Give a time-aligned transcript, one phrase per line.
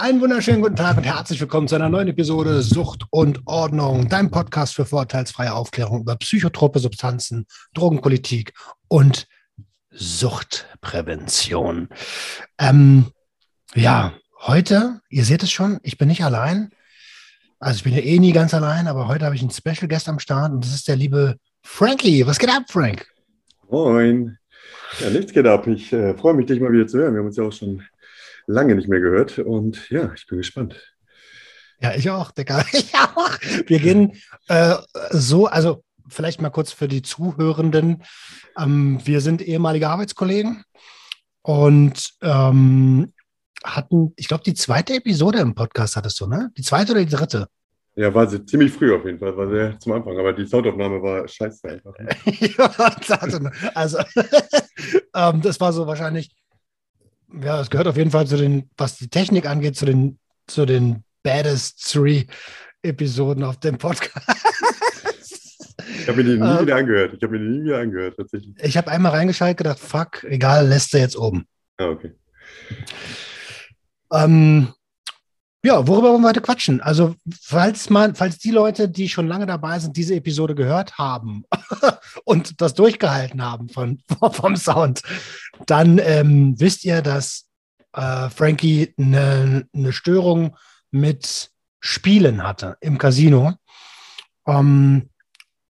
[0.00, 4.30] Einen wunderschönen guten Tag und herzlich willkommen zu einer neuen Episode Sucht und Ordnung, dein
[4.30, 8.52] Podcast für vorurteilsfreie Aufklärung über psychotrope Substanzen, Drogenpolitik
[8.86, 9.26] und
[9.90, 11.88] Suchtprävention.
[12.60, 13.06] Ähm,
[13.74, 16.70] ja, heute, ihr seht es schon, ich bin nicht allein.
[17.58, 20.08] Also ich bin ja eh nie ganz allein, aber heute habe ich einen Special Guest
[20.08, 22.24] am Start und das ist der liebe Frankie.
[22.24, 23.04] Was geht ab, Frank?
[23.68, 24.38] Moin.
[25.00, 25.66] Ja, nichts geht ab.
[25.66, 27.14] Ich äh, freue mich, dich mal wieder zu hören.
[27.14, 27.82] Wir haben uns ja auch schon
[28.48, 30.96] lange nicht mehr gehört und ja, ich bin gespannt.
[31.80, 32.64] Ja, ich auch, Digga.
[32.72, 33.38] Ich auch.
[33.66, 34.14] Wir gehen
[34.48, 34.74] äh,
[35.10, 38.02] so, also vielleicht mal kurz für die Zuhörenden.
[38.58, 40.64] Ähm, wir sind ehemalige Arbeitskollegen
[41.42, 43.12] und ähm,
[43.62, 46.50] hatten, ich glaube, die zweite Episode im Podcast hattest du, ne?
[46.56, 47.48] Die zweite oder die dritte?
[47.94, 51.02] Ja, war sie ziemlich früh auf jeden Fall, war sehr zum Anfang, aber die Soundaufnahme
[51.02, 51.92] war scheiße einfach.
[52.26, 53.98] ja, also
[55.14, 56.30] ähm, das war so wahrscheinlich
[57.42, 60.66] ja, es gehört auf jeden Fall zu den, was die Technik angeht, zu den, zu
[60.66, 62.24] den baddest three
[62.82, 64.26] Episoden auf dem Podcast.
[66.00, 67.14] Ich habe mir die nie ähm, wieder angehört.
[67.14, 68.54] Ich habe mir die nie wieder angehört, tatsächlich.
[68.62, 71.46] Ich habe einmal reingeschaltet, gedacht, fuck, egal, lässt er jetzt oben.
[71.76, 72.12] Ah, okay.
[74.12, 74.72] Ähm,
[75.68, 76.80] ja, worüber wollen wir heute quatschen?
[76.80, 81.44] Also, falls man, falls die Leute, die schon lange dabei sind, diese Episode gehört haben
[82.24, 84.02] und das durchgehalten haben von,
[84.32, 85.02] vom Sound,
[85.66, 87.48] dann ähm, wisst ihr, dass
[87.92, 90.56] äh, Frankie eine, eine Störung
[90.90, 93.52] mit Spielen hatte im Casino.
[94.46, 95.10] Ähm,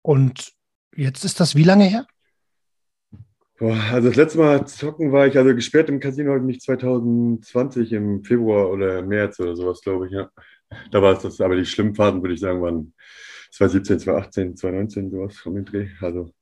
[0.01, 0.53] und
[0.95, 2.07] jetzt ist das wie lange her?
[3.61, 6.61] Boah, also das letzte Mal zocken war ich, also gesperrt im Casino habe ich mich
[6.61, 10.31] 2020 im Februar oder März oder sowas, glaube ich, ja.
[10.89, 12.91] Da war es das, aber die schlimmen Fahrten, würde ich sagen, waren
[13.51, 15.89] 2017, 2018, 2019, sowas um den Dreh.
[16.01, 16.33] Also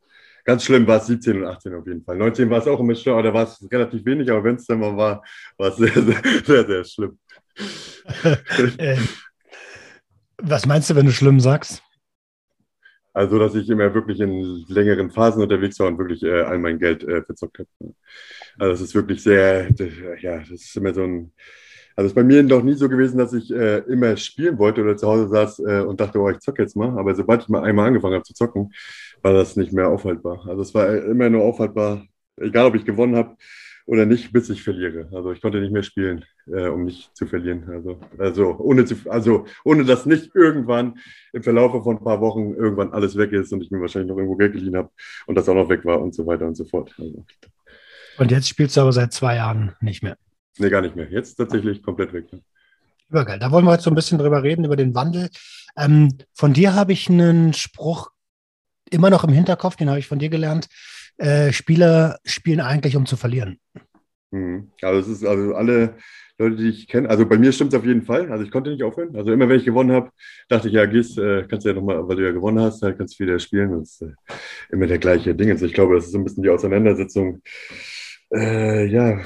[0.45, 2.15] ganz schlimm war es 17 und 18 auf jeden Fall.
[2.15, 4.65] 19 war es auch immer schlimm, aber da war es relativ wenig, aber wenn es
[4.65, 5.21] dann mal war,
[5.57, 7.19] war es sehr, sehr, sehr, sehr schlimm.
[8.77, 8.97] Äh,
[10.37, 11.83] was meinst du, wenn du schlimm sagst?
[13.13, 16.79] Also, dass ich immer wirklich in längeren Phasen unterwegs war und wirklich äh, all mein
[16.79, 17.69] Geld äh, verzockt habe.
[18.59, 19.69] Also, das ist wirklich sehr,
[20.21, 21.33] ja, das ist immer so ein.
[21.95, 24.81] Also, es ist bei mir noch nie so gewesen, dass ich äh, immer spielen wollte
[24.81, 26.97] oder zu Hause saß äh, und dachte, oh, ich zocke jetzt mal.
[26.97, 28.71] Aber sobald ich mal einmal angefangen habe zu zocken,
[29.21, 30.45] war das nicht mehr aufhaltbar.
[30.47, 32.05] Also, es war immer nur aufhaltbar,
[32.37, 33.35] egal ob ich gewonnen habe
[33.89, 35.09] oder nicht, bis ich verliere.
[35.11, 37.67] Also ich konnte nicht mehr spielen, äh, um nicht zu verlieren.
[37.71, 40.99] Also, also, ohne zu, also ohne dass nicht irgendwann
[41.33, 44.17] im Verlauf von ein paar Wochen irgendwann alles weg ist und ich mir wahrscheinlich noch
[44.17, 44.91] irgendwo Geld geliehen habe
[45.25, 46.93] und das auch noch weg war und so weiter und so fort.
[46.99, 47.25] Also,
[48.19, 50.17] und jetzt spielst du aber seit zwei Jahren nicht mehr?
[50.59, 51.09] Nee, gar nicht mehr.
[51.09, 52.31] Jetzt tatsächlich komplett weg.
[52.31, 52.41] Ne?
[53.09, 53.39] Übergeil.
[53.39, 55.29] Da wollen wir heute so ein bisschen drüber reden, über den Wandel.
[55.75, 58.11] Ähm, von dir habe ich einen Spruch
[58.91, 60.67] immer noch im Hinterkopf, den habe ich von dir gelernt.
[61.19, 63.59] Äh, Spieler spielen eigentlich, um zu verlieren.
[64.31, 64.71] Mhm.
[64.81, 65.95] Also es ist also alle
[66.37, 68.31] Leute, die ich kenne, also bei mir stimmt es auf jeden Fall.
[68.31, 69.15] Also ich konnte nicht aufhören.
[69.15, 70.11] Also immer wenn ich gewonnen habe,
[70.47, 73.19] dachte ich, ja, gehst, äh, kannst du ja nochmal, weil du ja gewonnen hast, kannst
[73.19, 73.77] du wieder spielen.
[73.77, 74.13] Das ist äh,
[74.71, 75.51] immer der gleiche Ding.
[75.51, 77.41] Also ich glaube, das ist so ein bisschen die Auseinandersetzung.
[78.31, 79.19] Ja,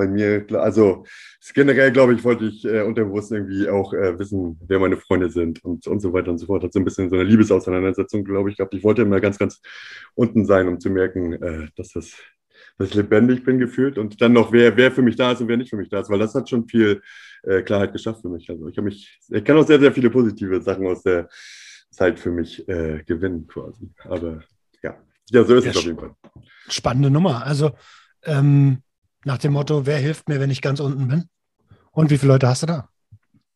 [0.00, 1.04] bei mir, also
[1.52, 5.62] generell, glaube ich, wollte ich äh, unterbewusst irgendwie auch äh, wissen, wer meine Freunde sind
[5.62, 6.64] und, und so weiter und so fort.
[6.64, 8.72] Hat so ein bisschen so eine Liebesauseinandersetzung, glaube ich, gehabt.
[8.72, 9.60] Ich wollte immer ganz, ganz
[10.14, 12.16] unten sein, um zu merken, äh, dass das
[12.78, 15.48] dass ich lebendig bin gefühlt und dann noch, wer, wer für mich da ist und
[15.48, 17.02] wer nicht für mich da ist, weil das hat schon viel
[17.42, 18.48] äh, Klarheit geschafft für mich.
[18.48, 21.28] Also ich habe mich, ich kann auch sehr, sehr viele positive Sachen aus der
[21.90, 23.90] Zeit für mich äh, gewinnen quasi.
[24.04, 24.40] Aber
[24.82, 24.96] ja,
[25.30, 26.14] ja, so ist ja, es auf jeden Fall.
[26.68, 27.44] Spannende Nummer.
[27.44, 27.72] Also
[28.24, 28.82] ähm,
[29.24, 31.24] nach dem Motto, wer hilft mir, wenn ich ganz unten bin?
[31.92, 32.88] Und wie viele Leute hast du da?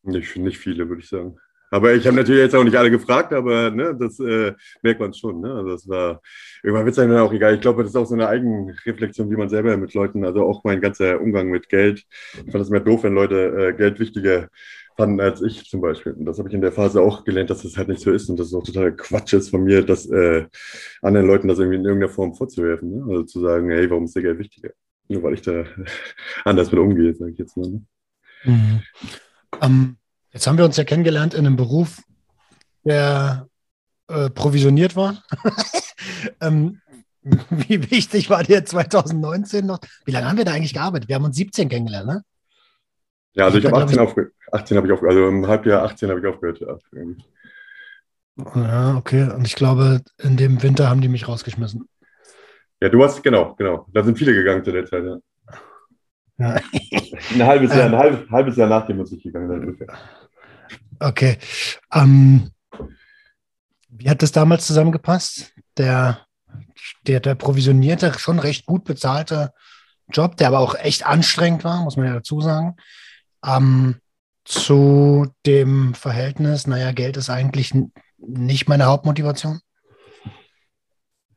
[0.03, 1.37] Nicht, nicht viele, würde ich sagen.
[1.71, 5.13] Aber ich habe natürlich jetzt auch nicht alle gefragt, aber ne, das äh, merkt man
[5.13, 5.41] schon.
[5.41, 5.51] Ne?
[5.51, 6.21] Also das war,
[6.63, 7.55] irgendwann wird es einem auch egal.
[7.55, 10.63] Ich glaube, das ist auch so eine Eigenreflexion, wie man selber mit Leuten, also auch
[10.63, 12.05] mein ganzer Umgang mit Geld.
[12.33, 14.49] Ich fand es mehr doof, wenn Leute äh, Geld wichtiger
[14.95, 16.13] fanden als ich zum Beispiel.
[16.13, 18.29] Und das habe ich in der Phase auch gelernt, dass das halt nicht so ist
[18.29, 20.45] und dass es auch total Quatsch ist von mir, das äh,
[21.01, 22.91] anderen Leuten das irgendwie in irgendeiner Form vorzuwerfen.
[22.91, 23.05] Ne?
[23.09, 24.69] Also zu sagen, hey, warum ist der Geld wichtiger?
[25.07, 25.65] Nur weil ich da
[26.45, 27.69] anders mit umgehe, sage ich jetzt mal.
[27.69, 27.81] Ne?
[28.43, 28.81] Mhm.
[29.61, 29.97] Um
[30.35, 32.01] Jetzt haben wir uns ja kennengelernt in einem Beruf,
[32.83, 33.47] der
[34.09, 35.23] äh, provisioniert war.
[36.41, 36.81] ähm,
[37.21, 39.79] wie wichtig war dir 2019 noch?
[40.03, 41.07] Wie lange haben wir da eigentlich gearbeitet?
[41.07, 42.21] Wir haben uns 17 kennengelernt, ne?
[43.33, 44.33] Ja, also ich, ich habe 18 aufgehört.
[44.51, 45.15] 18 habe ich aufgehört.
[45.15, 46.59] Also im Halbjahr 18 habe ich aufgehört.
[48.55, 49.31] Ja, okay.
[49.31, 51.87] Und ich glaube, in dem Winter haben die mich rausgeschmissen.
[52.81, 53.87] Ja, du hast, genau, genau.
[53.93, 55.17] Da sind viele gegangen zu der Zeit, ja.
[56.37, 56.61] ja.
[57.33, 59.87] ein halbes Jahr, ein halbes, halbes Jahr nachdem muss ich gegangen sein ungefähr.
[60.99, 61.37] Okay.
[61.93, 62.51] Ähm,
[63.89, 65.53] wie hat das damals zusammengepasst?
[65.77, 66.25] Der,
[67.07, 69.53] der, der provisionierte, schon recht gut bezahlte
[70.09, 72.75] Job, der aber auch echt anstrengend war, muss man ja dazu sagen.
[73.45, 73.95] Ähm,
[74.43, 77.73] zu dem Verhältnis, naja, Geld ist eigentlich
[78.17, 79.59] nicht meine Hauptmotivation?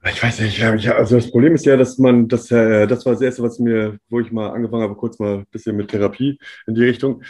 [0.05, 3.23] Ich weiß nicht, also das Problem ist ja, dass man, das, äh, das war das
[3.23, 6.75] Erste, was mir, wo ich mal angefangen habe, kurz mal ein bisschen mit Therapie in
[6.75, 7.23] die Richtung,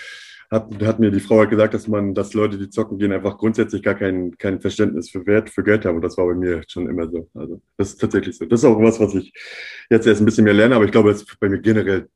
[0.51, 3.37] hat, hat mir die Frau halt gesagt, dass man, dass Leute, die zocken gehen, einfach
[3.39, 5.97] grundsätzlich gar kein, kein Verständnis für Wert, für Geld haben.
[5.97, 7.29] Und das war bei mir schon immer so.
[7.35, 8.47] Also das ist tatsächlich so.
[8.47, 9.33] Das ist auch was, was ich
[9.91, 12.09] jetzt erst ein bisschen mehr lerne, aber ich glaube, das ist bei mir generell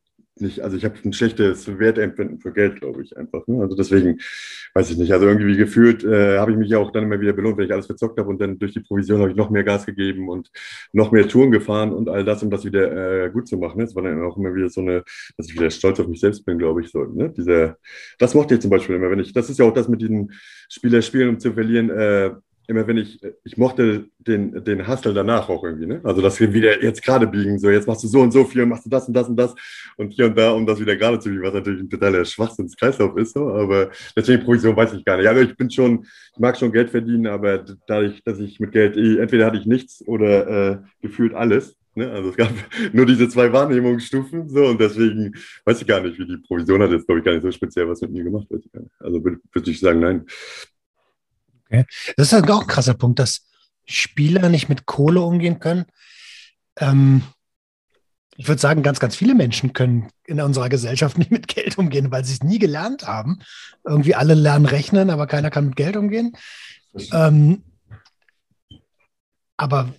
[0.42, 3.46] nicht, also ich habe ein schlechtes Wertempfinden für Geld, glaube ich einfach.
[3.46, 3.62] Ne?
[3.62, 4.18] Also deswegen
[4.74, 5.12] weiß ich nicht.
[5.12, 7.72] Also irgendwie gefühlt äh, habe ich mich ja auch dann immer wieder belohnt, wenn ich
[7.72, 10.50] alles verzockt habe und dann durch die Provision habe ich noch mehr Gas gegeben und
[10.92, 13.80] noch mehr Touren gefahren und all das, um das wieder äh, gut zu machen.
[13.80, 15.02] Es war dann auch immer wieder so eine,
[15.36, 16.90] dass ich wieder stolz auf mich selbst bin, glaube ich.
[16.90, 17.30] So, ne?
[17.30, 17.78] Dieser,
[18.18, 20.32] das mochte ich zum Beispiel immer, wenn ich, das ist ja auch das mit diesen
[20.68, 21.90] Spieler spielen, um zu verlieren.
[21.90, 22.32] Äh,
[22.72, 26.00] immer wenn ich, ich mochte den, den Hustle danach auch irgendwie, ne?
[26.02, 28.66] Also, dass wir wieder jetzt gerade biegen, so jetzt machst du so und so viel,
[28.66, 29.54] machst du das und das und das
[29.96, 33.16] und hier und da, um das wieder gerade zu biegen, was natürlich ein totaler Schwachsinnskreislauf
[33.16, 35.28] ist, so, aber deswegen Provision weiß ich gar nicht.
[35.28, 38.96] Also, ich bin schon, ich mag schon Geld verdienen, aber dadurch, dass ich mit Geld,
[38.96, 41.76] entweder hatte ich nichts oder äh, gefühlt alles.
[41.94, 42.10] Ne?
[42.10, 42.50] Also es gab
[42.92, 45.34] nur diese zwei Wahrnehmungsstufen so und deswegen
[45.64, 47.88] weiß ich gar nicht, wie die Provision hat jetzt, glaube ich, gar nicht so speziell
[47.88, 48.46] was mit mir gemacht.
[48.48, 48.94] Weiß ich gar nicht.
[48.98, 50.26] Also würde, würde ich sagen, nein.
[51.72, 51.86] Okay.
[52.16, 53.46] Das ist halt auch ein krasser Punkt, dass
[53.86, 55.86] Spieler nicht mit Kohle umgehen können.
[56.76, 57.22] Ähm,
[58.36, 62.10] ich würde sagen, ganz, ganz viele Menschen können in unserer Gesellschaft nicht mit Geld umgehen,
[62.10, 63.40] weil sie es nie gelernt haben.
[63.84, 66.36] Irgendwie alle lernen rechnen, aber keiner kann mit Geld umgehen.
[67.12, 67.64] Ähm,
[69.56, 69.94] aber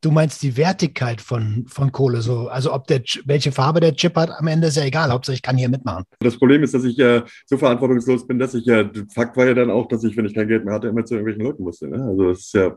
[0.00, 4.14] Du meinst die Wertigkeit von, von Kohle, so, also ob der, welche Farbe der Chip
[4.14, 6.04] hat, am Ende ist ja egal, Hauptsache ich kann hier mitmachen.
[6.20, 9.54] Das Problem ist, dass ich ja so verantwortungslos bin, dass ich ja, Fakt war ja
[9.54, 11.88] dann auch, dass ich, wenn ich kein Geld mehr hatte, immer zu irgendwelchen Leuten musste.
[11.88, 12.00] Ne?
[12.00, 12.76] Also es ist ja,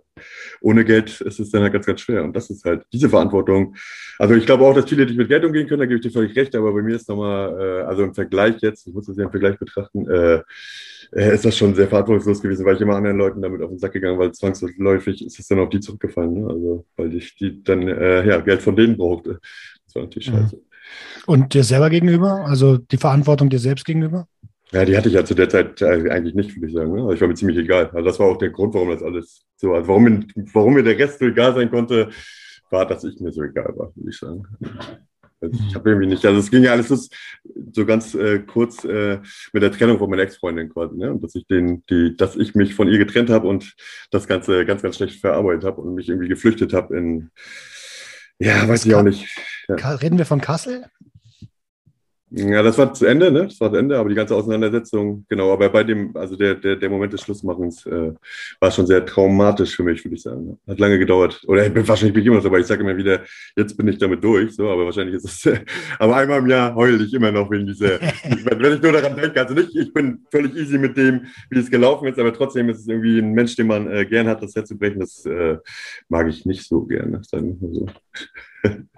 [0.62, 2.24] ohne Geld ist es dann halt ganz, ganz schwer.
[2.24, 3.76] Und das ist halt diese Verantwortung.
[4.18, 6.12] Also ich glaube auch, dass viele nicht mit Geld umgehen können, da gebe ich dir
[6.12, 9.18] völlig recht, aber bei mir ist nochmal, äh, also im Vergleich jetzt, ich muss das
[9.18, 10.42] ja im Vergleich betrachten, äh,
[11.12, 13.80] äh, ist das schon sehr verantwortungslos gewesen, weil ich immer anderen Leuten damit auf den
[13.80, 16.34] Sack gegangen, weil zwangsläufig ist es dann auf die zurückgefallen.
[16.34, 16.48] Ne?
[16.48, 19.40] Also, weil ich die dann äh, ja, Geld von denen brauchte.
[19.86, 20.38] Das war natürlich mhm.
[20.38, 20.62] scheiße.
[21.26, 22.46] Und dir selber gegenüber?
[22.46, 24.28] Also die Verantwortung dir selbst gegenüber?
[24.72, 26.94] Ja, die hatte ich ja zu der Zeit äh, eigentlich nicht, würde ich sagen.
[26.94, 27.14] Ne?
[27.14, 27.90] Ich war mir ziemlich egal.
[27.94, 30.98] Also das war auch der Grund, warum das alles so, also warum, warum mir der
[30.98, 32.10] Rest so egal sein konnte,
[32.70, 34.48] war, dass ich mir so egal war, würde ich sagen.
[35.42, 37.10] Also ich habe irgendwie nicht, also es ging ja alles
[37.74, 39.20] so ganz äh, kurz äh,
[39.54, 41.12] mit der Trennung von meiner Ex-Freundin quasi, ne?
[41.12, 43.74] Und dass ich den, die, dass ich mich von ihr getrennt habe und
[44.12, 47.32] das Ganze ganz, ganz schlecht verarbeitet habe und mich irgendwie geflüchtet habe in,
[48.40, 49.28] ja, weiß ich auch nicht.
[49.68, 49.76] Ja.
[49.96, 50.86] Reden wir von Kassel?
[52.34, 53.44] Ja, das war zu Ende, ne?
[53.44, 56.78] Das war zu Ende, aber die ganze Auseinandersetzung, genau, aber bei dem, also der, der,
[56.78, 58.14] der Moment des Schlussmachens äh,
[58.58, 60.58] war schon sehr traumatisch für mich, würde ich sagen.
[60.66, 61.42] Hat lange gedauert.
[61.46, 63.20] Oder ich bin wahrscheinlich bin ich immer noch so, aber ich sage immer wieder,
[63.58, 65.60] jetzt bin ich damit durch, so, aber wahrscheinlich ist es, äh,
[66.00, 69.42] aber einmal im Jahr heule ich immer noch wegen dieser, wenn ich nur daran denke,
[69.42, 72.80] also nicht, ich bin völlig easy mit dem, wie es gelaufen ist, aber trotzdem ist
[72.80, 75.58] es irgendwie ein Mensch, den man äh, gern hat, das Herz zu brechen, das äh,
[76.08, 77.88] mag ich nicht so gerne, sagen wir so.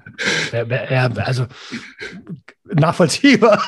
[1.18, 1.46] Also
[2.66, 3.62] nachvollziehbar.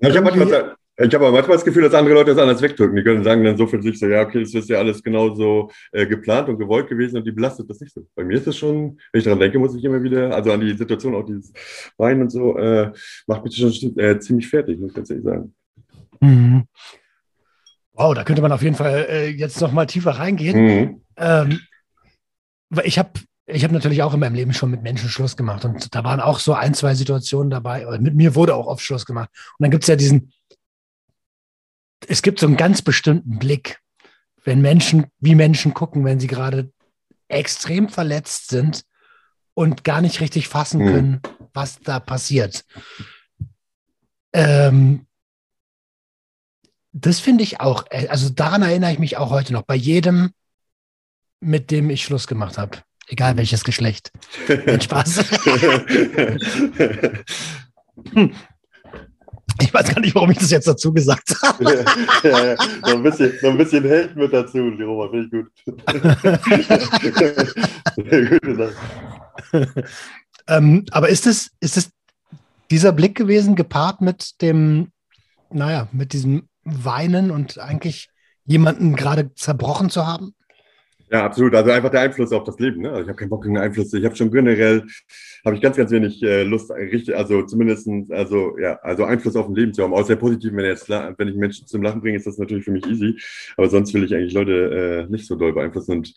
[0.00, 2.96] Ja, ich habe manchmal, hab aber manchmal das Gefühl, dass andere Leute das anders wegdrücken.
[2.96, 5.70] Die können sagen dann so für sich so, ja, okay, das ist ja alles genauso
[5.92, 8.06] äh, geplant und gewollt gewesen und die belastet das nicht so.
[8.14, 10.60] Bei mir ist das schon, wenn ich daran denke, muss ich immer wieder, also an
[10.60, 11.52] die Situation, auch dieses
[11.96, 12.90] Wein und so, äh,
[13.26, 15.54] macht mich schon äh, ziemlich fertig, muss ich ganz ehrlich sagen.
[16.20, 16.64] Mhm.
[17.92, 20.64] Wow, da könnte man auf jeden Fall äh, jetzt noch mal tiefer reingehen.
[20.64, 21.02] Mhm.
[21.16, 21.60] Ähm,
[22.84, 23.10] ich habe
[23.50, 26.20] ich habe natürlich auch in meinem Leben schon mit Menschen Schluss gemacht und da waren
[26.20, 27.86] auch so ein, zwei Situationen dabei.
[27.98, 29.30] Mit mir wurde auch oft Schluss gemacht.
[29.58, 30.32] Und dann gibt es ja diesen,
[32.06, 33.80] es gibt so einen ganz bestimmten Blick,
[34.44, 36.70] wenn Menschen, wie Menschen gucken, wenn sie gerade
[37.28, 38.84] extrem verletzt sind
[39.54, 40.92] und gar nicht richtig fassen hm.
[40.92, 41.20] können,
[41.54, 42.66] was da passiert.
[44.34, 45.06] Ähm,
[46.92, 50.32] das finde ich auch, also daran erinnere ich mich auch heute noch, bei jedem,
[51.40, 52.78] mit dem ich Schluss gemacht habe.
[53.08, 54.12] Egal welches Geschlecht.
[54.66, 55.24] Nein, Spaß.
[59.60, 61.84] Ich weiß gar nicht, warum ich das jetzt dazu gesagt habe.
[62.22, 65.50] ja, ja, So, ein bisschen, so ein bisschen Held mit dazu, Roma, finde ich gut.
[70.46, 71.90] ähm, aber ist es, ist es
[72.70, 74.92] dieser Blick gewesen, gepaart mit dem,
[75.50, 78.10] naja, mit diesem Weinen und eigentlich
[78.44, 80.34] jemanden gerade zerbrochen zu haben?
[81.10, 81.54] Ja, absolut.
[81.54, 82.82] Also einfach der Einfluss auf das Leben.
[82.82, 82.90] Ne?
[82.90, 83.92] Also ich habe keinen Bock gegen Einfluss.
[83.94, 84.84] Ich habe schon generell,
[85.44, 89.48] habe ich ganz, ganz wenig äh, Lust, richtig, also zumindest, also ja, also Einfluss auf
[89.48, 89.94] ein Leben zu haben.
[89.94, 92.86] Außer positiv, wenn jetzt, wenn ich Menschen zum Lachen bringe, ist das natürlich für mich
[92.86, 93.18] easy.
[93.56, 95.92] Aber sonst will ich eigentlich Leute äh, nicht so doll beeinflussen.
[95.92, 96.14] Und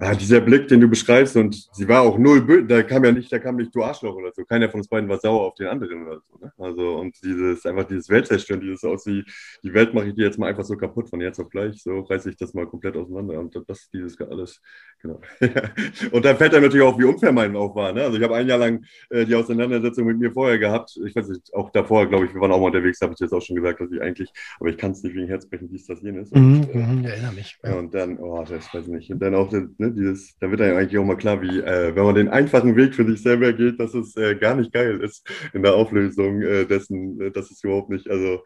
[0.00, 3.12] ja, dieser Blick, den du beschreibst, und sie war auch null böse, da kam ja
[3.12, 4.44] nicht, da kam nicht du Arschloch oder so.
[4.44, 6.38] Keiner von uns beiden war sauer auf den anderen oder so.
[6.44, 6.52] Ne?
[6.58, 9.24] Also, und dieses, einfach dieses Weltzerstören, dieses aus wie,
[9.62, 12.00] die Welt mache ich dir jetzt mal einfach so kaputt von jetzt auf gleich, so
[12.00, 13.38] reiße ich das mal komplett auseinander.
[13.38, 14.60] Und das, dieses alles,
[15.00, 15.20] genau.
[16.12, 17.92] und dann fällt einem natürlich auch, wie unfair mein auch war.
[17.92, 18.02] Ne?
[18.02, 20.98] Also, ich habe ein Jahr lang äh, die Auseinandersetzung mit mir vorher gehabt.
[21.06, 23.32] Ich weiß nicht, auch davor, glaube ich, wir waren auch mal unterwegs, habe ich jetzt
[23.32, 25.86] auch schon gesagt, dass ich eigentlich, aber ich kann es nicht wegen Herzbrechen, wie es
[25.86, 26.30] das jenes.
[26.32, 27.58] Mhm, äh, mhm, erinnere mich.
[27.62, 29.10] Ja, und dann, oh, das weiß ich nicht.
[29.12, 29.52] Und dann auch
[29.82, 32.76] ne, dieses, da wird einem eigentlich auch mal klar, wie, äh, wenn man den einfachen
[32.76, 36.42] Weg für sich selber geht, dass es äh, gar nicht geil ist in der Auflösung
[36.42, 38.42] äh, dessen, äh, dass es überhaupt nicht, also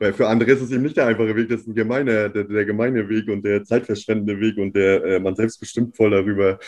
[0.00, 2.44] weil für andere ist es eben nicht der einfache Weg, das ist ein gemeiner, der,
[2.44, 6.58] der gemeine Weg und der zeitverschwendende Weg und der äh, man selbst bestimmt voll darüber,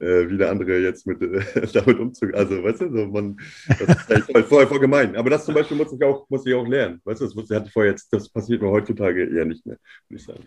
[0.00, 1.40] äh, wie der andere jetzt mit, äh,
[1.72, 2.36] damit umzugehen.
[2.36, 3.36] Also, weißt du, so man,
[3.68, 5.14] das ist eigentlich voll, voll, voll gemein.
[5.14, 7.00] Aber das zum Beispiel muss ich auch, muss ich auch lernen.
[7.04, 10.20] Weißt du, das hatte ich vorher jetzt, das passiert mir heutzutage eher nicht mehr, würde
[10.20, 10.44] ich sagen.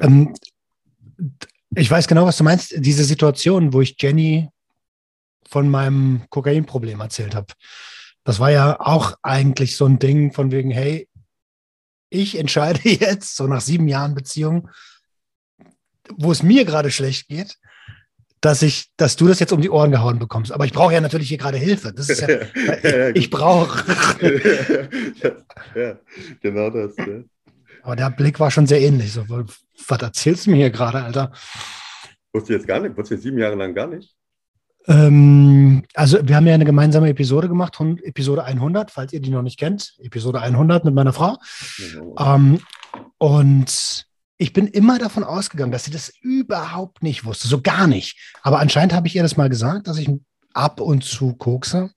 [0.00, 0.34] Ähm,
[1.74, 2.74] ich weiß genau, was du meinst.
[2.76, 4.48] Diese Situation, wo ich Jenny
[5.48, 7.46] von meinem Kokainproblem erzählt habe.
[8.24, 11.08] Das war ja auch eigentlich so ein Ding von wegen, hey,
[12.10, 14.68] ich entscheide jetzt, so nach sieben Jahren Beziehung,
[16.16, 17.56] wo es mir gerade schlecht geht,
[18.40, 20.52] dass ich, dass du das jetzt um die Ohren gehauen bekommst.
[20.52, 21.92] Aber ich brauche ja natürlich hier gerade Hilfe.
[21.92, 23.84] Das ist ja, ich brauche.
[25.74, 25.98] ja,
[26.40, 26.96] genau das.
[26.96, 27.22] Ja.
[27.86, 29.12] Aber der Blick war schon sehr ähnlich.
[29.12, 31.30] So, was erzählst du mir hier gerade, Alter?
[32.32, 34.12] Wusste jetzt gar nicht, wusste jetzt sieben Jahre lang gar nicht.
[34.88, 39.42] Ähm, also wir haben ja eine gemeinsame Episode gemacht, Episode 100, falls ihr die noch
[39.42, 41.38] nicht kennt, Episode 100 mit meiner Frau.
[41.78, 42.14] Mhm.
[42.18, 42.60] Ähm,
[43.18, 48.34] und ich bin immer davon ausgegangen, dass sie das überhaupt nicht wusste, so gar nicht.
[48.42, 50.10] Aber anscheinend habe ich ihr das mal gesagt, dass ich
[50.54, 51.92] ab und zu kokse.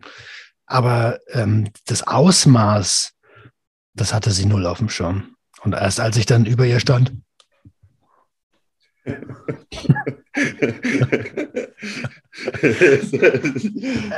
[0.67, 3.13] Aber ähm, das Ausmaß,
[3.95, 5.35] das hatte sie null auf dem Schirm.
[5.63, 7.13] Und erst als ich dann über ihr stand,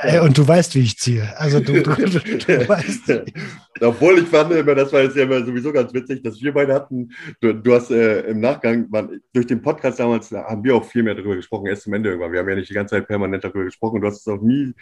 [0.03, 1.27] Ey, und du weißt, wie ich ziehe.
[1.37, 3.23] Also du, du, du, du weißt.
[3.81, 6.73] Obwohl ich fand immer, das war jetzt ja immer sowieso ganz witzig, dass wir beide
[6.73, 11.03] hatten, du, hast äh, im Nachgang, man, durch den Podcast damals haben wir auch viel
[11.03, 12.31] mehr darüber gesprochen, erst zum Ende irgendwann.
[12.31, 14.01] Wir haben ja nicht die ganze Zeit permanent darüber gesprochen.
[14.01, 14.73] Du hast es auch nie,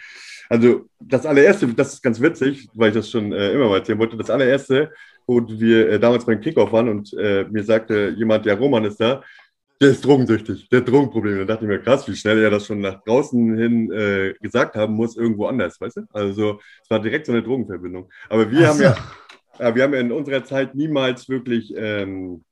[0.48, 3.98] also das allererste, das ist ganz witzig, weil ich das schon äh, immer mal erzählen
[3.98, 4.90] wollte, das allererste,
[5.30, 9.00] wo wir äh, damals beim Kickoff waren und äh, mir sagte jemand, ja, Roman ist
[9.00, 9.22] da,
[9.80, 11.38] der ist drogensüchtig, der hat Drogenprobleme.
[11.38, 14.74] Da dachte ich mir, krass, wie schnell er das schon nach draußen hin äh, gesagt
[14.74, 16.02] haben muss, irgendwo anders, weißt du?
[16.12, 18.10] Also es war direkt so eine Drogenverbindung.
[18.28, 22.44] Aber wir Ach haben ja, wir haben ja in unserer Zeit niemals wirklich, ähm,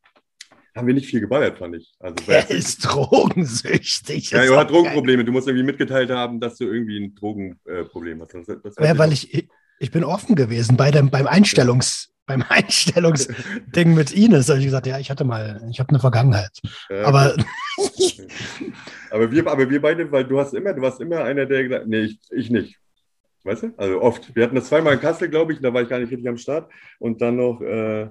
[0.76, 1.92] haben wir nicht viel geballert, fand ich.
[1.98, 4.30] Also, er ist drogensüchtig.
[4.30, 5.24] Ja, er hat Drogenprobleme.
[5.24, 8.34] Du musst irgendwie mitgeteilt haben, dass du irgendwie ein Drogenproblem hast.
[8.34, 9.48] Das, das ja, weil ich,
[9.80, 14.86] ich bin offen gewesen bei dem, beim Einstellungs beim Einstellungsding mit Ines habe ich gesagt,
[14.86, 16.60] ja, ich hatte mal, ich habe eine Vergangenheit.
[16.88, 17.34] Ja, aber,
[19.10, 21.88] aber, wir, aber wir beide, weil du hast immer, du warst immer einer, der gesagt
[21.88, 22.78] nee, ich, ich nicht.
[23.42, 23.72] Weißt du?
[23.76, 24.34] Also oft.
[24.36, 26.36] Wir hatten das zweimal in Kassel, glaube ich, da war ich gar nicht richtig am
[26.36, 26.70] Start.
[26.98, 28.06] Und dann noch, äh,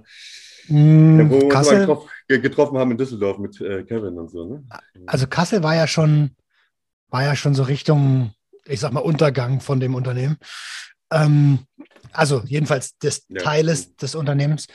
[0.68, 4.46] mm, wo Kassel, wir uns getroffen haben in Düsseldorf mit äh, Kevin und so.
[4.46, 4.64] Ne?
[5.06, 6.32] Also Kassel war ja schon,
[7.10, 8.32] war ja schon so Richtung,
[8.66, 10.38] ich sag mal, Untergang von dem Unternehmen.
[11.12, 11.60] Ähm,
[12.12, 13.42] also jedenfalls des ja.
[13.42, 14.68] Teiles des Unternehmens.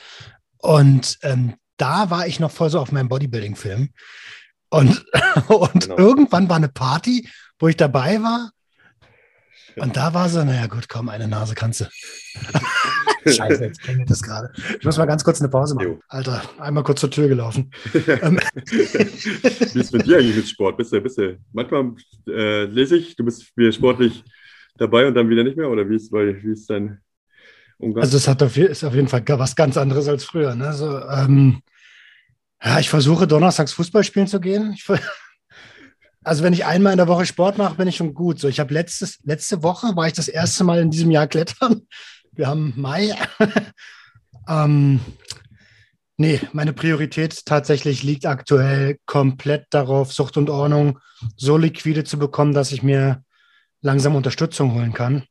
[0.57, 3.89] Und ähm, da war ich noch voll so auf meinem Bodybuilding-Film.
[4.69, 5.05] Und,
[5.47, 5.97] und genau.
[5.97, 7.27] irgendwann war eine Party,
[7.59, 8.51] wo ich dabei war.
[9.75, 11.85] Und da war so, naja, gut, komm, eine Nase kannst du.
[13.25, 14.51] Scheiße, jetzt klingelt das gerade.
[14.77, 15.87] Ich muss mal ganz kurz eine Pause machen.
[15.87, 15.99] Jo.
[16.09, 17.71] Alter, einmal kurz zur Tür gelaufen.
[17.93, 20.77] Ähm, wie ist mit dir eigentlich mit Sport?
[20.77, 21.93] Bist du, bist du, manchmal
[22.27, 24.23] äh, lese ich, du bist wieder sportlich
[24.77, 25.69] dabei und dann wieder nicht mehr?
[25.69, 26.99] Oder wie ist, wie ist dein
[27.77, 28.03] Umgang?
[28.03, 30.55] Also es hat auf, ist auf jeden Fall was ganz anderes als früher.
[30.55, 30.73] Ne?
[30.73, 31.61] So, ähm,
[32.63, 34.73] ja, ich versuche donnerstags Fußball spielen zu gehen.
[34.73, 34.85] Ich,
[36.23, 38.39] also wenn ich einmal in der Woche Sport mache, bin ich schon gut.
[38.39, 41.81] So, ich habe letzte Woche war ich das erste Mal in diesem Jahr klettern.
[42.31, 43.13] Wir haben Mai.
[44.49, 44.99] ähm,
[46.17, 50.97] nee, meine Priorität tatsächlich liegt aktuell komplett darauf, Sucht und Ordnung
[51.37, 53.23] so liquide zu bekommen, dass ich mir
[53.83, 55.23] langsam Unterstützung holen kann.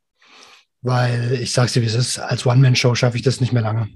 [0.81, 3.89] Weil ich sage dir, wie es ist, als One-Man-Show schaffe ich das nicht mehr lange.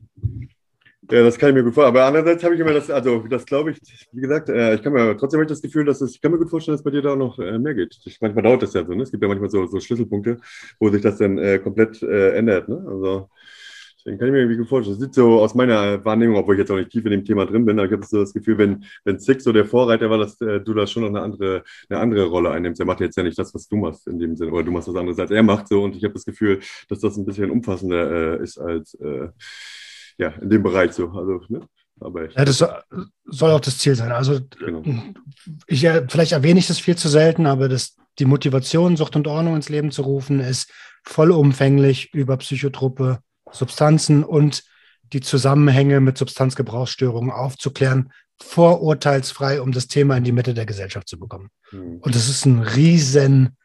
[1.10, 1.96] Ja, das kann ich mir gut vorstellen.
[1.96, 3.78] Aber andererseits habe ich immer das, also das glaube ich,
[4.12, 6.50] wie gesagt, äh, ich kann mir trotzdem das Gefühl, dass es, ich kann mir gut
[6.50, 7.98] vorstellen, dass bei dir da auch noch äh, mehr geht.
[8.04, 9.04] Ich, manchmal dauert das ja so, ne?
[9.04, 10.38] Es gibt ja manchmal so, so Schlüsselpunkte,
[10.80, 12.84] wo sich das dann äh, komplett äh, ändert, ne?
[12.88, 13.30] Also
[14.08, 14.98] Deswegen kann ich mir irgendwie vorstellen.
[14.98, 17.46] Das sieht so aus meiner Wahrnehmung, obwohl ich jetzt auch nicht tief in dem Thema
[17.46, 20.18] drin bin, aber ich habe so das Gefühl, wenn, wenn Six so der Vorreiter war,
[20.18, 22.80] dass äh, du da schon noch eine andere, eine andere Rolle einnimmst.
[22.80, 24.88] Er macht jetzt ja nicht das, was du machst in dem Sinne, oder du machst
[24.88, 25.84] was anderes, als er macht so.
[25.84, 29.28] Und ich habe das Gefühl, dass das ein bisschen umfassender äh, ist als äh,
[30.18, 31.10] ja, in dem Bereich so.
[31.10, 31.68] Also, ne?
[32.00, 32.64] Aber Ja, das
[33.26, 34.14] soll, auch das Ziel sein.
[34.14, 34.84] Also Genau.
[35.68, 39.28] ich, äh, vielleicht erwähne ich das viel zu selten, aber das, die Motivation, Sucht und
[39.28, 40.72] Ordnung ins Leben zu rufen, ist
[41.04, 43.20] vollumfänglich über psychotrope
[43.52, 44.64] Substanzen und
[45.14, 51.20] die Zusammenhänge mit Substanzgebrauchsstörungen aufzuklären, vorurteilsfrei, um das Thema in die Mitte der Gesellschaft zu
[51.20, 51.50] bekommen.
[51.70, 52.00] hm.
[52.00, 53.58] Und das ist ein riesen,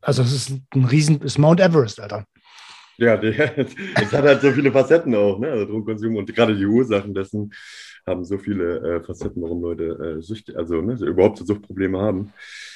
[0.00, 2.24] also es ist ein riesen, ist Mount Everest, Alter.
[3.00, 5.50] Ja, es hat halt so viele Facetten auch, ne?
[5.50, 7.50] Also Drogenkonsum und gerade die Ursachen dessen
[8.06, 12.32] haben so viele äh, Facetten, warum Leute äh, Süchte, also ne, überhaupt so Suchtprobleme haben.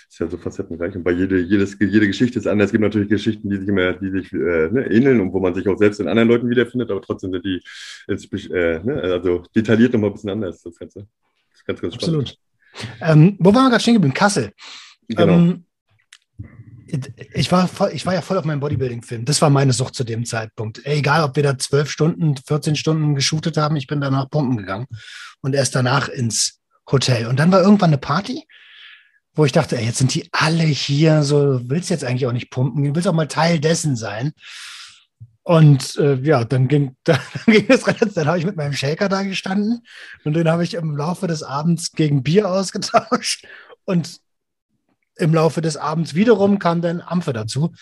[0.09, 0.95] Ist ja so facettenreich.
[0.95, 2.67] Und bei jede, jedes, jede Geschichte ist anders.
[2.67, 5.55] Es gibt natürlich Geschichten, die sich immer, die sich äh, ne, ähneln und wo man
[5.55, 7.61] sich auch selbst in anderen Leuten wiederfindet, aber trotzdem sind die
[8.09, 11.07] äh, ne, also detailliert nochmal ein bisschen anders, das Ganze.
[11.51, 12.39] Das ist ganz, ganz spannend.
[12.73, 12.99] Absolut.
[13.03, 14.15] Ähm, wo waren wir gerade stehen geblieben?
[14.15, 14.53] Kassel.
[15.09, 15.35] Genau.
[15.35, 15.65] Ähm,
[16.87, 19.25] ich, war voll, ich war ja voll auf meinem Bodybuilding-Film.
[19.25, 20.85] Das war meine Sucht zu dem Zeitpunkt.
[20.85, 24.87] Egal, ob wir da zwölf Stunden, 14 Stunden geshootet haben, ich bin danach pumpen gegangen
[25.41, 26.61] und erst danach ins
[26.91, 27.27] Hotel.
[27.27, 28.47] Und dann war irgendwann eine Party,
[29.35, 32.51] wo ich dachte, ey, jetzt sind die alle hier, so willst jetzt eigentlich auch nicht
[32.51, 34.33] pumpen, du willst auch mal Teil dessen sein.
[35.43, 39.09] Und äh, ja, dann ging, dann ging es relativ, dann habe ich mit meinem Shaker
[39.09, 39.83] da gestanden
[40.25, 43.47] und den habe ich im Laufe des Abends gegen Bier ausgetauscht.
[43.85, 44.21] Und
[45.17, 47.75] im Laufe des Abends wiederum kam dann Ampfe dazu.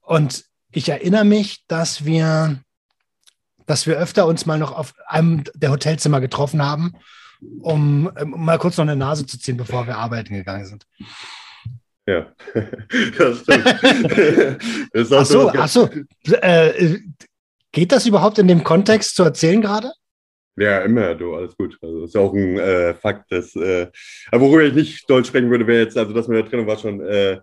[0.00, 2.60] Und ich erinnere mich, dass wir,
[3.66, 6.94] dass wir öfter uns mal noch auf einem der Hotelzimmer getroffen haben,
[7.60, 10.86] um, um mal kurz noch eine Nase zu ziehen, bevor wir arbeiten gegangen sind.
[12.06, 12.32] Ja,
[13.18, 13.66] das stimmt.
[14.92, 15.88] das Ach so, ach so.
[16.24, 17.00] Äh,
[17.72, 19.92] geht das überhaupt in dem Kontext zu erzählen gerade?
[20.58, 21.78] Ja, immer, du, alles gut.
[21.82, 23.88] Also das ist ja auch ein äh, Fakt, dass, äh,
[24.30, 26.78] aber worüber ich nicht deutsch sprechen würde, wäre jetzt, also das mit der Trennung war
[26.78, 27.38] schon, äh,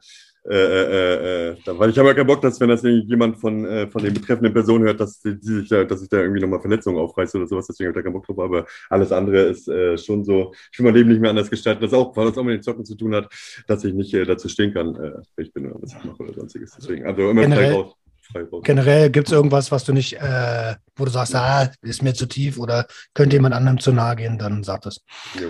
[0.49, 3.63] äh, äh, äh, da- weil ich habe ja keinen Bock, dass wenn das jemand von,
[3.65, 6.59] äh, von den betreffenden Personen hört, dass, die, sich da, dass ich da irgendwie nochmal
[6.59, 9.69] Verletzungen aufreiße oder sowas, deswegen habe ich da keinen Bock drauf, aber alles andere ist
[9.69, 12.37] äh, schon so, ich will mein Leben nicht mehr anders gestalten, das auch, weil das
[12.37, 13.29] auch mit den Zocken zu tun hat,
[13.67, 16.33] dass ich nicht äh, dazu stehen kann, äh, ich bin oder was ich mache oder
[16.33, 17.95] sonstiges, deswegen, also immer frei Generell- raus.
[18.33, 18.61] Frei raus.
[18.63, 22.25] Generell gibt es irgendwas, was du nicht, äh, wo du sagst, ah, ist mir zu
[22.25, 25.01] tief oder könnte jemand anderem zu nahe gehen, dann sag das.
[25.39, 25.49] Jo.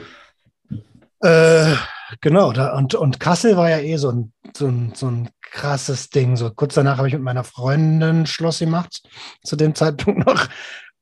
[1.28, 1.76] Äh,
[2.22, 6.10] genau, da, und, und Kassel war ja eh so ein, so, ein, so ein krasses
[6.10, 6.36] Ding.
[6.36, 9.02] So kurz danach habe ich mit meiner Freundin Schluss gemacht,
[9.44, 10.48] zu dem Zeitpunkt noch.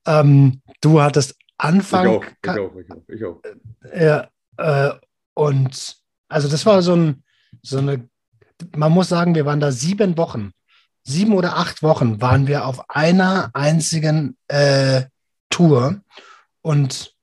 [0.06, 2.08] Ähm, du hattest Ich Anfang.
[2.08, 3.42] auch, ich auch, ich auch, ich auch.
[3.96, 4.94] Ja, äh,
[5.34, 5.96] und
[6.30, 7.24] also das war so, ein,
[7.64, 8.08] so eine,
[8.76, 10.52] man muss sagen, wir waren da sieben Wochen,
[11.04, 15.04] sieben oder acht Wochen waren wir auf einer einzigen äh,
[15.50, 16.02] Tour
[16.62, 17.16] und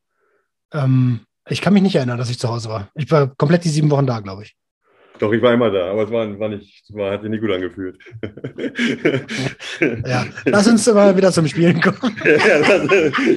[0.73, 2.91] ähm, ich kann mich nicht erinnern, dass ich zu Hause war.
[2.95, 4.58] Ich war komplett die sieben Wochen da, glaube ich.
[5.19, 7.51] Doch, ich war immer da, aber es war, war nicht, war, hat sich nicht gut
[7.51, 7.99] angefühlt.
[10.07, 12.17] Ja, lass uns mal wieder zum Spielen kommen.
[12.25, 12.89] ja, das,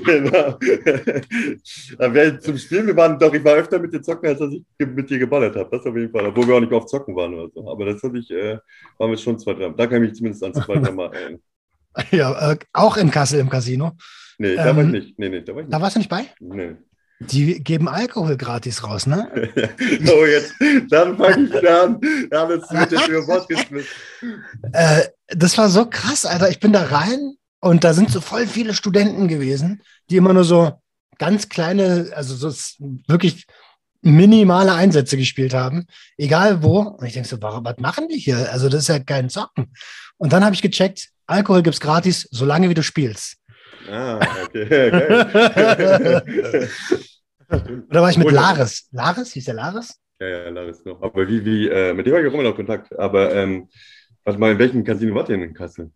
[0.04, 0.58] genau.
[2.00, 4.64] Aber zum Spielen, wir waren doch, ich war öfter mit dir zocken, als dass ich
[4.80, 5.70] mit dir geballert habe.
[5.76, 6.26] Das auf jeden Fall.
[6.28, 7.70] Obwohl wir auch nicht oft zocken waren oder so.
[7.70, 8.58] Aber das hatte ich, äh,
[8.98, 9.70] waren wir schon zwei, drei.
[9.70, 11.40] Da kann ich mich zumindest an zwei, drei Mal erinnern.
[12.12, 13.92] Ja, äh, auch in Kassel im Casino.
[14.38, 15.20] Nee, da war ich Ähm, nicht.
[15.20, 15.84] Nee, nee, da war ich Da nicht.
[15.84, 16.26] warst du nicht bei?
[16.40, 16.76] Nee.
[17.30, 19.30] Die geben Alkohol gratis raus, ne?
[20.04, 20.54] so, jetzt,
[20.90, 22.02] dann fange ich wieder an.
[22.32, 23.90] Alles mit dir über Bord geschmissen.
[24.74, 26.50] Äh, das war so krass, Alter.
[26.50, 30.44] Ich bin da rein und da sind so voll viele Studenten gewesen, die immer nur
[30.44, 30.72] so
[31.20, 32.52] ganz kleine, also so
[33.08, 33.46] wirklich
[34.02, 35.86] minimale Einsätze gespielt haben,
[36.18, 36.80] egal wo.
[36.80, 38.52] Und ich denke so, was machen die hier?
[38.52, 39.74] Also das ist ja kein Zocken.
[40.18, 43.38] Und dann habe ich gecheckt, Alkohol gibt's gratis, solange wie du spielst.
[43.90, 44.92] Ah, okay.
[44.92, 46.24] Geil.
[47.52, 48.34] Und da war ich mit Cool.
[48.34, 48.88] Laris.
[48.92, 49.34] Laris?
[49.34, 50.00] Hieß der Laris?
[50.20, 51.02] Ja, ja, Laris noch.
[51.02, 52.98] Aber wie, wie, äh, mit dem habe ich auch immer noch Kontakt.
[52.98, 53.68] Aber, ähm,
[54.24, 55.92] warte mal, in welchem Casino wart ihr denn in Kassel?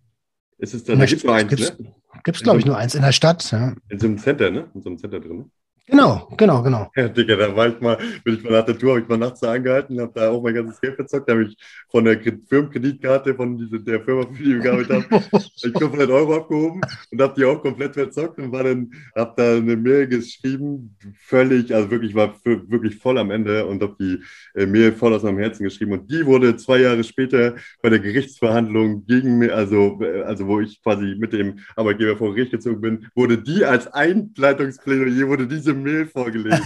[0.57, 1.93] Ist es da, da gibt es nur eins, gibt's, ne?
[2.23, 3.51] gibt's glaube ich, nur eins in der Stadt.
[3.51, 3.75] Ja.
[3.89, 4.69] In so einem Center, ne?
[4.73, 5.51] In so einem Center drin.
[5.87, 6.89] Genau, genau, genau.
[6.95, 9.17] Ja, Digga, da war ich mal, bin ich mal nach der Tour, habe ich mal
[9.19, 11.55] nachts angehalten, habe da auch mein ganzes Geld verzockt, da habe ich
[11.91, 15.77] von der Kre- Firmenkreditkarte von diese, der Firma, für die ich gearbeitet habe, hab ich
[15.77, 19.75] 500 Euro abgehoben und habe die auch komplett verzockt und war dann, habe da eine
[19.77, 24.23] Mail geschrieben, völlig, also wirklich, war für, wirklich voll am Ende und habe die
[24.59, 27.99] äh, Mail voll aus meinem Herzen geschrieben und die wurde zwei Jahre später bei der
[27.99, 32.81] Gerichtsverhandlung gegen mich, also, äh, also wo ich quasi mit dem Arbeitgeber vor Gericht gezogen
[32.81, 36.61] bin, wurde die als Einleitungsplädoyer, wurde diese Mail vorgelesen.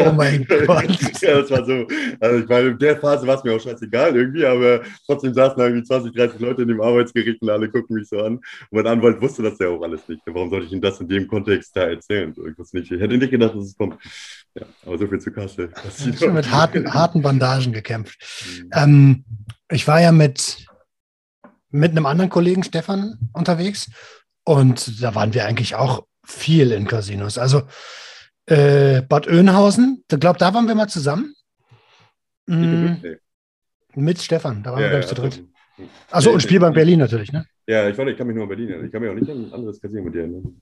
[0.00, 0.86] Oh mein Gott.
[1.20, 1.86] Ja, das war so.
[2.20, 5.58] Also ich meine, in der Phase war es mir auch scheißegal irgendwie, aber trotzdem saßen
[5.58, 8.36] da irgendwie 20, 30 Leute in dem Arbeitsgericht und alle gucken mich so an.
[8.36, 10.22] Und mein Anwalt wusste das ja auch alles nicht.
[10.26, 12.34] Warum sollte ich ihm das in dem Kontext da erzählen?
[12.34, 12.90] Ich, nicht.
[12.90, 13.96] ich hätte nicht gedacht, dass es kommt.
[14.54, 15.70] Ja, aber so viel zu Kassel.
[16.18, 18.18] Schon mit harten, harten Bandagen gekämpft.
[18.62, 18.70] Mhm.
[18.74, 19.24] Ähm,
[19.70, 20.66] ich war ja mit,
[21.70, 23.90] mit einem anderen Kollegen, Stefan, unterwegs.
[24.44, 27.38] Und da waren wir eigentlich auch viel in Casinos.
[27.38, 27.62] Also
[28.46, 31.34] äh, Bad Oeynhausen, ich glaube, da waren wir mal zusammen.
[32.46, 32.94] Mm,
[33.94, 35.32] mit Stefan, da waren Ja, wir, glaube ich, zu dritt.
[35.34, 36.80] also- Achso, Nee, und Spielbank nee.
[36.80, 37.44] Berlin natürlich, ne?
[37.66, 38.86] Ja, ich, warte, ich kann mich nur an Berlin erinnern.
[38.86, 40.60] Ich kann mich auch nicht an ein anderes Casino mit dir erinnern.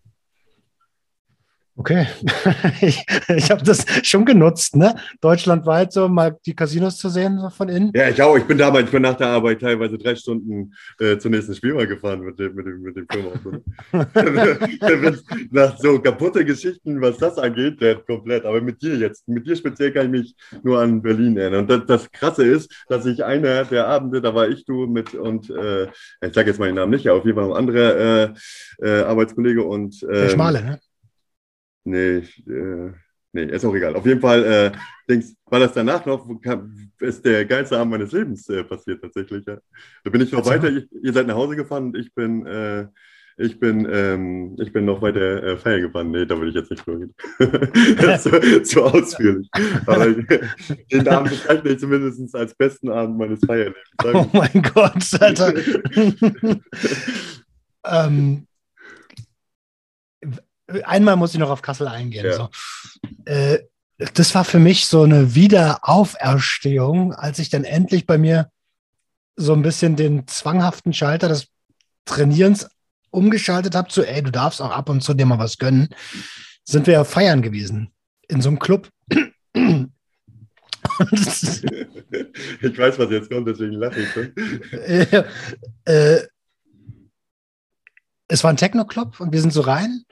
[1.79, 2.09] Okay.
[2.81, 4.97] ich ich habe das schon genutzt, ne?
[5.21, 7.93] Deutschlandweit so mal die Casinos zu sehen, so von innen.
[7.95, 8.37] Ja, ich auch.
[8.37, 11.75] Ich bin damals, ich bin nach der Arbeit teilweise drei Stunden äh, zum nächsten Spiel
[11.75, 13.63] mal gefahren mit dem, mit dem, mit dem Firmenauto.
[15.53, 18.45] nach so kaputte Geschichten, was das angeht, der komplett.
[18.45, 21.61] Aber mit dir jetzt, mit dir speziell kann ich mich nur an Berlin erinnern.
[21.61, 25.15] Und das, das Krasse ist, dass ich einer der Abende, da war ich, du mit
[25.15, 27.97] und äh, ich sage jetzt mal den Namen nicht, aber auf jeden Fall ein anderer
[27.97, 28.29] äh,
[28.83, 30.81] äh, Arbeitskollege und Der ähm, Schmale, ne?
[31.89, 32.93] Nee, ich, äh,
[33.33, 33.97] nee, ist auch egal.
[33.97, 34.73] Auf jeden Fall, äh,
[35.09, 36.29] denkst, war das danach noch,
[37.01, 39.47] ist der geilste Abend meines Lebens äh, passiert tatsächlich.
[39.47, 39.59] Ja.
[40.05, 42.45] Da bin ich noch Erzähl weiter, ich, ihr seid nach Hause gefahren und ich bin,
[42.45, 42.89] äh,
[43.39, 46.11] ich bin, ähm, ich bin noch weiter äh, feiern gefahren.
[46.11, 47.15] Nee, da will ich jetzt nicht drüber reden.
[48.03, 49.49] das ist zu, zu ausführlich.
[49.87, 50.13] Aber
[50.93, 53.79] den Abend bezeichne ich zumindest als besten Abend meines Feierlebens.
[54.13, 55.55] Oh mein Gott, Alter.
[57.87, 58.48] ähm,
[60.85, 62.27] einmal muss ich noch auf Kassel eingehen.
[62.27, 62.33] Ja.
[62.33, 62.49] So.
[63.25, 63.59] Äh,
[64.15, 68.51] das war für mich so eine Wiederauferstehung, als ich dann endlich bei mir
[69.37, 71.49] so ein bisschen den zwanghaften Schalter des
[72.05, 72.69] Trainierens
[73.11, 75.89] umgeschaltet habe zu, ey, du darfst auch ab und zu dir mal was gönnen,
[76.65, 77.91] sind wir ja feiern gewesen
[78.29, 78.89] in so einem Club.
[82.61, 84.17] Ich weiß, was jetzt kommt, deswegen lache ich.
[84.17, 84.33] Ne?
[85.87, 86.27] äh, äh,
[88.29, 90.05] es war ein Techno-Club und wir sind so rein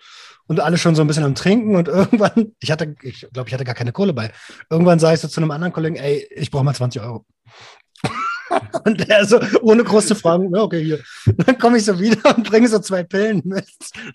[0.47, 3.55] und alle schon so ein bisschen am Trinken und irgendwann, ich hatte, ich glaube, ich
[3.55, 4.33] hatte gar keine Kohle bei.
[4.71, 7.25] Irgendwann sage ich so zu einem anderen Kollegen, ey, ich brauche mal 20 Euro.
[8.85, 11.03] Und der so, ohne große Fragen, ja, okay, hier.
[11.37, 13.67] Dann komme ich so wieder und bringe so zwei Pillen mit.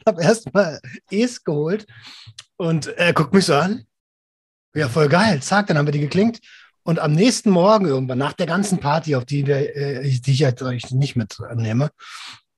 [0.05, 1.85] Hab erstmal Es geholt
[2.55, 3.85] und er guckt mich so an.
[4.73, 5.41] Ja, voll geil.
[5.41, 6.39] Zack, dann haben wir die geklingt.
[6.83, 10.39] Und am nächsten Morgen irgendwann, nach der ganzen Party, auf die, wir, äh, die ich
[10.39, 11.91] jetzt euch nicht mitnehme,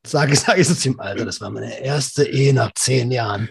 [0.06, 3.12] sage ich, sage ich so zu ihm, Alter, das war meine erste Ehe nach zehn
[3.12, 3.50] Jahren.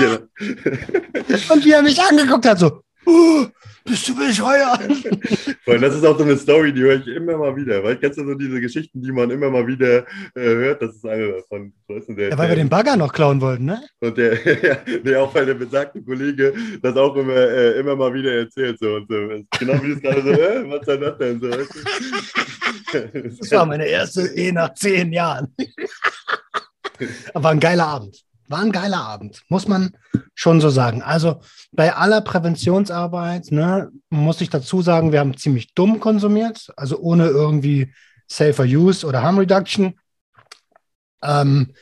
[0.00, 0.18] ja.
[1.52, 3.46] Und wie er mich angeguckt hat, so, oh,
[3.86, 4.80] bist du bescheuert?
[5.66, 7.82] Weil das ist auch so eine Story, die höre ich immer mal wieder.
[7.82, 10.82] Weil kennst du so diese Geschichten, die man immer mal wieder äh, hört?
[10.82, 11.72] Das ist eine davon.
[11.88, 13.82] Weißt du, der, Ja, weil wir den Bagger noch klauen wollten, ne?
[14.00, 18.12] und der, ja, der auch weil der besagte Kollege das auch immer, äh, immer mal
[18.12, 18.78] wieder erzählt.
[18.78, 19.28] So, und so.
[19.58, 21.50] Genau wie du es gerade so, äh, was soll das denn so?
[21.50, 23.30] weißt du?
[23.38, 25.54] Das war meine erste Ehe nach zehn Jahren.
[27.34, 28.25] Aber war ein geiler Abend.
[28.48, 29.96] War ein geiler Abend, muss man
[30.34, 31.02] schon so sagen.
[31.02, 31.40] Also
[31.72, 37.26] bei aller Präventionsarbeit, ne, muss ich dazu sagen, wir haben ziemlich dumm konsumiert, also ohne
[37.26, 37.92] irgendwie
[38.28, 39.98] Safer Use oder Harm Reduction.
[41.22, 41.72] Ähm,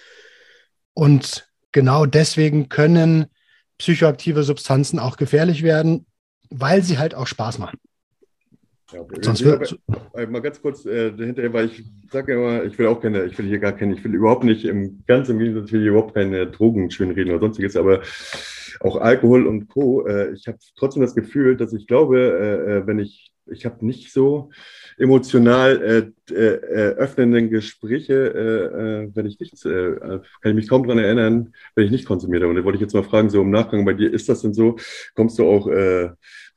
[0.95, 3.27] und genau deswegen können
[3.79, 6.07] psychoaktive Substanzen auch gefährlich werden,
[6.51, 7.79] weil sie halt auch Spaß machen.
[8.95, 9.05] Ja.
[9.23, 12.87] Sonst wird, hab- äh, mal ganz kurz äh, dahinter, weil ich sage immer, ich will
[12.87, 15.67] auch keine, ich will hier gar keine, ich will überhaupt nicht im ganz im Gegensatz,
[15.67, 18.03] ich will hier überhaupt keine Drogen schönreden oder sonstiges, aber
[18.81, 20.07] auch Alkohol und Co.
[20.07, 23.85] Äh, ich habe trotzdem das Gefühl, dass ich glaube, äh, äh, wenn ich, ich habe
[23.85, 24.51] nicht so
[24.97, 31.91] emotional äh, öffnenden Gespräche, wenn ich nichts, kann ich mich kaum daran erinnern, wenn ich
[31.91, 32.51] nicht konsumiert habe.
[32.51, 34.55] Und da wollte ich jetzt mal fragen, so im Nachgang bei dir, ist das denn
[34.55, 34.77] so?
[35.15, 35.69] Kommst du auch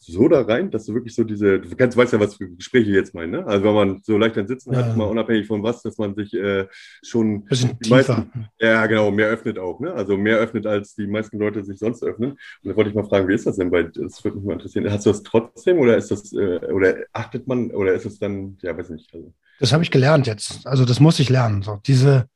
[0.08, 2.92] so da rein, dass du wirklich so diese, du kennst, weißt ja, was für Gespräche
[2.92, 3.46] jetzt meine, ne?
[3.48, 4.80] Also wenn man so leicht ein Sitzen Ja.
[4.86, 6.68] hat, mal unabhängig von was, dass man sich äh,
[7.04, 7.96] schon bisschen die tiefer.
[8.18, 9.94] meisten- ja, genau, mehr öffnet auch, ne?
[9.94, 12.32] Also mehr öffnet, als die meisten Leute sich sonst öffnen.
[12.32, 14.54] Und da wollte ich mal fragen, wie ist das denn bei, das würde mich mal
[14.54, 14.90] interessieren.
[14.92, 18.58] Hast du das trotzdem oder ist das, äh, oder achtet man, oder ist es dann,
[18.64, 19.14] ja, weiß nicht.
[19.14, 20.66] Also, Das habe ich gelernt jetzt.
[20.66, 21.62] Also das muss ich lernen.
[21.62, 22.28] So diese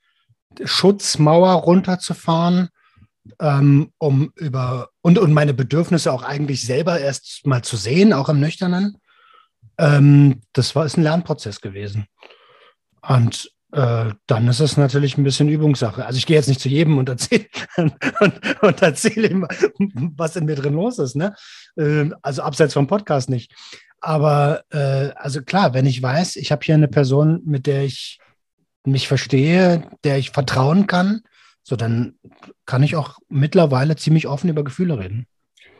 [0.64, 2.70] Schutzmauer runterzufahren,
[3.40, 8.30] ähm, um über und, und meine Bedürfnisse auch eigentlich selber erst mal zu sehen, auch
[8.30, 8.98] im Nüchternen.
[9.78, 12.06] Ähm, das war ist ein Lernprozess gewesen.
[13.02, 16.06] Und äh, dann ist es natürlich ein bisschen Übungssache.
[16.06, 17.46] Also ich gehe jetzt nicht zu jedem und erzähle
[17.78, 17.94] und,
[18.62, 19.48] und erzähle ihm,
[20.18, 21.16] was in mir drin los ist.
[21.16, 21.34] Ne?
[21.78, 23.54] Ähm, also abseits vom Podcast nicht.
[24.02, 28.20] Aber äh, also klar, wenn ich weiß, ich habe hier eine Person, mit der ich
[28.84, 31.22] mich verstehe, der ich vertrauen kann,
[31.63, 32.15] so dann
[32.65, 35.28] kann ich auch mittlerweile ziemlich offen über Gefühle reden.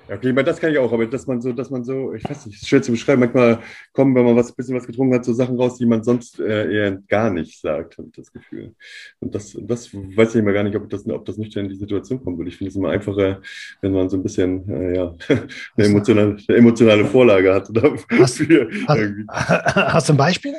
[0.10, 2.46] ja, okay, das kann ich auch, aber dass man so, dass man so, ich weiß
[2.46, 3.60] nicht, ist schwer zu beschreiben, manchmal
[3.94, 6.72] kommen, wenn man was, bisschen was getrunken hat, so Sachen raus, die man sonst äh,
[6.72, 8.76] eher gar nicht sagt, habe ich das Gefühl.
[9.20, 11.78] Und das, das weiß ich immer gar nicht, ob das, ob das nüchtern in die
[11.78, 12.50] Situation kommen würde.
[12.50, 13.42] Ich finde es immer einfacher,
[13.82, 17.70] wenn man so ein bisschen, äh, ja, eine emotionale, eine emotionale Vorlage hat.
[18.20, 19.26] Hast, irgendwie.
[19.32, 20.54] hast du ein Beispiel?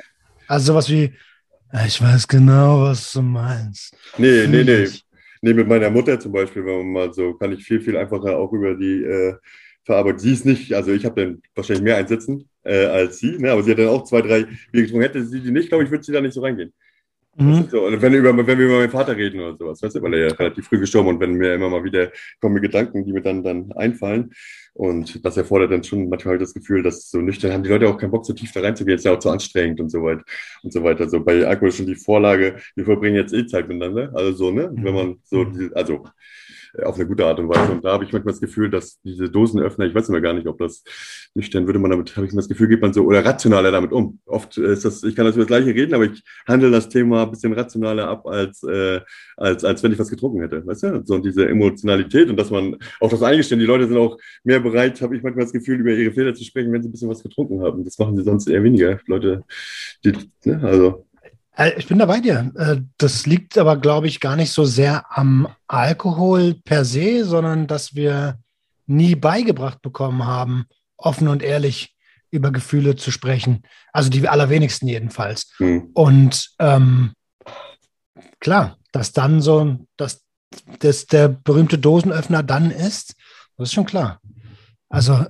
[0.49, 1.13] Also sowas wie,
[1.87, 3.95] ich weiß genau, was du meinst.
[4.19, 4.83] Nee, nee, nee.
[4.85, 5.05] Ich-
[5.43, 8.39] nee, mit meiner Mutter zum Beispiel, wenn man mal so, kann ich viel, viel einfacher
[8.39, 9.35] auch über die äh,
[9.85, 10.21] verarbeitet.
[10.21, 13.51] Sie ist nicht, also ich habe dann wahrscheinlich mehr einsetzen äh, als sie, ne?
[13.51, 15.03] aber sie hat dann auch zwei, drei Bier getrunken.
[15.03, 16.73] Hätte sie die nicht, glaube ich, würde sie da nicht so reingehen.
[17.37, 17.69] Mhm.
[17.71, 17.87] So.
[17.87, 20.29] Und wenn, über, wenn wir über meinen Vater reden oder sowas, weißt du, weil er
[20.29, 23.23] ja relativ früh gestorben und wenn mir immer mal wieder kommen mir Gedanken, die mir
[23.23, 24.33] dann, dann einfallen.
[24.75, 27.99] Und das erfordert dann schon manchmal das Gefühl, dass so nüchtern haben die Leute auch
[27.99, 30.25] keinen Bock, so tief da reinzugehen, ist ja auch zu anstrengend und so weiter
[30.63, 31.09] und so weiter.
[31.09, 34.11] So bei Alkohol ist schon die Vorlage, wir verbringen jetzt eh Zeit miteinander.
[34.15, 34.71] Also so, ne?
[34.75, 35.73] Wenn man so, mhm.
[35.75, 36.05] also
[36.85, 37.73] auf eine gute Art und Weise.
[37.73, 40.47] Und da habe ich manchmal das Gefühl, dass diese Dosenöffner, ich weiß immer gar nicht,
[40.47, 40.83] ob das
[41.35, 44.19] nüchtern würde man damit, habe ich das Gefühl, geht man so oder rationaler damit um.
[44.27, 47.25] Oft ist das, ich kann das über das Gleiche reden, aber ich handle das Thema
[47.25, 49.01] ein bisschen rationaler ab, als, äh,
[49.37, 50.67] als, als wenn ich was getrunken hätte.
[50.67, 51.03] Weißt du?
[51.05, 55.01] So diese Emotionalität und dass man auch das eingestehen, die Leute sind auch mehr bereit,
[55.03, 57.23] habe ich manchmal das Gefühl, über ihre Fehler zu sprechen, wenn sie ein bisschen was
[57.23, 57.85] getrunken haben.
[57.85, 58.99] Das machen sie sonst eher weniger.
[59.07, 59.45] Leute,
[60.05, 60.13] die,
[60.45, 61.12] ne, also äh,
[61.77, 62.51] ich bin da bei dir.
[62.57, 67.67] Äh, das liegt aber, glaube ich, gar nicht so sehr am Alkohol per se, sondern
[67.67, 68.39] dass wir
[68.87, 70.65] nie beigebracht bekommen haben,
[70.97, 71.95] offen und ehrlich
[72.31, 73.63] über Gefühle zu sprechen.
[73.93, 75.53] Also die allerwenigsten jedenfalls.
[75.59, 75.91] Mhm.
[75.93, 77.13] Und ähm,
[78.41, 80.25] klar, dass dann so, dass
[80.81, 83.15] das der berühmte Dosenöffner dann ist,
[83.57, 84.21] das ist schon klar.
[84.89, 85.27] Also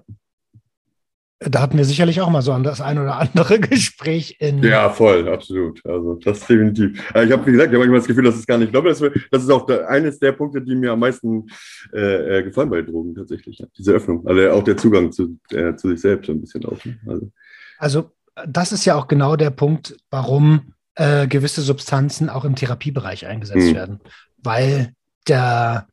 [1.48, 4.62] da hatten wir sicherlich auch mal so an das ein oder andere Gespräch in.
[4.62, 5.85] Ja, voll, absolut.
[5.85, 6.98] Also das definitiv.
[7.11, 8.88] Ich habe, wie gesagt, ich habe manchmal das Gefühl, dass es gar nicht glaube.
[8.88, 11.46] Das, das ist auch der, eines der Punkte, die mir am meisten
[11.92, 13.62] äh, äh, gefallen bei Drogen tatsächlich.
[13.76, 14.26] Diese Öffnung.
[14.26, 16.85] Also auch der Zugang zu, äh, zu sich selbst ein bisschen auch.
[16.85, 16.98] Ne?
[17.07, 17.31] Also.
[17.78, 18.11] also
[18.46, 23.68] das ist ja auch genau der Punkt, warum äh, gewisse Substanzen auch im Therapiebereich eingesetzt
[23.68, 23.74] hm.
[23.74, 24.00] werden.
[24.38, 24.92] Weil
[25.28, 25.87] der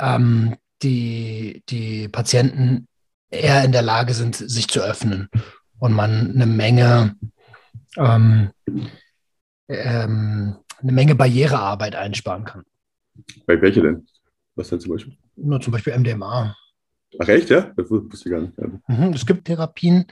[0.00, 2.86] ähm, die, die Patienten
[3.34, 5.28] eher in der Lage sind, sich zu öffnen
[5.78, 7.16] und man eine Menge,
[7.96, 8.50] ähm,
[9.68, 12.64] ähm, eine Menge Barrierearbeit einsparen kann.
[13.46, 14.06] Bei welche denn?
[14.54, 15.16] Was denn zum Beispiel?
[15.36, 16.56] Nur zum Beispiel MDMA.
[17.18, 17.72] Ach echt, ja?
[17.76, 18.54] Das wusste ich gar nicht.
[18.88, 20.06] Mhm, es gibt Therapien,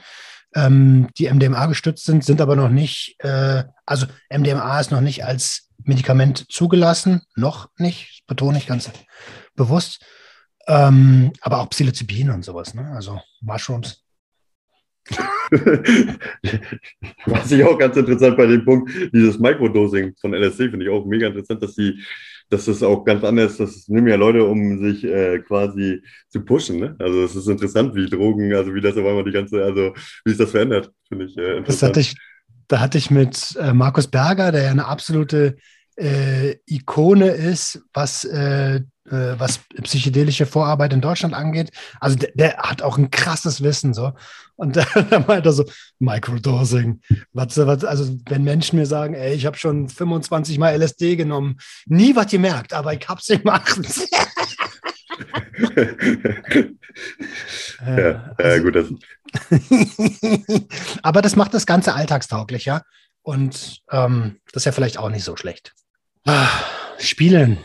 [0.55, 5.25] ähm, die MDMA gestützt sind, sind aber noch nicht, äh, also MDMA ist noch nicht
[5.25, 8.89] als Medikament zugelassen, noch nicht, betone ich ganz
[9.55, 10.05] bewusst.
[10.67, 12.91] Ähm, aber auch Psilocybin und sowas, ne?
[12.95, 14.03] Also Mushrooms.
[17.25, 21.05] Was ich auch ganz interessant bei dem Punkt, dieses Microdosing von LSD finde ich auch
[21.05, 22.01] mega interessant, dass die,
[22.49, 26.79] dass das auch ganz anders, das nehmen ja Leute, um sich äh, quasi zu pushen.
[26.79, 26.95] Ne?
[26.99, 30.31] Also es ist interessant, wie Drogen, also wie das auf einmal die ganze, also wie
[30.31, 31.67] sich das verändert, finde ich äh, interessant.
[31.67, 32.15] Das hatte ich,
[32.69, 35.57] da hatte ich mit äh, Markus Berger, der ja eine absolute
[35.97, 38.23] äh, Ikone ist, was
[39.13, 41.71] äh, äh, was psychedelische Vorarbeit in Deutschland angeht.
[41.99, 44.13] Also der, der hat auch ein krasses Wissen so.
[44.55, 44.75] Und
[45.09, 45.65] dann meint er so,
[45.99, 47.01] Microdosing.
[47.31, 51.57] Was, was, also wenn Menschen mir sagen, ey, ich habe schon 25 Mal LSD genommen,
[51.85, 53.79] nie was gemerkt, aber ich hab's gemacht.
[57.85, 58.75] ja, also, gut.
[58.75, 58.87] Das
[61.03, 62.83] aber das macht das Ganze alltagstauglicher.
[63.21, 65.73] Und ähm, das ist ja vielleicht auch nicht so schlecht.
[66.25, 66.49] Ah,
[66.99, 67.57] Spielen.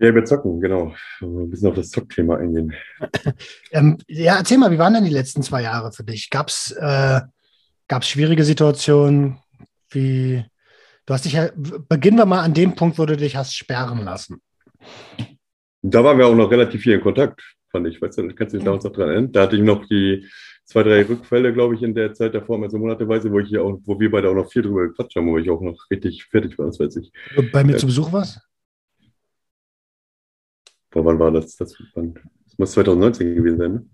[0.00, 0.94] Ja, wir zocken, genau.
[1.20, 2.72] Ein bisschen auf das Zockthema eingehen.
[3.70, 6.30] ähm, ja, erzähl mal, wie waren denn die letzten zwei Jahre für dich?
[6.30, 7.20] Gab es äh,
[8.00, 9.38] schwierige Situationen?
[9.90, 10.42] Wie,
[11.04, 14.02] du hast dich ja, beginnen wir mal an dem Punkt, wo du dich hast sperren
[14.02, 14.40] lassen.
[15.82, 18.00] Da waren wir auch noch relativ viel in Kontakt, fand ich.
[18.00, 19.32] Weißt du, kannst du dich damals noch dran erinnern?
[19.32, 20.26] Da hatte ich noch die
[20.64, 23.78] zwei, drei Rückfälle, glaube ich, in der Zeit davor, also monateweise, wo ich hier auch,
[23.84, 26.58] wo wir beide auch noch viel drüber gequatscht haben, wo ich auch noch richtig fertig
[26.58, 27.12] war, das weiß ich.
[27.52, 28.40] Bei mir äh, zu Besuch warst?
[30.90, 31.56] Boah, wann war das?
[31.56, 33.86] Das, wann, das muss 2019 gewesen sein, ne?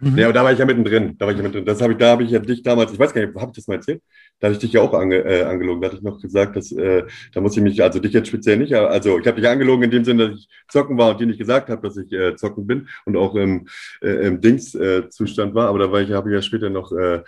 [0.00, 0.18] Mhm.
[0.18, 1.16] Ja, aber da war ich ja mittendrin.
[1.18, 1.64] Da war ich ja mittendrin.
[1.64, 3.56] Das habe ich, da habe ich ja dich damals, ich weiß gar nicht, habe ich
[3.56, 4.02] das mal erzählt?
[4.38, 5.80] Da habe ich dich ja auch ange, äh, angelogen.
[5.80, 8.58] Da hatte ich noch gesagt, dass äh, da muss ich mich, also dich jetzt speziell
[8.58, 11.26] nicht, also ich habe dich angelogen in dem Sinne, dass ich zocken war und dir
[11.26, 13.68] nicht gesagt habe, dass ich äh, zocken bin und auch im,
[14.02, 15.68] äh, im Dings-Zustand äh, war.
[15.68, 17.22] Aber da war ich, habe ich ja später noch äh,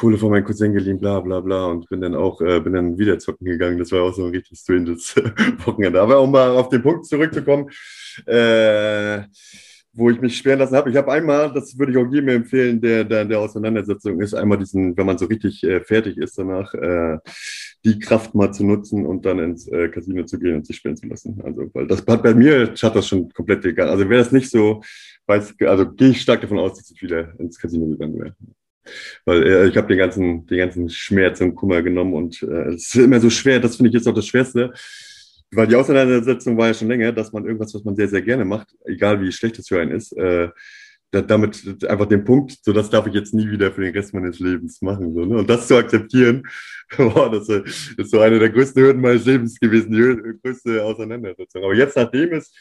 [0.00, 2.98] Kohle von meinem Cousin geliehen, bla bla bla und bin dann auch, äh, bin dann
[2.98, 3.78] wieder zocken gegangen.
[3.78, 5.14] Das war auch so ein richtig stranges
[5.66, 6.00] Wochenende.
[6.00, 7.68] Aber um mal auf den Punkt zurückzukommen,
[8.24, 9.24] äh,
[9.92, 10.88] wo ich mich sperren lassen habe.
[10.88, 14.56] Ich habe einmal, das würde ich auch jedem empfehlen, der, der der Auseinandersetzung ist, einmal
[14.56, 17.18] diesen, wenn man so richtig äh, fertig ist danach, äh,
[17.84, 20.96] die Kraft mal zu nutzen und dann ins äh, Casino zu gehen und sich sperren
[20.96, 21.38] zu lassen.
[21.44, 23.90] Also, weil das hat bei mir hat das schon komplett egal.
[23.90, 24.80] Also wäre das nicht so,
[25.26, 28.34] weiß, also gehe ich stark davon aus, dass ich wieder ins Casino gegangen wäre.
[29.24, 32.94] Weil äh, ich habe den ganzen, den ganzen Schmerz und Kummer genommen und äh, es
[32.94, 34.72] ist immer so schwer, das finde ich jetzt auch das Schwerste
[35.52, 38.44] weil die Auseinandersetzung war ja schon länger, dass man irgendwas, was man sehr, sehr gerne
[38.44, 40.48] macht, egal wie schlecht es für einen ist, äh,
[41.10, 44.38] damit einfach den Punkt, so das darf ich jetzt nie wieder für den Rest meines
[44.38, 45.12] Lebens machen.
[45.12, 45.38] So, ne?
[45.38, 46.44] Und das zu akzeptieren,
[46.96, 51.64] boah, das ist so eine der größten Hürden meines Lebens gewesen, die größte Auseinandersetzung.
[51.64, 52.52] Aber jetzt, nachdem es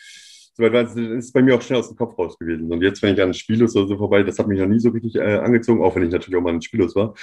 [0.60, 2.72] soweit war, ist bei mir auch schnell aus dem Kopf raus gewesen.
[2.72, 4.90] Und jetzt, wenn ich an Spielus oder so vorbei, das hat mich noch nie so
[4.90, 7.16] richtig äh, angezogen, auch wenn ich natürlich auch mal ein Spielus war.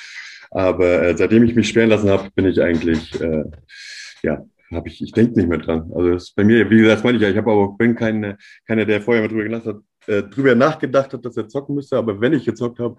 [0.51, 3.45] Aber äh, seitdem ich mich sperren lassen habe, bin ich eigentlich, äh,
[4.23, 5.91] ja, habe ich, ich denke nicht mehr dran.
[5.95, 7.95] Also das ist bei mir, wie gesagt, das meine ich ja, ich habe aber bin
[7.95, 11.75] kein, keiner, der vorher mal drüber gedacht hat, äh, drüber nachgedacht hat, dass er zocken
[11.75, 11.97] müsste.
[11.97, 12.97] Aber wenn ich gezockt habe,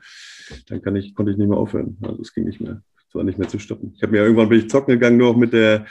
[0.68, 1.98] dann kann ich, konnte ich nicht mehr aufhören.
[2.04, 2.82] Also es ging nicht mehr.
[3.10, 3.94] Es war nicht mehr zu stoppen.
[3.96, 5.88] Ich habe mir irgendwann bin ich zocken gegangen, nur auch mit der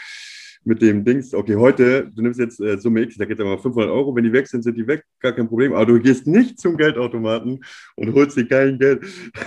[0.67, 3.57] mit dem Dings, okay, heute, du nimmst jetzt äh, Summe X, da geht es aber
[3.57, 6.27] 500 Euro, wenn die weg sind, sind die weg, gar kein Problem, aber du gehst
[6.27, 9.05] nicht zum Geldautomaten und holst dir kein Geld.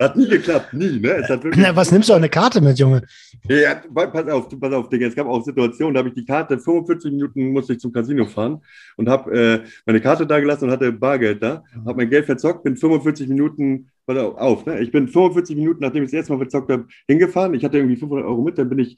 [0.00, 1.16] hat nie geklappt, nie, ne?
[1.16, 3.02] Es hat wirklich Na, was nimmst du auch eine Karte mit, Junge?
[3.48, 6.58] Ja, pass auf, pass auf, Digga, es gab auch Situationen, da habe ich die Karte,
[6.58, 8.62] 45 Minuten musste ich zum Casino fahren
[8.96, 12.62] und habe äh, meine Karte da gelassen und hatte Bargeld da, habe mein Geld verzockt,
[12.62, 14.80] bin 45 Minuten pass auf, ne?
[14.80, 17.54] Ich bin 45 Minuten, nachdem ich das erste Mal verzockt habe, hingefahren.
[17.54, 18.96] Ich hatte irgendwie 500 Euro mit, dann bin ich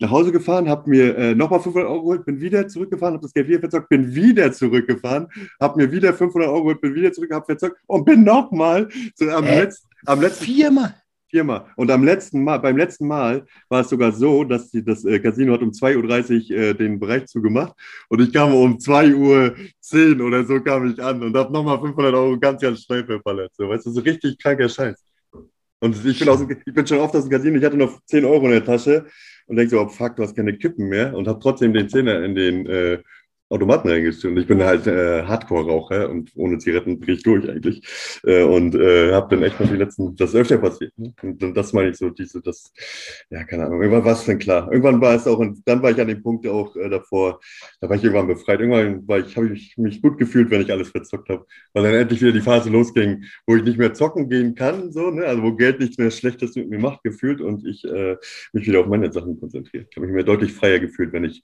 [0.00, 3.34] nach Hause gefahren, habe mir äh, nochmal 500 Euro geholt, bin wieder zurückgefahren, habe das
[3.34, 5.28] Geld wieder verzockt, bin wieder zurückgefahren,
[5.60, 8.88] habe mir wieder 500 Euro geholt, bin wieder zurück, habe verzockt und bin nochmal
[9.20, 10.44] am, äh, Letz-, am letzten...
[10.44, 10.94] Viermal?
[11.28, 11.66] Viermal.
[11.76, 15.20] Und am letzten Mal, beim letzten Mal war es sogar so, dass die, das äh,
[15.20, 17.74] Casino hat um 2.30 Uhr äh, den Bereich zugemacht
[18.08, 22.14] und ich kam um 2.10 Uhr oder so kam ich an und habe nochmal 500
[22.14, 23.52] Euro ganz, ganz schnell verpallert.
[23.54, 25.04] So, weißt du, so richtig kranker Scheiß.
[25.82, 28.00] Und ich bin, aus dem, ich bin schon oft aus dem Casino, ich hatte noch
[28.06, 29.06] 10 Euro in der Tasche
[29.46, 32.22] und denke so, oh fuck, du hast keine Kippen mehr und habe trotzdem den Zehner
[32.24, 32.98] in den äh,
[33.50, 34.32] Automaten reingestellt.
[34.32, 37.82] Und ich bin halt äh, Hardcore-Raucher und ohne Zigaretten drehe ich durch eigentlich.
[38.24, 40.96] Äh, und äh, habe dann echt noch die letzten, das ist öfter passiert.
[40.96, 41.12] Ne?
[41.22, 42.72] Und, und, das meine ich so, diese, das,
[43.28, 44.70] ja, keine Ahnung, irgendwann war es dann klar.
[44.70, 47.40] Irgendwann war es auch, und dann war ich an dem Punkt auch äh, davor,
[47.80, 48.60] da war ich irgendwann befreit.
[48.60, 51.44] Irgendwann ich, habe ich mich gut gefühlt, wenn ich alles verzockt habe.
[51.72, 55.10] Weil dann endlich wieder die Phase losging, wo ich nicht mehr zocken gehen kann, so,
[55.10, 55.24] ne?
[55.24, 58.16] Also wo Geld nichts mehr Schlechtes mit mir macht, gefühlt und ich äh,
[58.52, 59.88] mich wieder auf meine Sachen konzentriert.
[59.90, 61.42] Ich habe mich mir deutlich freier gefühlt, wenn ich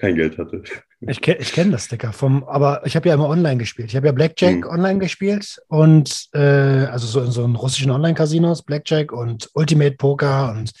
[0.00, 0.62] kein Geld hatte.
[1.00, 2.12] Ich, ke ich kenne das, Dicker.
[2.12, 3.90] Vom, aber ich habe ja immer online gespielt.
[3.90, 4.66] Ich habe ja Blackjack mhm.
[4.66, 6.38] online gespielt und äh,
[6.86, 10.72] also so in so einen russischen Online-Casinos, Blackjack und Ultimate Poker und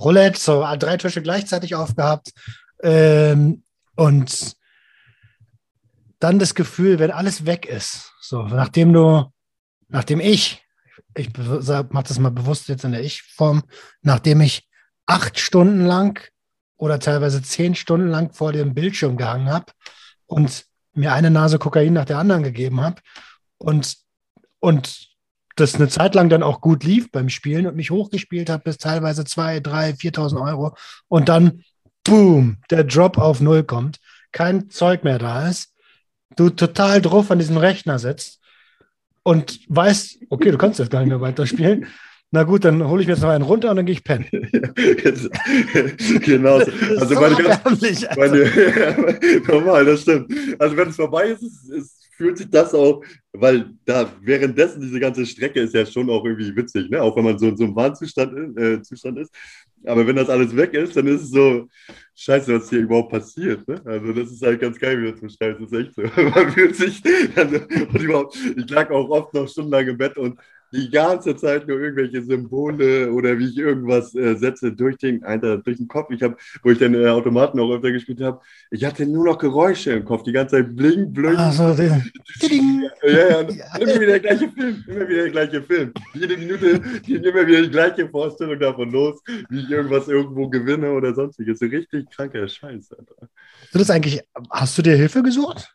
[0.00, 2.32] Roulette, so drei Tische gleichzeitig aufgehabt.
[2.82, 3.62] Ähm,
[3.96, 4.56] und
[6.18, 9.24] dann das Gefühl, wenn alles weg ist, so nachdem du,
[9.88, 10.62] nachdem ich,
[11.14, 13.62] ich mache das mal bewusst jetzt in der Ich-Form,
[14.02, 14.68] nachdem ich
[15.06, 16.20] acht Stunden lang
[16.84, 19.72] oder teilweise zehn Stunden lang vor dem Bildschirm gehangen habe
[20.26, 23.00] und mir eine Nase Kokain nach der anderen gegeben habe
[23.56, 23.96] und,
[24.60, 25.08] und
[25.56, 28.76] das eine Zeit lang dann auch gut lief beim Spielen und mich hochgespielt habe bis
[28.76, 30.76] teilweise 2, 3, 4.000 Euro
[31.08, 31.64] und dann,
[32.04, 33.98] boom, der Drop auf Null kommt,
[34.30, 35.72] kein Zeug mehr da ist,
[36.36, 38.40] du total drauf an diesem Rechner sitzt
[39.22, 41.86] und weißt, okay, du kannst jetzt gar nicht mehr weiterspielen
[42.34, 44.26] na gut, dann hole ich mir jetzt noch einen runter und dann gehe ich pennen.
[46.24, 46.56] genau.
[46.56, 48.50] Also so meine, ganz, meine,
[49.46, 50.34] normal, das stimmt.
[50.58, 54.98] Also wenn es vorbei ist, ist, ist fühlt sich das auch, weil da währenddessen diese
[54.98, 57.00] ganze Strecke ist ja schon auch irgendwie witzig, ne?
[57.00, 59.32] Auch wenn man so in so einem Warnzustand äh, Zustand ist.
[59.86, 61.68] Aber wenn das alles weg ist, dann ist es so,
[62.14, 63.66] scheiße, was hier überhaupt passiert.
[63.68, 63.80] Ne?
[63.84, 65.62] Also das ist halt ganz geil, wie das beschreibst.
[65.62, 66.02] Das ist echt so.
[66.22, 67.02] Man fühlt sich,
[67.36, 67.56] also,
[67.98, 70.38] überhaupt, ich lag auch oft noch stundenlang im Bett und
[70.74, 75.58] die ganze Zeit nur irgendwelche Symbole oder wie ich irgendwas äh, setze durch den, Alter,
[75.58, 76.10] durch den Kopf.
[76.10, 79.38] Ich habe, wo ich den äh, Automaten auch öfter gespielt habe, ich hatte nur noch
[79.38, 81.36] Geräusche im Kopf, die ganze Zeit bling, bling.
[81.36, 82.00] Ah, so, ja,
[83.06, 85.92] ja, immer wieder der gleiche Film, immer wieder der gleiche Film.
[86.12, 90.90] Jede Minute geht immer wieder die gleiche Vorstellung davon los, wie ich irgendwas irgendwo gewinne
[90.92, 91.60] oder sonstiges.
[91.60, 93.28] So richtig kranker Scheiß, Alter.
[93.72, 95.72] Du das eigentlich, hast du dir Hilfe gesucht?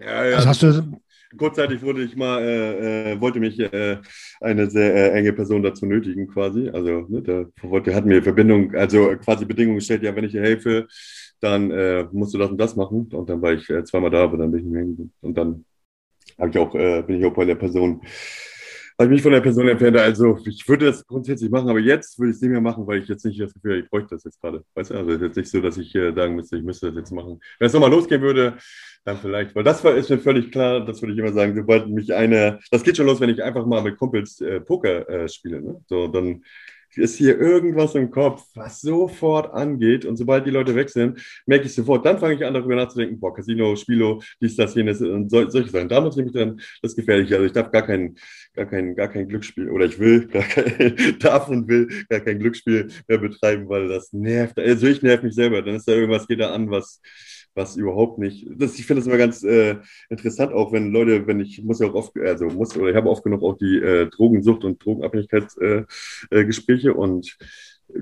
[0.00, 0.36] Ja, ja.
[0.36, 1.00] Also hast du
[1.36, 3.98] kurzzeitig wurde ich mal, äh, äh, wollte mich äh,
[4.40, 6.68] eine sehr äh, enge Person dazu nötigen, quasi.
[6.70, 10.42] Also, ne, da wollte, hat mir Verbindung, also quasi Bedingungen gestellt, ja, wenn ich dir
[10.42, 10.86] helfe,
[11.40, 13.08] dann äh, musst du das und das machen.
[13.12, 15.12] Und dann war ich äh, zweimal da, aber dann bin ich nicht mehr hingegangen.
[15.20, 15.64] Und dann
[16.48, 18.00] ich auch, bin ich auch bei der Person,
[18.98, 19.96] habe ich mich von der Person entfernt.
[19.96, 23.02] Also, ich würde das grundsätzlich machen, aber jetzt würde ich es nicht mehr machen, weil
[23.02, 24.64] ich jetzt nicht das Gefühl habe, ich bräuchte das jetzt gerade.
[24.74, 26.96] Weißt du, also, es ist jetzt nicht so, dass ich sagen müsste, ich müsste das
[26.96, 27.40] jetzt machen.
[27.58, 28.56] Wenn es nochmal losgehen würde,
[29.04, 31.88] dann vielleicht, weil das war, ist mir völlig klar, das würde ich immer sagen, sobald
[31.88, 35.28] mich eine, das geht schon los, wenn ich einfach mal mit Kumpels äh, Poker äh,
[35.28, 35.60] spiele.
[35.60, 35.80] Ne?
[35.88, 36.42] So, dann
[36.96, 40.04] ist hier irgendwas im Kopf, was sofort angeht.
[40.04, 43.18] Und sobald die Leute weg sind, merke ich sofort, dann fange ich an, darüber nachzudenken,
[43.20, 45.88] boah, Casino, Spielo, dies, das, jenes und sol solche Sachen.
[45.88, 47.32] Da muss ich dann das gefährlich.
[47.32, 48.16] Also ich darf gar kein,
[48.54, 52.38] gar kein, gar kein Glücksspiel oder ich will gar kein, darf und will gar kein
[52.38, 54.58] Glücksspiel mehr betreiben, weil das nervt.
[54.58, 55.62] Also ich nerv mich selber.
[55.62, 57.00] Dann ist da irgendwas, geht da an, was
[57.54, 58.46] was überhaupt nicht.
[58.50, 59.76] Das, ich finde das immer ganz äh,
[60.08, 63.10] interessant, auch wenn Leute, wenn ich muss ja auch oft, also muss oder ich habe
[63.10, 67.36] oft genug auch die äh, Drogensucht und Drogenabhängigkeitsgespräche äh, äh, und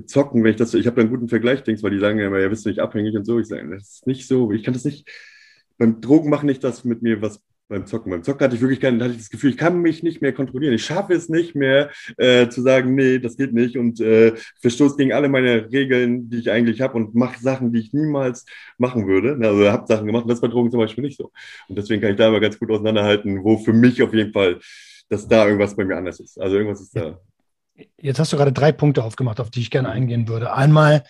[0.07, 2.29] zocken, wenn ich das, ich habe da einen guten Vergleich, denkst, weil die sagen ja
[2.29, 3.39] immer, ja, bist du nicht abhängig und so.
[3.39, 5.09] Ich sage, das ist nicht so, ich kann das nicht,
[5.79, 7.41] beim Drogen machen nicht das mit mir, was
[7.71, 8.11] beim Zocken.
[8.11, 10.35] Beim Zocken hatte ich wirklich keine, hatte ich das Gefühl, ich kann mich nicht mehr
[10.35, 10.75] kontrollieren.
[10.75, 14.97] Ich schaffe es nicht mehr äh, zu sagen, nee, das geht nicht und äh, verstoße
[14.97, 18.45] gegen alle meine Regeln, die ich eigentlich habe und mache Sachen, die ich niemals
[18.77, 19.39] machen würde.
[19.41, 21.31] Also habe Sachen gemacht und das bei Drogen zum Beispiel nicht so.
[21.69, 24.59] Und deswegen kann ich da immer ganz gut auseinanderhalten, wo für mich auf jeden Fall,
[25.09, 26.41] dass da irgendwas bei mir anders ist.
[26.41, 27.19] Also irgendwas ist da.
[27.99, 30.53] Jetzt hast du gerade drei Punkte aufgemacht, auf die ich gerne eingehen würde.
[30.53, 31.05] Einmal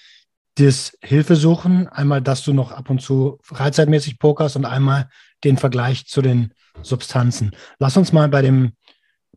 [0.57, 5.09] das Hilfesuchen, einmal, dass du noch ab und zu freizeitmäßig pokerst und einmal
[5.45, 7.53] den Vergleich zu den Substanzen.
[7.79, 8.73] Lass uns mal bei dem,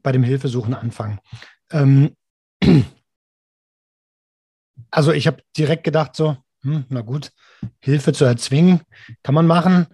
[0.01, 1.19] bei dem Hilfesuchen anfangen.
[1.71, 2.15] Ähm,
[4.91, 7.31] also ich habe direkt gedacht so, hm, na gut,
[7.79, 8.81] Hilfe zu erzwingen,
[9.23, 9.87] kann man machen.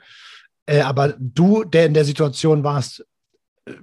[0.65, 3.05] Äh, aber du, der in der Situation warst,
[3.65, 3.73] äh,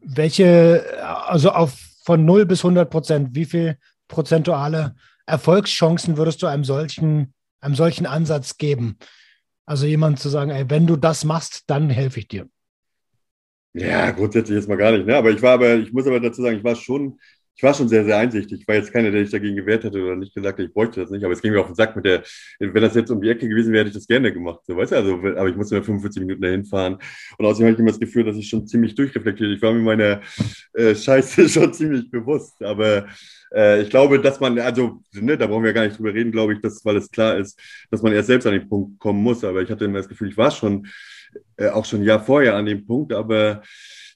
[0.00, 0.84] welche,
[1.26, 4.96] also auf von 0 bis 100 Prozent, wie viel prozentuale
[5.26, 8.98] Erfolgschancen würdest du einem solchen, einem solchen Ansatz geben?
[9.66, 12.48] Also jemand zu sagen, ey, wenn du das machst, dann helfe ich dir.
[13.72, 15.06] Ja, grundsätzlich jetzt mal gar nicht.
[15.06, 15.16] Ne?
[15.16, 17.20] Aber ich war aber, ich muss aber dazu sagen, ich war schon,
[17.60, 18.62] ich war schon sehr, sehr einsichtig.
[18.62, 21.10] Ich war jetzt keiner, der sich dagegen gewehrt hätte oder nicht gesagt ich bräuchte das
[21.10, 21.22] nicht.
[21.24, 22.22] Aber es ging mir auf den Sack mit der,
[22.58, 24.60] wenn das jetzt um die Ecke gewesen wäre, hätte ich das gerne gemacht.
[24.66, 26.96] So, weißt du, also, aber ich musste mir 45 Minuten dahin fahren.
[27.36, 29.50] Und außerdem habe ich immer das Gefühl, dass ich schon ziemlich durchreflektiert.
[29.50, 30.22] Ich war mir meiner
[30.72, 32.62] äh, Scheiße schon ziemlich bewusst.
[32.62, 33.08] Aber
[33.54, 36.54] äh, ich glaube, dass man, also, ne, da brauchen wir gar nicht drüber reden, glaube
[36.54, 39.44] ich, dass, weil es klar ist, dass man erst selbst an den Punkt kommen muss.
[39.44, 40.86] Aber ich hatte immer das Gefühl, ich war schon
[41.58, 43.60] äh, auch schon ein Jahr vorher an dem Punkt, aber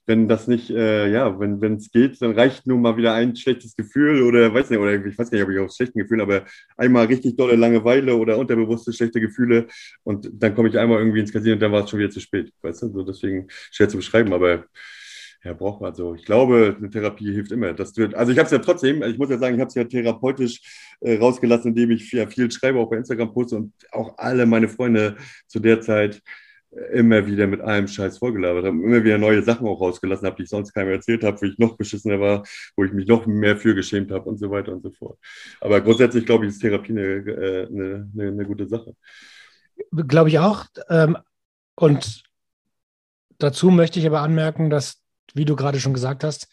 [0.06, 3.36] wenn das nicht, äh, ja, wenn wenn es geht, dann reicht nur mal wieder ein
[3.36, 6.20] schlechtes Gefühl oder weiß nicht, oder ich weiß gar nicht, ob ich auch schlechten Gefühlen,
[6.20, 6.44] aber
[6.76, 9.66] einmal richtig dolle Langeweile oder unterbewusste schlechte Gefühle
[10.02, 12.20] und dann komme ich einmal irgendwie ins Casino und dann war es schon wieder zu
[12.20, 14.66] spät, weißt du, so deswegen schwer zu beschreiben, aber
[15.44, 16.14] ja, braucht man also.
[16.14, 17.74] Ich glaube, eine Therapie hilft immer.
[17.74, 19.74] Das wird, also ich habe es ja trotzdem, ich muss ja sagen, ich habe es
[19.74, 20.62] ja therapeutisch
[21.00, 24.68] äh, rausgelassen, indem ich ja viel schreibe, auch bei Instagram poste und auch alle meine
[24.68, 26.22] Freunde zu der Zeit
[26.92, 30.42] immer wieder mit allem Scheiß vorgelabert habe, immer wieder neue Sachen auch rausgelassen habe, die
[30.44, 32.44] ich sonst keinem erzählt habe, wo ich noch beschissener war,
[32.76, 35.18] wo ich mich noch mehr für geschämt habe und so weiter und so fort.
[35.60, 38.94] Aber grundsätzlich glaube ich, ist Therapie eine, äh, eine, eine, eine gute Sache.
[39.92, 40.66] Glaube ich auch.
[40.88, 41.16] Ähm,
[41.76, 42.24] und
[43.38, 45.02] dazu möchte ich aber anmerken, dass,
[45.32, 46.48] wie du gerade schon gesagt hast,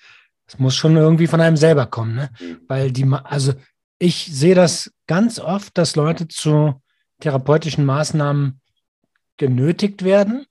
[0.47, 2.15] es muss schon irgendwie von einem selber kommen.
[2.15, 2.29] Ne?
[2.39, 2.61] Mhm.
[2.67, 3.53] Weil die, also
[3.97, 6.81] ich sehe das ganz oft, dass Leute zu
[7.19, 8.60] therapeutischen Maßnahmen
[9.37, 10.45] genötigt werden,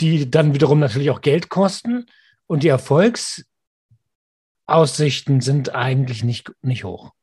[0.00, 2.06] die dann wiederum natürlich auch Geld kosten
[2.46, 7.15] und die Erfolgsaussichten sind eigentlich nicht, nicht hoch.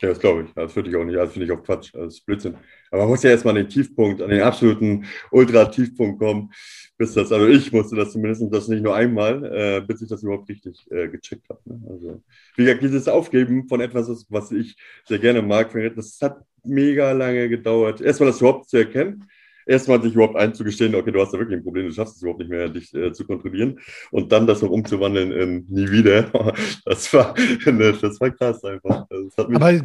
[0.00, 0.52] Ja, das glaube ich.
[0.54, 1.16] Das würde ich auch nicht.
[1.16, 1.90] Das finde ich auch Quatsch.
[1.94, 2.56] Das ist Blödsinn.
[2.90, 6.52] Aber man muss ja erstmal an den Tiefpunkt, an den absoluten Ultra-Tiefpunkt kommen,
[6.96, 10.22] bis das, also ich musste das zumindest das nicht nur einmal, äh, bis ich das
[10.22, 11.60] überhaupt richtig äh, gecheckt habe.
[11.64, 11.80] Ne?
[11.88, 12.22] Also,
[12.56, 17.48] wie gesagt, dieses Aufgeben von etwas, was ich sehr gerne mag, das hat mega lange
[17.48, 18.00] gedauert.
[18.00, 19.24] Erstmal das überhaupt zu erkennen
[19.66, 22.40] erstmal sich überhaupt einzugestehen, okay, du hast da wirklich ein Problem, du schaffst es überhaupt
[22.40, 26.30] nicht mehr, dich äh, zu kontrollieren und dann das noch umzuwandeln in nie wieder.
[26.84, 29.06] Das war, das war krass einfach.
[29.54, 29.80] Aber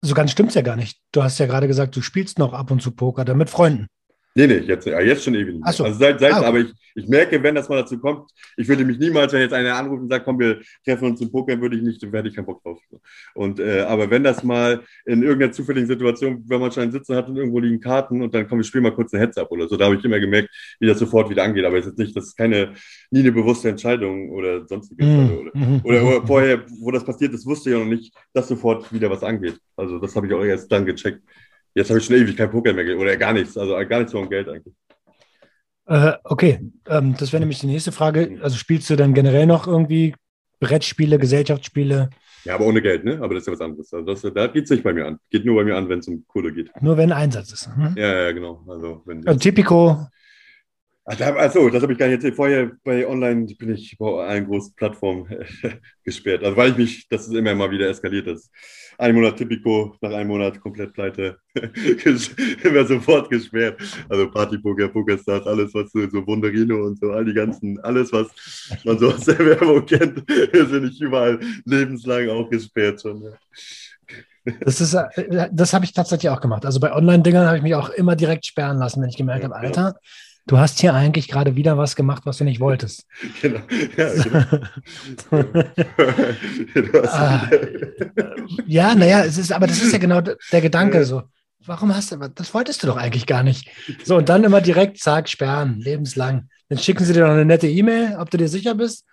[0.00, 0.98] so ganz stimmt es ja gar nicht.
[1.12, 3.86] Du hast ja gerade gesagt, du spielst noch ab und zu Poker, dann mit Freunden.
[4.34, 5.72] Nee, nee, jetzt, jetzt schon ewig nicht.
[5.74, 5.84] So.
[5.84, 6.46] Also seit, seit ah, okay.
[6.46, 9.52] aber ich, ich merke, wenn das mal dazu kommt, ich würde mich niemals, wenn jetzt
[9.52, 12.34] einer anruft und sagt, komm, wir treffen uns zum Pokern, würde ich nicht, werde ich
[12.34, 12.78] keinen Bock drauf.
[13.34, 17.14] Und, äh, aber wenn das mal in irgendeiner zufälligen Situation, wenn man schon einen Sitzen
[17.14, 19.50] hat und irgendwo liegen Karten und dann komm, ich spiele mal kurz eine Heads up
[19.50, 20.48] oder so, da habe ich immer gemerkt,
[20.80, 21.64] wie das sofort wieder angeht.
[21.64, 22.72] Aber es ist nicht, das ist keine,
[23.10, 25.06] nie eine bewusste Entscheidung oder sonstiges.
[25.06, 25.52] Mm, oder,
[25.84, 29.10] oder, oder, vorher, wo das passiert ist, wusste ich auch noch nicht, dass sofort wieder
[29.10, 29.58] was angeht.
[29.76, 31.22] Also das habe ich auch erst dann gecheckt.
[31.74, 34.28] Jetzt habe ich schon ewig kein Poker mehr oder gar nichts, also gar nichts um
[34.28, 34.74] Geld eigentlich.
[35.86, 38.38] Äh, okay, ähm, das wäre nämlich die nächste Frage.
[38.42, 40.14] Also spielst du dann generell noch irgendwie
[40.60, 42.10] Brettspiele, Gesellschaftsspiele?
[42.44, 43.18] Ja, aber ohne Geld, ne?
[43.20, 43.92] Aber das ist ja was anderes.
[43.92, 45.18] Also das, da geht es nicht bei mir an.
[45.30, 46.70] Geht nur bei mir an, wenn es um Kohle geht.
[46.80, 47.68] Nur wenn Einsatz ist.
[47.74, 47.94] Hm?
[47.96, 48.64] Ja, ja, genau.
[48.68, 50.06] Also, wenn also Typico,
[51.04, 52.36] Achso, das habe ich gar nicht erzählt.
[52.36, 55.26] Vorher bei Online bin ich bei allen großen Plattformen
[56.04, 56.44] gesperrt.
[56.44, 58.50] Also weil ich mich, das ist immer mal wieder eskaliert ist.
[58.98, 61.38] Ein Monat Typico, nach einem Monat komplett pleite,
[62.62, 63.80] immer sofort gesperrt.
[64.08, 68.28] Also Partypoker, Pokerstars, alles was so, so Wunderino und so, all die ganzen, alles was
[68.84, 70.22] man so aus der Werbung kennt,
[70.52, 73.22] sind nicht überall lebenslang auch gesperrt schon.
[73.22, 73.30] Ja.
[74.60, 76.64] Das, ist, äh, das habe ich tatsächlich auch gemacht.
[76.64, 79.56] Also bei Online-Dingern habe ich mich auch immer direkt sperren lassen, wenn ich gemerkt habe,
[79.56, 79.96] Alter,
[80.46, 83.06] du hast hier eigentlich gerade wieder was gemacht, was du nicht wolltest.
[83.40, 83.60] Genau.
[83.96, 84.12] Ja,
[86.74, 87.02] genau.
[87.04, 87.50] ah,
[88.66, 91.22] ja naja, es ist, aber das ist ja genau der Gedanke so.
[91.64, 93.68] warum hast du, das wolltest du doch eigentlich gar nicht.
[94.04, 96.48] So, und dann immer direkt, zack, sperren, lebenslang.
[96.68, 99.06] Dann schicken sie dir noch eine nette E-Mail, ob du dir sicher bist.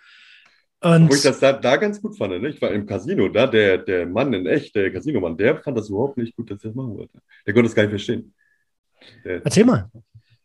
[0.82, 2.50] Und Wo ich das da, da ganz gut fand, ne?
[2.50, 5.90] ich war im Casino, da der, der Mann in echt, der Casinomann, der fand das
[5.90, 7.20] überhaupt nicht gut, dass ich das machen wollte.
[7.46, 8.34] Der konnte das gar nicht verstehen.
[9.26, 9.90] Der, Erzähl mal.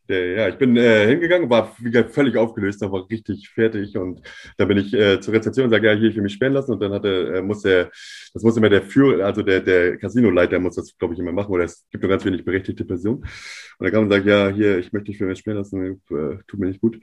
[0.07, 3.97] Ja, ich bin äh, hingegangen, war wie gesagt, völlig aufgelöst, war richtig fertig.
[3.97, 4.21] Und
[4.55, 6.73] da bin ich äh, zur Rezeption und sage, ja, hier, ich will mich sperren lassen.
[6.73, 7.89] Und dann hatte, äh, muss der,
[8.33, 11.51] das muss immer der Führer, also der, der Casinoleiter muss das, glaube ich, immer machen,
[11.51, 13.17] oder es gibt nur ganz wenig berechtigte Personen.
[13.21, 13.29] Und
[13.79, 16.59] dann kam und sagt, ja, hier, ich möchte dich für mich sperren lassen, äh, tut
[16.59, 16.99] mir nicht gut.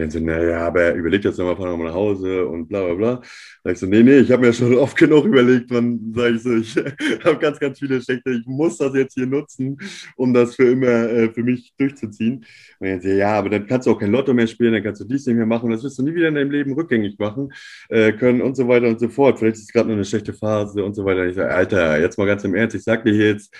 [0.00, 2.84] Dann so, naja, aber er überlegt jetzt nochmal, fahren wir mal nach Hause und bla
[2.84, 3.22] bla bla.
[3.62, 5.70] Sag ich so, nee, nee, ich habe mir schon oft genug überlegt.
[5.70, 6.76] Dann sage ich so, ich
[7.24, 8.30] habe ganz, ganz viele Schlechte.
[8.30, 9.78] Ich muss das jetzt hier nutzen,
[10.16, 12.46] um das für immer äh, für mich durchzuziehen.
[12.78, 15.02] Und dann so, ja, aber dann kannst du auch kein Lotto mehr spielen, dann kannst
[15.02, 15.70] du dies nicht mehr machen.
[15.70, 17.52] Das wirst du nie wieder in deinem Leben rückgängig machen
[17.90, 19.38] äh, können und so weiter und so fort.
[19.38, 21.26] Vielleicht ist es gerade nur eine schlechte Phase und so weiter.
[21.26, 23.54] Ich sage, Alter, jetzt mal ganz im Ernst, ich sag dir jetzt,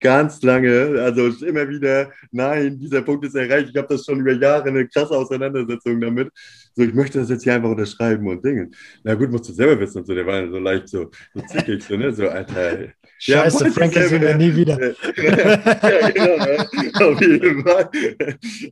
[0.00, 3.68] ganz lange, also immer wieder, nein, dieser Punkt ist erreicht.
[3.70, 6.30] Ich habe das schon über Jahre eine krasse Auseinandersetzung damit.
[6.74, 8.74] So, ich möchte das jetzt hier einfach unterschreiben und dingen.
[9.04, 10.14] Na gut, musst du selber wissen und so.
[10.14, 12.12] Der war so leicht so, so zickig, so, ne?
[12.12, 12.88] So, Alter.
[13.18, 14.80] Scheiße, ja, Frank ist wieder nie wieder.
[14.80, 16.68] ja, genau, ne?
[16.94, 17.90] Auf jeden Fall.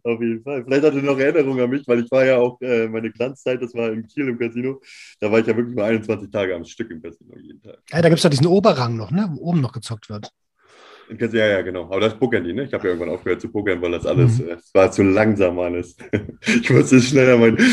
[0.04, 0.64] Auf jeden Fall.
[0.64, 3.60] Vielleicht hatte er noch Erinnerung an mich, weil ich war ja auch, äh, meine Glanzzeit,
[3.60, 4.80] das war in Kiel im Casino.
[5.20, 7.78] Da war ich ja wirklich mal 21 Tage am Stück im Casino jeden Tag.
[7.90, 9.28] Ja, da gibt es doch diesen Oberrang noch, ne?
[9.32, 10.32] Wo oben noch gezockt wird.
[11.18, 11.84] Ja, ja, genau.
[11.84, 12.64] Aber das pokern die, ne?
[12.64, 14.50] Ich habe ja irgendwann aufgehört zu pokern, weil das alles, mhm.
[14.50, 15.96] Es war zu langsam alles.
[16.46, 17.56] ich musste schneller mein.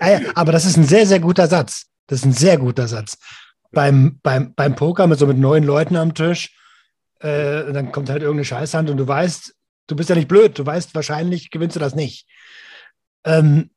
[0.00, 1.86] Ah aber das ist ein sehr, sehr guter Satz.
[2.06, 3.18] Das ist ein sehr guter Satz.
[3.72, 6.54] Beim, beim, beim Poker mit so mit neun Leuten am Tisch,
[7.20, 9.54] äh, dann kommt halt irgendeine Scheißhand und du weißt,
[9.86, 12.26] du bist ja nicht blöd, du weißt, wahrscheinlich gewinnst du das nicht.
[13.24, 13.70] Ähm,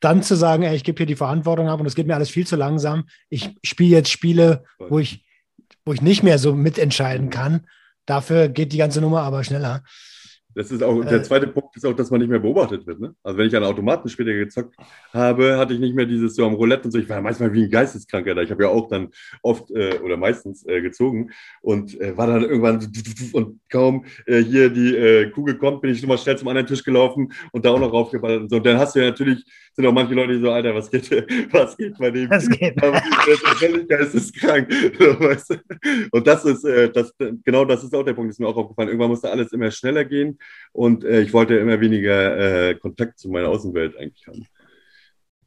[0.00, 2.28] dann zu sagen, ey, ich gebe hier die Verantwortung ab und es geht mir alles
[2.28, 3.08] viel zu langsam.
[3.30, 5.23] Ich spiele jetzt Spiele, wo ich
[5.84, 7.66] wo ich nicht mehr so mitentscheiden kann.
[8.06, 9.82] Dafür geht die ganze Nummer aber schneller.
[10.54, 13.00] Das ist auch, der äh, zweite Punkt ist auch, dass man nicht mehr beobachtet wird.
[13.00, 13.14] Ne?
[13.22, 14.76] Also wenn ich an Automaten später gezockt
[15.12, 16.98] habe, hatte ich nicht mehr dieses so am Roulette und so.
[16.98, 18.42] Ich war manchmal wie ein Geisteskranker da.
[18.42, 19.08] Ich habe ja auch dann
[19.42, 21.30] oft äh, oder meistens äh, gezogen
[21.60, 22.86] und äh, war dann irgendwann
[23.32, 26.84] und kaum äh, hier die Kugel kommt, bin ich schon mal schnell zum anderen Tisch
[26.84, 28.56] gelaufen und da auch noch raufgeballert und so.
[28.56, 31.10] Und dann hast du ja natürlich, sind auch manche Leute, die so, Alter, was geht,
[31.52, 32.30] was geht bei dem?
[32.30, 32.80] Was geht?
[32.80, 34.72] Das ist völlig geisteskrank.
[34.98, 35.54] So, weißt du?
[36.12, 37.12] Und das ist, das,
[37.44, 38.88] genau das ist auch der Punkt, ist mir auch aufgefallen.
[38.88, 40.38] Irgendwann musste alles immer schneller gehen
[40.72, 44.46] und äh, ich wollte immer weniger äh, Kontakt zu meiner Außenwelt eigentlich haben.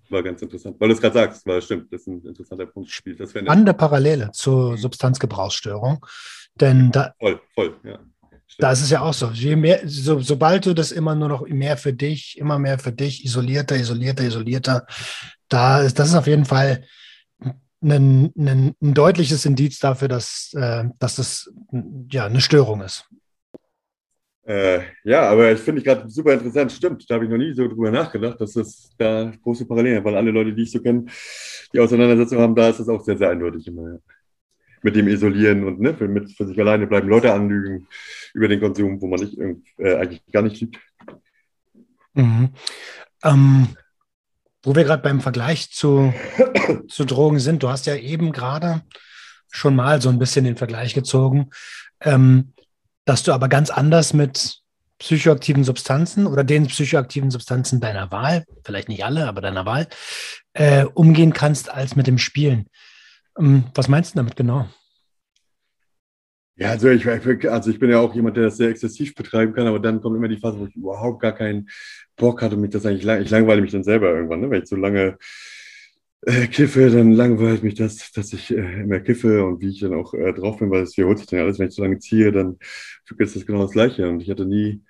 [0.10, 2.90] War ganz interessant, weil du es gerade sagst, weil stimmt, das ist ein interessanter Punkt.
[2.90, 3.20] Spielt.
[3.20, 4.78] Das Spannende Parallele zur mhm.
[4.78, 6.06] Substanzgebrauchsstörung,
[6.56, 8.00] denn da, voll, voll, ja.
[8.60, 9.30] Da ist es ja auch so.
[9.32, 10.20] Je mehr, so.
[10.20, 14.24] Sobald du das immer nur noch mehr für dich, immer mehr für dich, isolierter, isolierter,
[14.24, 14.88] isolierter,
[15.50, 16.86] da ist das ist auf jeden Fall
[17.84, 21.52] ein, ein, ein deutliches Indiz dafür, dass, äh, dass das
[22.12, 23.06] ja eine Störung ist.
[24.48, 26.72] Äh, ja, aber ich finde ich gerade super interessant.
[26.72, 30.16] Stimmt, da habe ich noch nie so drüber nachgedacht, dass das da große Parallelen weil
[30.16, 31.06] alle Leute, die ich so kenne,
[31.74, 33.92] die Auseinandersetzung haben, da ist das auch sehr, sehr eindeutig immer.
[33.92, 33.98] Ja.
[34.84, 37.88] Mit dem Isolieren und ne, für, mit, für sich alleine bleiben, Leute anlügen
[38.34, 40.78] über den Konsum, wo man nicht, äh, eigentlich gar nicht liebt.
[42.14, 42.50] Mhm.
[43.26, 43.68] Ähm,
[44.64, 46.14] wo wir gerade beim Vergleich zu,
[46.88, 48.82] zu Drogen sind, du hast ja eben gerade
[49.52, 51.50] schon mal so ein bisschen den Vergleich gezogen.
[52.00, 52.54] Ähm,
[53.08, 54.60] dass du aber ganz anders mit
[55.00, 59.88] psychoaktiven Substanzen oder den psychoaktiven Substanzen deiner Wahl, vielleicht nicht alle, aber deiner Wahl,
[60.54, 62.68] äh, umgehen kannst als mit dem Spielen.
[63.40, 64.68] Ähm, was meinst du damit genau?
[66.58, 69.68] Ja, also ich, also ich bin ja auch jemand, der das sehr exzessiv betreiben kann,
[69.68, 71.70] aber dann kommt immer die Phase, wo ich überhaupt gar keinen
[72.18, 74.50] Bock hatte, mich das eigentlich, lang, ich langweile mich dann selber irgendwann, ne?
[74.50, 75.18] wenn ich so lange
[76.22, 79.94] äh, kiffe, dann langweilt mich das, dass ich äh, immer kiffe und wie ich dann
[79.94, 81.60] auch äh, drauf bin, weil es wiederholt sich dann alles.
[81.60, 82.58] Wenn ich so lange ziehe, dann
[83.18, 84.10] ist das genau das Gleiche.
[84.10, 84.82] Und ich hatte nie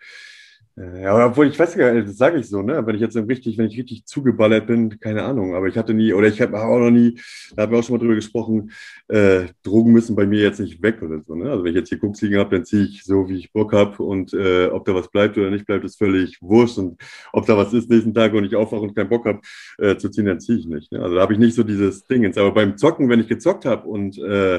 [0.78, 2.86] ja, obwohl ich weiß gar nicht, das sage ich so, ne?
[2.86, 5.56] Wenn ich jetzt richtig, wenn ich richtig zugeballert bin, keine Ahnung.
[5.56, 7.20] Aber ich hatte nie, oder ich habe auch noch nie,
[7.56, 8.72] da haben wir auch schon mal drüber gesprochen,
[9.08, 11.34] äh, Drogen müssen bei mir jetzt nicht weg oder so.
[11.34, 11.50] Ne?
[11.50, 13.74] Also wenn ich jetzt hier Koks liegen habe, dann ziehe ich so, wie ich Bock
[13.74, 14.04] habe.
[14.04, 16.78] Und äh, ob da was bleibt oder nicht bleibt, ist völlig wurscht.
[16.78, 17.02] Und
[17.34, 19.40] ob da was ist nächsten Tag und ich aufwache und keinen Bock habe
[19.80, 20.92] äh, zu ziehen, dann ziehe ich nicht.
[20.92, 21.02] Ne?
[21.02, 22.24] Also da habe ich nicht so dieses Ding.
[22.38, 24.58] Aber beim Zocken, wenn ich gezockt habe und äh,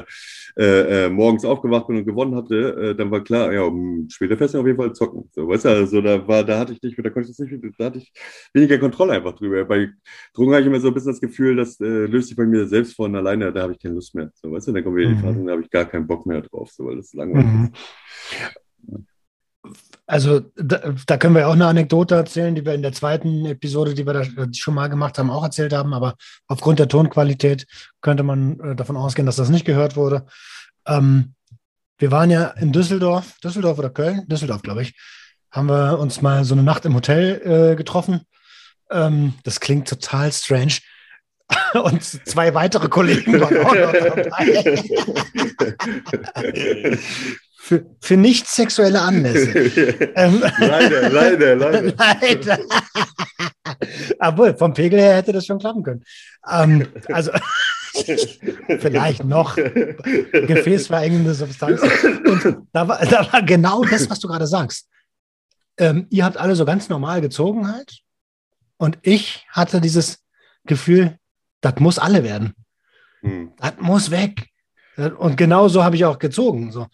[0.57, 2.55] äh, äh, morgens aufgewacht bin und gewonnen hatte,
[2.89, 5.29] äh, dann war klar, ja, um später fest auf jeden Fall zocken.
[5.31, 7.63] So, weißt du, also da war, da hatte ich nicht, da konnte ich das nicht,
[7.77, 8.11] da hatte ich
[8.53, 9.63] weniger Kontrolle einfach drüber.
[9.65, 9.89] Bei
[10.33, 12.67] Drogen habe ich immer so ein bisschen das Gefühl, das äh, löst sich bei mir
[12.67, 14.31] selbst von alleine, da habe ich keine Lust mehr.
[14.33, 15.21] So, weißt du, dann kommen wir in die mhm.
[15.21, 17.71] Phase, da habe ich gar keinen Bock mehr drauf, so, weil das langweilig mhm.
[17.73, 19.05] ist.
[20.07, 23.93] Also da, da, können wir auch eine Anekdote erzählen, die wir in der zweiten Episode,
[23.93, 25.93] die wir da schon mal gemacht haben, auch erzählt haben.
[25.93, 26.15] Aber
[26.47, 27.67] aufgrund der Tonqualität
[28.01, 30.25] könnte man äh, davon ausgehen, dass das nicht gehört wurde.
[30.87, 31.35] Ähm,
[31.99, 34.95] wir waren ja in Düsseldorf, Düsseldorf oder Köln, Düsseldorf, glaube ich,
[35.51, 38.21] haben wir uns mal so eine Nacht im Hotel äh, getroffen.
[38.91, 40.77] Ähm, das klingt total strange.
[41.73, 44.87] Und zwei weitere Kollegen waren auch noch dabei.
[47.57, 49.51] für, für nicht sexuelle Anlässe.
[50.15, 51.93] ähm, leider, leider, leider.
[51.97, 52.59] leider.
[54.19, 56.03] Obwohl, vom Pegel her hätte das schon klappen können.
[56.51, 57.31] Ähm, also
[58.79, 61.81] vielleicht noch gefäßverengende Substanz.
[61.81, 64.87] Und da war, da war genau das, was du gerade sagst.
[65.79, 68.01] Ähm, ihr habt alle so ganz normal gezogen halt.
[68.77, 70.23] Und ich hatte dieses
[70.65, 71.17] Gefühl,
[71.61, 72.53] das muss alle werden.
[73.21, 73.53] Hm.
[73.57, 74.49] Das muss weg.
[75.17, 76.71] Und genau so habe ich auch gezogen.
[76.71, 76.87] So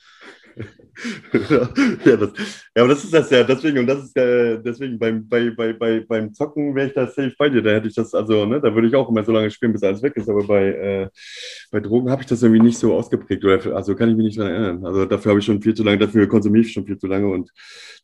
[2.05, 2.31] ja, das,
[2.75, 5.73] ja, aber das ist das ja, deswegen, und das ist ja, deswegen beim, bei, bei,
[5.73, 7.61] bei, beim Zocken wäre ich da safe bei dir.
[7.61, 9.83] Da hätte ich das, also, ne, da würde ich auch immer so lange spielen, bis
[9.83, 10.29] alles weg ist.
[10.29, 11.09] Aber bei, äh,
[11.71, 13.43] bei Drogen habe ich das irgendwie nicht so ausgeprägt.
[13.43, 14.85] Oder, also kann ich mich nicht daran erinnern.
[14.85, 17.27] Also dafür habe ich schon viel zu lange, dafür konsumiere ich schon viel zu lange
[17.27, 17.51] und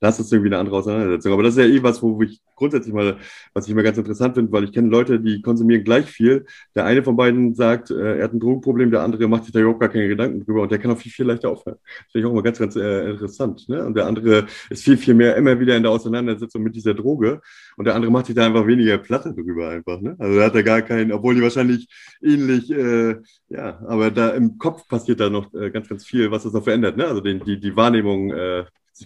[0.02, 1.32] da ist das irgendwie eine andere Auseinandersetzung.
[1.32, 3.18] Aber das ist ja eh was, wo ich grundsätzlich mal,
[3.54, 6.46] was ich immer ganz interessant finde, weil ich kenne Leute, die konsumieren gleich viel.
[6.76, 9.60] Der eine von beiden sagt, äh, er hat ein Drogenproblem, der andere macht sich da
[9.60, 11.78] überhaupt gar keine Gedanken drüber und der kann auch viel, viel leichter aufhören.
[11.86, 13.70] Das finde ich auch immer ganz, ganz äh, interessant.
[13.70, 13.86] Ne?
[13.86, 17.42] Und der andere ist viel, viel mehr immer wieder in der Auseinandersetzung mit dieser Droge
[17.78, 20.02] und der andere macht sich da einfach weniger Platte drüber einfach.
[20.02, 20.16] Ne?
[20.20, 21.88] Also da hat er gar keinen, obwohl die wahrscheinlich
[22.22, 23.16] ähnlich, äh,
[23.50, 26.64] ja, aber da im Kopf passiert da noch äh, ganz, ganz viel, was das noch
[26.64, 26.98] verändert.
[26.98, 27.06] Ne?
[27.06, 28.66] Also den, die, die Wahrnehmung äh,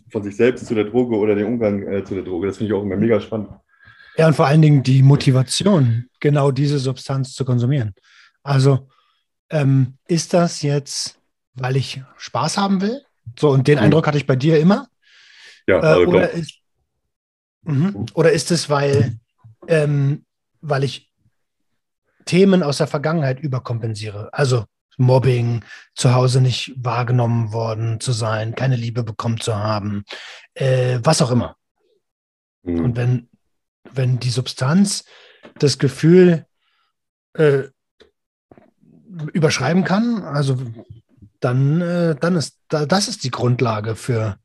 [0.10, 2.48] von sich selbst zu der Droge oder den Umgang äh, zu der Droge.
[2.48, 3.50] Das finde ich auch immer mega spannend.
[4.18, 7.94] Ja, und vor allen Dingen die Motivation, genau diese Substanz zu konsumieren.
[8.44, 8.88] Also
[9.50, 11.20] ähm, ist das jetzt,
[11.54, 13.05] weil ich Spaß haben will?
[13.38, 13.86] So, und den mhm.
[13.86, 14.88] Eindruck hatte ich bei dir immer.
[15.68, 16.60] Ja, also äh, oder, ist,
[17.64, 19.18] mh, oder ist es, weil,
[19.68, 20.26] ähm,
[20.62, 21.12] weil ich
[22.26, 24.30] Themen aus der Vergangenheit überkompensiere?
[24.32, 24.66] Also
[24.98, 25.64] Mobbing,
[25.94, 30.06] zu Hause nicht wahrgenommen worden zu sein, keine Liebe bekommen zu haben,
[30.54, 31.58] äh, was auch immer.
[32.64, 32.84] Mhm.
[32.84, 33.30] Und wenn,
[33.92, 35.06] wenn die Substanz
[35.60, 36.46] das Gefühl
[37.34, 37.64] äh,
[39.34, 40.58] überschreiben kann, also
[41.46, 44.38] dann, äh, dann ist das ist die Grundlage für,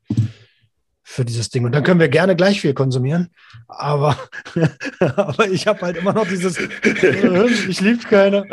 [1.01, 1.65] für dieses Ding.
[1.65, 3.29] Und dann können wir gerne gleich viel konsumieren.
[3.67, 4.15] Aber,
[4.99, 6.59] aber ich habe halt immer noch dieses,
[7.67, 8.45] ich liebe keiner.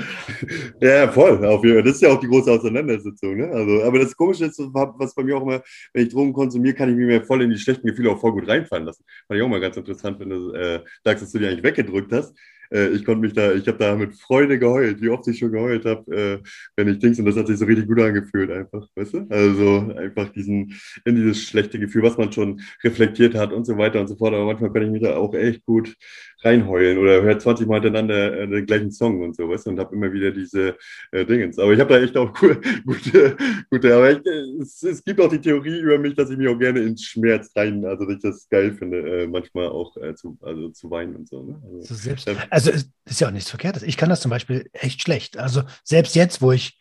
[0.81, 1.45] Ja, voll.
[1.45, 1.85] Auf jeden Fall.
[1.85, 3.37] Das ist ja auch die große Auseinandersetzung.
[3.37, 3.51] Ne?
[3.53, 6.89] Also, aber das Komische ist, was bei mir auch immer, wenn ich Drogen konsumiere, kann
[6.89, 9.05] ich mir voll in die schlechten Gefühle auch voll gut reinfallen lassen.
[9.27, 12.13] Fand ich auch mal ganz interessant, wenn du äh, sagst, dass du die eigentlich weggedrückt
[12.13, 12.35] hast
[12.73, 15.53] äh, ich konnte mich da, ich habe da mit Freude geheult, wie oft ich schon
[15.53, 16.39] geheult habe, äh,
[16.77, 19.27] wenn ich Dings und das hat sich so richtig gut angefühlt einfach, weißt du?
[19.31, 24.01] Also einfach diesen, in dieses schlechte Gefühl, was man schon reflektiert hat und so weiter
[24.01, 24.35] und so fort.
[24.35, 25.95] Aber manchmal kann ich mich da auch echt gut
[26.43, 29.95] reinheulen oder höre 20 Mal hintereinander äh, den gleichen Song und so, du, und habe
[29.95, 30.77] immer wieder diese
[31.11, 31.59] äh, Dingens.
[31.59, 33.37] Aber ich habe da echt auch cool, gute,
[33.71, 34.21] gute, aber ich,
[34.61, 37.51] es, es, gibt auch die Theorie über mich, dass ich mich auch gerne ins Schmerz
[37.57, 41.17] rein, also dass ich das geil finde, äh, manchmal auch äh, zu, also zu weinen
[41.17, 41.43] und so.
[41.43, 41.61] Ne?
[41.81, 43.83] Also, selbst, also es ist ja auch nichts Verkehrtes.
[43.83, 45.39] Ich kann das zum Beispiel echt schlecht.
[45.39, 46.79] Also selbst jetzt, wo ich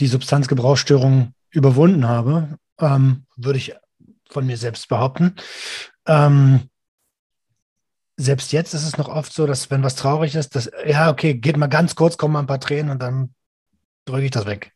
[0.00, 3.74] die Substanzgebrauchsstörung überwunden habe, ähm, würde ich
[4.28, 5.36] von mir selbst behaupten,
[6.06, 6.68] ähm,
[8.16, 11.34] selbst jetzt ist es noch oft so, dass wenn was traurig ist, dass, ja, okay,
[11.34, 13.34] geht mal ganz kurz, kommen mal ein paar Tränen und dann
[14.04, 14.72] drücke ich das weg.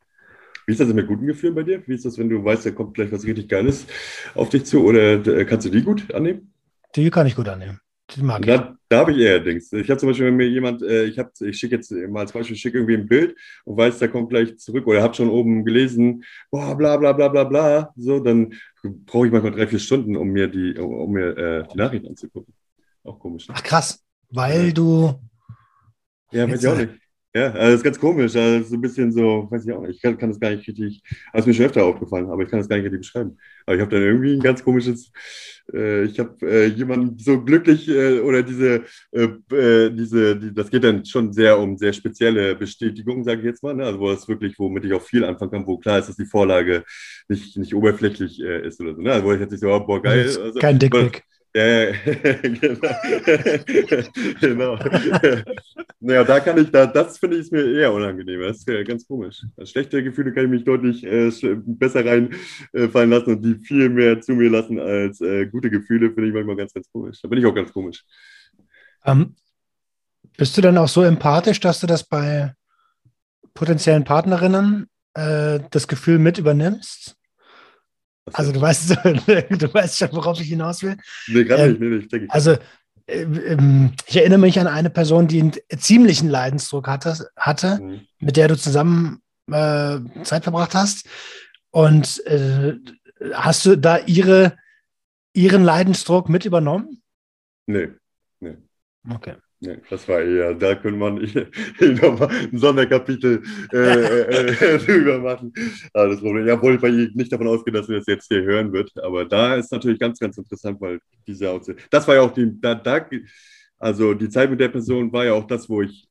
[0.66, 1.82] Wie ist das mit guten Gefühlen bei dir?
[1.86, 3.86] Wie ist das, wenn du weißt, da kommt gleich was richtig Geiles
[4.34, 4.84] auf dich zu?
[4.84, 6.52] Oder äh, kannst du die gut annehmen?
[6.94, 7.80] Die kann ich gut annehmen.
[8.10, 8.60] Die mag da, ich.
[8.88, 9.72] Da habe ich eher Dings.
[9.72, 12.56] Ich habe zum Beispiel, wenn mir jemand, äh, ich, ich schicke jetzt mal als Beispiel,
[12.56, 16.24] schicke irgendwie ein Bild und weiß, da kommt gleich zurück oder habe schon oben gelesen,
[16.50, 20.28] boah, bla bla bla bla bla, so, dann brauche ich manchmal drei, vier Stunden, um
[20.28, 22.54] mir die, um mir äh, die Nachrichten anzugucken.
[23.08, 23.48] Auch komisch.
[23.48, 23.54] Ne?
[23.56, 24.72] Ach krass, weil ja.
[24.72, 25.20] du.
[26.30, 26.92] Ja, weiß ich auch nicht.
[27.34, 28.34] Ja, also das ist ganz komisch.
[28.34, 29.96] Also so ein bisschen so, weiß ich auch nicht.
[29.96, 31.02] Ich kann, kann das gar nicht richtig.
[31.32, 33.38] Also ist mir schon öfter aufgefallen, aber ich kann das gar nicht richtig beschreiben.
[33.64, 35.12] Aber ich habe dann irgendwie ein ganz komisches.
[35.72, 38.82] Äh, ich habe äh, jemanden so glücklich äh, oder diese,
[39.12, 43.46] äh, äh, diese, die, das geht dann schon sehr um sehr spezielle Bestätigungen, sage ich
[43.46, 43.74] jetzt mal.
[43.74, 43.84] Ne?
[43.84, 46.24] Also wo es wirklich, womit ich auch viel anfangen kann, wo klar ist, dass die
[46.24, 46.82] Vorlage
[47.28, 49.02] nicht, nicht oberflächlich äh, ist oder so.
[49.02, 49.12] Ne?
[49.12, 50.26] Also wo ich jetzt nicht so, oh, boah, geil.
[50.26, 51.24] Also, kein Dickpick.
[51.54, 51.92] Ja,
[52.42, 52.78] genau.
[54.40, 54.76] genau.
[56.00, 58.40] naja, da kann ich, da, das finde ich mir eher unangenehm.
[58.42, 59.44] Das ist ja ganz komisch.
[59.56, 61.30] Also schlechte Gefühle kann ich mich deutlich äh,
[61.64, 66.12] besser reinfallen äh, lassen und die viel mehr zu mir lassen als äh, gute Gefühle,
[66.12, 67.18] finde ich manchmal ganz, ganz komisch.
[67.22, 68.04] Da bin ich auch ganz komisch.
[69.04, 69.34] Ähm,
[70.36, 72.54] bist du dann auch so empathisch, dass du das bei
[73.54, 77.17] potenziellen Partnerinnen äh, das Gefühl mit übernimmst?
[78.34, 80.96] Also du weißt, du weißt schon, worauf ich hinaus will.
[81.28, 82.32] Nee, gerade ähm, nicht, nee, nicht, denke ich.
[82.32, 82.52] Also
[83.06, 88.00] äh, ähm, ich erinnere mich an eine Person, die einen ziemlichen Leidensdruck hatte, hatte mhm.
[88.18, 91.08] mit der du zusammen äh, Zeit verbracht hast.
[91.70, 92.74] Und äh,
[93.32, 94.56] hast du da ihre,
[95.32, 97.02] ihren Leidensdruck mit übernommen?
[97.66, 97.88] Nee,
[98.40, 98.56] nee.
[99.10, 99.34] Okay.
[99.60, 101.16] Nee, das war eher, da könnte man
[102.00, 103.42] nochmal ein Sonderkapitel
[103.72, 105.52] äh, äh, äh, drüber machen.
[105.92, 108.42] Aber das Problem, ja, wohl bei ihr nicht davon ausgehen, dass sie das jetzt hier
[108.42, 108.92] hören wird.
[109.02, 112.52] Aber da ist natürlich ganz, ganz interessant, weil diese Aussage, das war ja auch die,
[112.60, 113.04] da, da,
[113.78, 116.06] also die Zeit mit der Person war ja auch das, wo ich,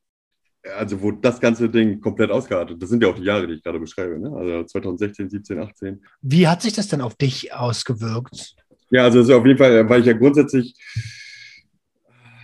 [0.76, 2.82] also wo das ganze Ding komplett ausgeartet.
[2.84, 4.30] Das sind ja auch die Jahre, die ich gerade beschreibe, ne?
[4.36, 6.04] Also 2016, 17, 18.
[6.22, 8.56] Wie hat sich das denn auf dich ausgewirkt?
[8.90, 10.76] Ja, also, also auf jeden Fall, weil ich ja grundsätzlich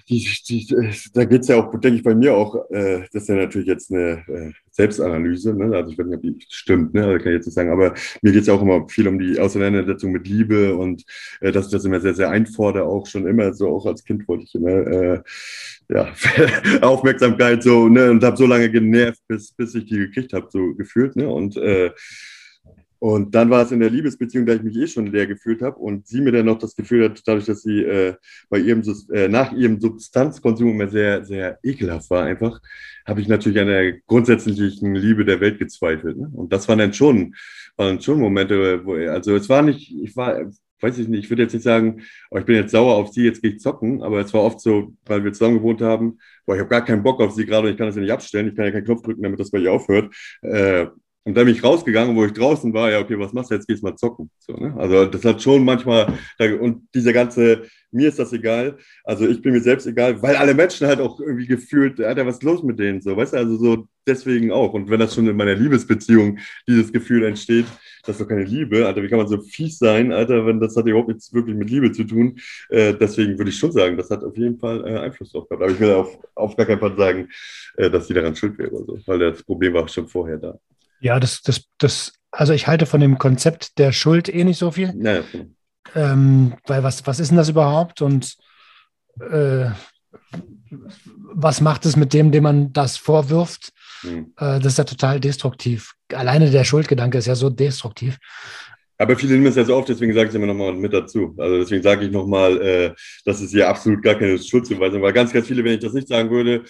[0.10, 0.68] die, die,
[1.14, 3.68] da geht es ja auch, denke ich, bei mir auch, äh, das ist ja natürlich
[3.68, 5.76] jetzt eine äh, Selbstanalyse, ne?
[5.76, 7.06] also ich weiß nicht, ob die stimmt, ne?
[7.06, 9.18] also kann ich jetzt nicht sagen, aber mir geht es ja auch immer viel um
[9.18, 11.06] die Auseinandersetzung mit Liebe und
[11.40, 14.28] äh, dass ich das immer sehr, sehr einfordere, auch schon immer so, auch als Kind
[14.28, 15.22] wollte ich immer, äh,
[15.90, 16.14] ja,
[16.82, 20.74] Aufmerksamkeit so, ne, und habe so lange genervt, bis, bis ich die gekriegt habe, so
[20.74, 21.92] gefühlt, ne, und äh,
[23.04, 25.78] und dann war es in der Liebesbeziehung, da ich mich eh schon leer gefühlt habe
[25.78, 28.14] und sie mir dann noch das Gefühl hat, dadurch, dass sie äh,
[28.50, 28.82] bei ihrem
[29.12, 32.62] äh, nach ihrem Substanzkonsum immer sehr, sehr ekelhaft war, einfach,
[33.06, 36.16] habe ich natürlich an der grundsätzlichen Liebe der Welt gezweifelt.
[36.16, 36.32] Ne?
[36.34, 37.36] Und das waren dann schon,
[37.76, 40.40] waren schon Momente, wo, also es war nicht, ich war,
[40.80, 43.26] weiß ich nicht, ich würde jetzt nicht sagen, oh, ich bin jetzt sauer auf sie,
[43.26, 46.56] jetzt gehe ich zocken, aber es war oft so, weil wir zusammen gewohnt haben, boah,
[46.56, 48.48] ich habe gar keinen Bock auf sie gerade und ich kann das ja nicht abstellen,
[48.48, 50.16] ich kann ja keinen Knopf drücken, damit das bei ihr aufhört.
[50.42, 50.88] Äh,
[51.26, 53.68] und dann bin ich rausgegangen, wo ich draußen war, ja, okay, was machst du jetzt?
[53.68, 54.30] Gehst mal zocken.
[54.40, 54.76] So, ne?
[54.78, 56.18] Also das hat schon manchmal,
[56.60, 60.54] und dieser ganze, mir ist das egal, also ich bin mir selbst egal, weil alle
[60.54, 63.02] Menschen halt auch irgendwie gefühlt, Alter, was ist los mit denen?
[63.02, 64.74] So, weißt du, also so deswegen auch.
[64.74, 67.68] Und wenn das schon in meiner Liebesbeziehung dieses Gefühl entsteht,
[68.06, 70.76] das ist doch keine Liebe, Alter, wie kann man so fies sein, Alter, wenn das
[70.76, 72.38] hat überhaupt nichts wirklich mit Liebe zu tun.
[72.68, 75.64] Äh, deswegen würde ich schon sagen, das hat auf jeden Fall äh, Einfluss drauf gehabt.
[75.64, 77.30] Aber ich will auf, auf gar keinen Fall sagen,
[77.78, 80.60] äh, dass sie daran schuld wäre so, weil das Problem war schon vorher da.
[81.04, 84.72] Ja, das, das, das, also ich halte von dem Konzept der Schuld eh nicht so
[84.72, 84.94] viel.
[84.98, 85.22] Ja,
[85.96, 88.02] ähm, weil was, was ist denn das überhaupt?
[88.02, 88.38] Und
[89.20, 89.66] äh,
[91.36, 93.74] was macht es mit dem, dem man das vorwirft?
[94.04, 94.34] Mhm.
[94.38, 95.94] Äh, das ist ja total destruktiv.
[96.14, 98.18] Alleine der Schuldgedanke ist ja so destruktiv.
[98.98, 101.36] Aber viele nehmen es ja so oft, deswegen sage ich es immer nochmal mit dazu.
[101.38, 102.94] Also deswegen sage ich nochmal, äh,
[103.26, 106.08] das ist hier absolut gar keine Schuldzuweisung, weil ganz, ganz viele, wenn ich das nicht
[106.08, 106.64] sagen würde,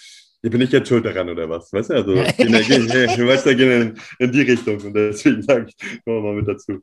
[0.44, 1.94] ich bin nicht jetzt schuld daran oder was, weißt du?
[1.94, 6.48] Also, gehen, weißt du, gehen in, in, die Richtung und deswegen sage ich nochmal mit
[6.48, 6.82] dazu.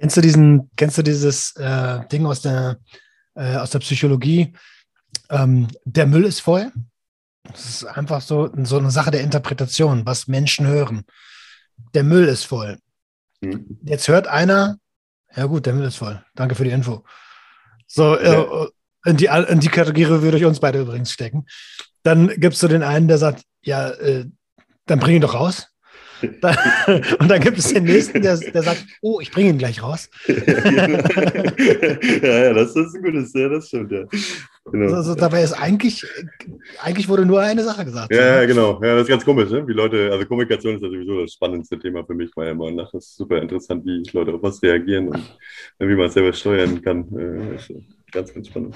[0.00, 2.78] Kennst du diesen, kennst du dieses äh, Ding aus der,
[3.36, 4.52] äh, aus der Psychologie?
[5.30, 6.72] Ähm, der Müll ist voll.
[7.44, 11.04] Das ist einfach so, so eine Sache der Interpretation, was Menschen hören.
[11.94, 12.78] Der Müll ist voll.
[13.44, 13.78] Hm.
[13.84, 14.78] Jetzt hört einer,
[15.36, 16.20] ja gut, der Müll ist voll.
[16.34, 17.04] Danke für die Info.
[17.86, 18.66] So, äh,
[19.04, 21.46] in, die, in die Kategorie würde ich uns beide übrigens stecken.
[22.08, 24.24] Dann gibst du den einen, der sagt, ja, äh,
[24.86, 25.68] dann bring ihn doch raus.
[26.22, 30.08] und dann gibt es den nächsten, der, der sagt, oh, ich bringe ihn gleich raus.
[30.26, 30.34] ja,
[32.22, 34.04] ja, das ist ein gutes, ja, das stimmt, ja.
[34.72, 34.94] Genau.
[34.94, 36.02] Also, dabei ist eigentlich,
[36.80, 38.10] eigentlich wurde nur eine Sache gesagt.
[38.10, 38.82] Ja, ja, genau.
[38.82, 39.68] Ja, das ist ganz komisch, ne?
[39.68, 42.90] Wie Leute, also Kommunikation ist ja sowieso das spannendste Thema für mich, meiner Meinung nach.
[42.90, 45.22] Das ist super interessant, wie Leute auf was reagieren und
[45.78, 47.04] wie man es selber steuern kann.
[47.18, 47.58] Äh,
[48.12, 48.74] ganz, ganz spannend.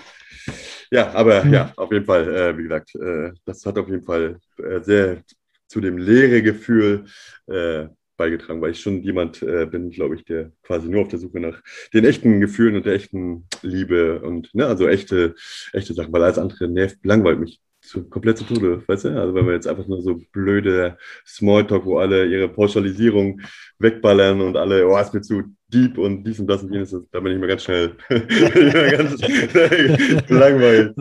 [0.91, 1.53] Ja, aber mhm.
[1.53, 5.23] ja, auf jeden Fall, äh, wie gesagt, äh, das hat auf jeden Fall äh, sehr
[5.67, 7.05] zu dem leere Gefühl
[7.47, 7.87] äh,
[8.17, 11.41] beigetragen, weil ich schon jemand äh, bin, glaube ich, der quasi nur auf der Suche
[11.41, 11.63] nach
[11.93, 15.35] den echten Gefühlen und der echten Liebe und ne, also echte,
[15.73, 19.21] echte Sachen, weil alles andere nervt, langweilt mich zu, komplett zu Tode, weißt du?
[19.21, 23.41] Also wenn wir jetzt einfach nur so blöde Smalltalk, wo alle ihre Pauschalisierung
[23.79, 27.21] wegballern und alle, oh, ist mir zu deep und dies und das und jenes, da
[27.21, 29.21] bin ich mir ganz schnell ganz
[30.29, 30.93] langweilig.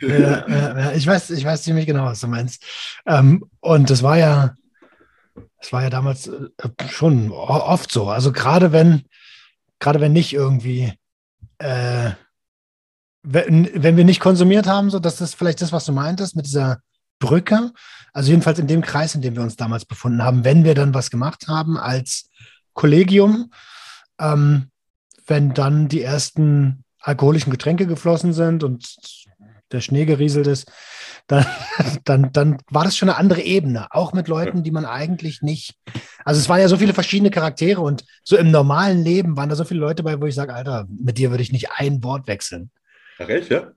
[0.00, 2.64] Ja, ja, ich, weiß, ich weiß ziemlich genau, was du meinst.
[3.06, 4.54] Ähm, und das war ja,
[5.60, 6.48] das war ja damals äh,
[6.88, 8.08] schon oft so.
[8.08, 9.02] Also gerade wenn,
[9.78, 10.92] gerade wenn nicht irgendwie
[11.58, 12.10] äh,
[13.22, 16.46] wenn, wenn wir nicht konsumiert haben, so das ist vielleicht das, was du meintest mit
[16.46, 16.80] dieser
[17.18, 17.72] Brücke.
[18.12, 20.94] Also jedenfalls in dem Kreis, in dem wir uns damals befunden haben, wenn wir dann
[20.94, 22.30] was gemacht haben als
[22.72, 23.50] Kollegium,
[24.20, 24.70] ähm,
[25.26, 28.96] wenn dann die ersten alkoholischen Getränke geflossen sind und
[29.72, 30.70] der Schnee gerieselt ist,
[31.26, 31.46] dann,
[32.04, 35.74] dann, dann war das schon eine andere Ebene, auch mit Leuten, die man eigentlich nicht.
[36.24, 39.54] Also es waren ja so viele verschiedene Charaktere und so im normalen Leben waren da
[39.54, 42.26] so viele Leute bei, wo ich sage, Alter, mit dir würde ich nicht ein Wort
[42.26, 42.70] wechseln.
[43.18, 43.72] Ach echt, ja?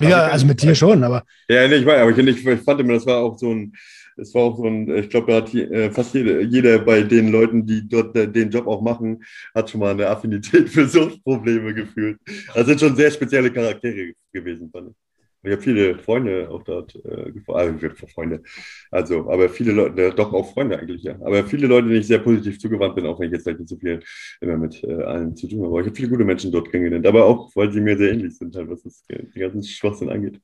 [0.00, 1.24] Ja, also, also mit dir schon, aber.
[1.48, 3.74] Ja, nee, ich weiß, aber ich, ich, fand immer, das war auch so ein,
[4.16, 7.30] es war auch so ein, ich glaube, da hat äh, fast jeder, jeder bei den
[7.30, 9.22] Leuten, die dort äh, den Job auch machen,
[9.54, 12.18] hat schon mal eine Affinität für Suchtprobleme gefühlt.
[12.54, 14.96] Also sind schon sehr spezielle Charaktere gewesen, fand ich.
[15.42, 17.72] Ich habe viele Freunde auch dort, äh, also
[18.12, 18.42] Freunde,
[18.90, 21.14] also, aber viele Leute, äh, doch auch Freunde eigentlich, ja.
[21.22, 23.76] Aber viele Leute, denen ich sehr positiv zugewandt bin, auch wenn ich jetzt nicht so
[23.78, 24.00] viel
[24.42, 25.68] immer mit allen zu tun habe.
[25.68, 28.36] Aber ich habe viele gute Menschen dort kennengelernt, aber auch, weil sie mir sehr ähnlich
[28.36, 30.40] sind, halt, was das, den ganzen Schwachsinn angeht.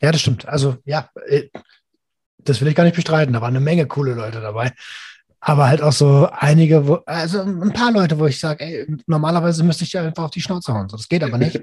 [0.00, 0.48] Ja, das stimmt.
[0.48, 1.08] Also, ja,
[2.48, 3.32] das will ich gar nicht bestreiten.
[3.32, 4.72] Da waren eine Menge coole Leute dabei
[5.48, 9.62] aber halt auch so einige, wo, also ein paar Leute, wo ich sage, ey, normalerweise
[9.62, 10.88] müsste ich ja einfach auf die Schnauze hauen.
[10.88, 11.54] So, das geht aber nicht.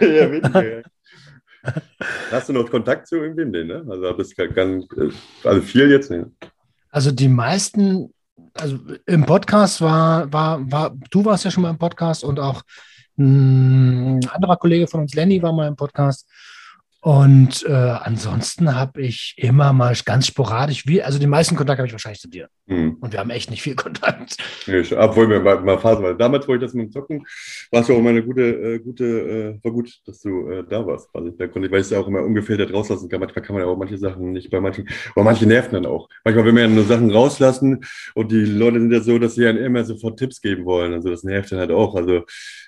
[0.00, 0.82] ja,
[2.32, 3.86] Hast du noch Kontakt zu irgendwem denn, ne?
[3.88, 4.86] Also bist ganz,
[5.44, 6.28] also viel jetzt, ne?
[6.90, 8.12] Also die meisten,
[8.54, 12.62] also im Podcast war, war, war, du warst ja schon mal im Podcast und auch
[13.16, 16.26] ein anderer Kollege von uns, Lenny, war mal im Podcast.
[17.02, 21.86] Und äh, ansonsten habe ich immer mal ganz sporadisch, wie, also den meisten Kontakt habe
[21.86, 22.48] ich wahrscheinlich zu dir.
[22.66, 22.98] Mhm.
[23.00, 24.36] Und wir haben echt nicht viel Kontakt.
[24.66, 26.18] Nee, obwohl wir mal, mal Phasen waren.
[26.18, 27.24] Damals, wo ich das mit dem Zocken,
[27.72, 30.64] war es ja auch immer eine gute, äh, gute, äh, war gut, dass du äh,
[30.68, 31.08] da warst.
[31.14, 33.20] Also, da konnte ich, weil ich es ja auch immer ungefiltert rauslassen kann.
[33.20, 36.06] Manchmal kann man ja auch manche Sachen nicht bei manchen, aber manche nerven dann auch.
[36.24, 37.80] Manchmal will man ja nur Sachen rauslassen
[38.14, 40.92] und die Leute sind ja so, dass sie dann immer sofort Tipps geben wollen.
[40.92, 41.94] Also das nervt dann halt auch.
[41.94, 42.24] Also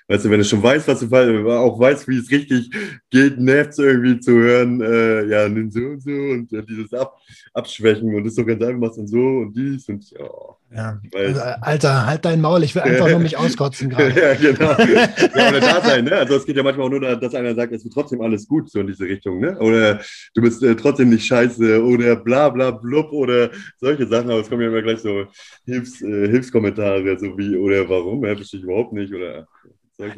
[0.07, 2.69] Weißt du, wenn du schon weißt, was du auch weißt, wie es richtig
[3.09, 6.93] geht, nervt es irgendwie zu hören, äh, ja, nimm so und so und äh, dieses
[6.93, 7.17] Ab
[7.53, 10.99] Abschwächen und das ist doch ganz einfach, machst dann so und dies und oh, ja.
[11.13, 14.09] Also, Alter, halt dein Maul, ich will einfach nur mich auskotzen gerade.
[14.19, 14.71] ja, genau.
[14.71, 16.15] ja, oder da sein, ne?
[16.15, 18.71] Also es geht ja manchmal auch nur, dass einer sagt, es wird trotzdem alles gut,
[18.71, 19.57] so in diese Richtung, ne?
[19.59, 20.01] Oder
[20.33, 24.49] du bist äh, trotzdem nicht scheiße oder bla bla blub oder solche Sachen, aber es
[24.49, 25.25] kommen ja immer gleich so
[25.65, 29.47] Hilfs, äh, Hilfskommentare, so wie, oder warum, ja, verstehe ich überhaupt nicht, oder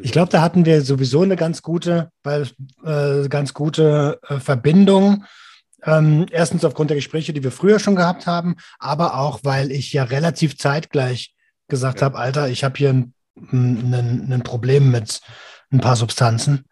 [0.00, 2.48] ich glaube, da hatten wir sowieso eine ganz gute, weil,
[2.84, 5.24] äh, ganz gute äh, Verbindung.
[5.82, 9.92] Ähm, erstens aufgrund der Gespräche, die wir früher schon gehabt haben, aber auch, weil ich
[9.92, 11.34] ja relativ zeitgleich
[11.68, 12.06] gesagt ja.
[12.06, 13.14] habe, Alter, ich habe hier ein,
[13.52, 15.20] ein, ein, Problem mit
[15.70, 16.64] ein paar Substanzen.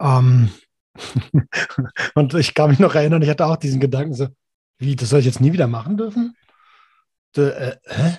[0.00, 0.50] Ähm,
[2.14, 4.28] und ich kann mich noch erinnern, ich hatte auch diesen Gedanken so,
[4.78, 6.34] wie, das soll ich jetzt nie wieder machen dürfen?
[7.36, 8.16] De, äh, hä?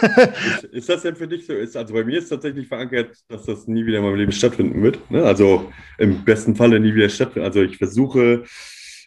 [0.00, 1.52] Ist, ist, das denn für dich so?
[1.52, 4.82] Ist, also bei mir ist tatsächlich verankert, dass das nie wieder in meinem Leben stattfinden
[4.82, 5.10] wird.
[5.10, 5.24] Ne?
[5.24, 7.46] Also im besten Falle nie wieder stattfinden.
[7.46, 8.44] Also ich versuche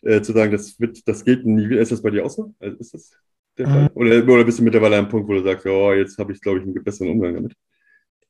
[0.04, 1.82] äh, zu sagen, das, wird, das geht nie wieder.
[1.82, 2.54] Ist das bei dir auch so?
[2.60, 3.12] Also ist das
[3.58, 3.84] der Fall?
[3.84, 3.90] Mhm.
[3.94, 6.42] Oder, oder bist du mittlerweile an einem Punkt, wo du sagst, oh, jetzt habe ich,
[6.42, 7.54] glaube ich, einen besseren Umgang damit?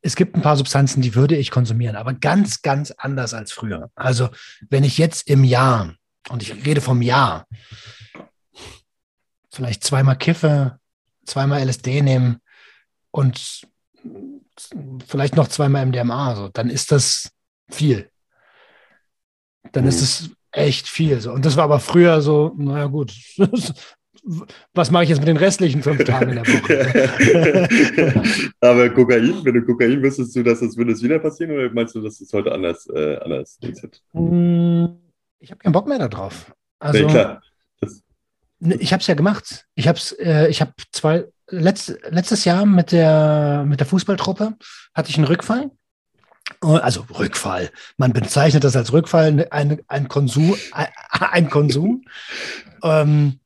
[0.01, 3.89] Es gibt ein paar Substanzen, die würde ich konsumieren, aber ganz, ganz anders als früher.
[3.95, 4.29] Also
[4.69, 5.95] wenn ich jetzt im Jahr,
[6.29, 7.47] und ich rede vom Jahr,
[9.49, 10.77] vielleicht zweimal kiffe,
[11.25, 12.39] zweimal LSD nehme,
[13.13, 13.61] und
[15.05, 17.29] vielleicht noch zweimal MDMA, so, dann ist das
[17.69, 18.09] viel.
[19.71, 19.89] Dann mhm.
[19.89, 21.21] ist es echt viel.
[21.21, 21.31] So.
[21.31, 23.13] Und das war aber früher so, naja gut,
[24.73, 27.69] was mache ich jetzt mit den restlichen fünf Tagen in der Woche?
[28.61, 31.93] aber Kokain, wenn du Kokain wüsstest du, dass das würde es wieder passieren oder meinst
[31.93, 34.01] du, dass es heute anders, äh, anders ist?
[34.13, 34.85] Mm,
[35.39, 36.51] ich habe keinen Bock mehr darauf.
[36.79, 37.43] Also, nee, klar.
[37.79, 38.01] Das,
[38.59, 39.67] ich habe es ja gemacht.
[39.75, 44.55] Ich habe äh, ich hab zwei, letzt, letztes Jahr mit der, mit der Fußballtruppe
[44.93, 45.71] hatte ich einen Rückfall.
[46.59, 47.71] Also Rückfall.
[47.97, 50.55] Man bezeichnet das als Rückfall, ein, ein Konsum.
[51.19, 52.03] Ein Konsum.
[52.83, 53.39] ähm,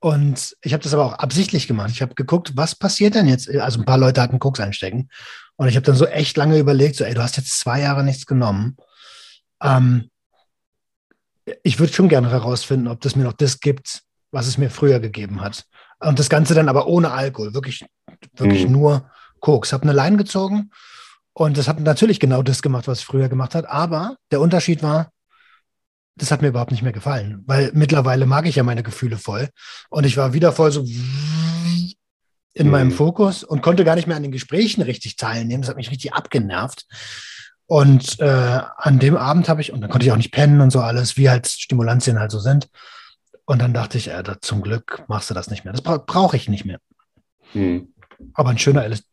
[0.00, 1.90] und ich habe das aber auch absichtlich gemacht.
[1.92, 3.48] Ich habe geguckt, was passiert denn jetzt?
[3.48, 5.08] Also ein paar Leute hatten Koks einstecken.
[5.54, 8.02] Und ich habe dann so echt lange überlegt, so, ey, du hast jetzt zwei Jahre
[8.02, 8.76] nichts genommen.
[9.62, 10.10] Ähm,
[11.62, 14.98] ich würde schon gerne herausfinden, ob das mir noch das gibt, was es mir früher
[14.98, 15.66] gegeben hat.
[16.02, 17.84] Und das Ganze dann aber ohne Alkohol, wirklich,
[18.34, 18.72] wirklich mhm.
[18.72, 19.72] nur Koks.
[19.72, 20.70] Habe eine Line gezogen
[21.34, 23.66] und das hat natürlich genau das gemacht, was ich früher gemacht hat.
[23.66, 25.10] Aber der Unterschied war,
[26.16, 29.48] das hat mir überhaupt nicht mehr gefallen, weil mittlerweile mag ich ja meine Gefühle voll.
[29.88, 30.84] Und ich war wieder voll so
[32.54, 32.70] in mhm.
[32.70, 35.62] meinem Fokus und konnte gar nicht mehr an den Gesprächen richtig teilnehmen.
[35.62, 36.86] Das hat mich richtig abgenervt.
[37.66, 40.70] Und äh, an dem Abend habe ich, und dann konnte ich auch nicht pennen und
[40.70, 42.68] so alles, wie halt Stimulantien halt so sind.
[43.52, 45.74] Und dann dachte ich, äh, zum Glück machst du das nicht mehr.
[45.74, 46.78] Das bra brauche ich nicht mehr.
[47.52, 47.92] Hm.
[48.32, 49.06] Aber ein schöner LSD.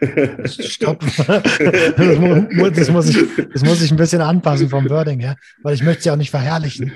[0.46, 0.98] Stopp.
[0.98, 3.16] das, muss ich,
[3.52, 6.16] das muss ich ein bisschen anpassen vom Wording her, weil ich möchte es ja auch
[6.16, 6.90] nicht verherrlichen.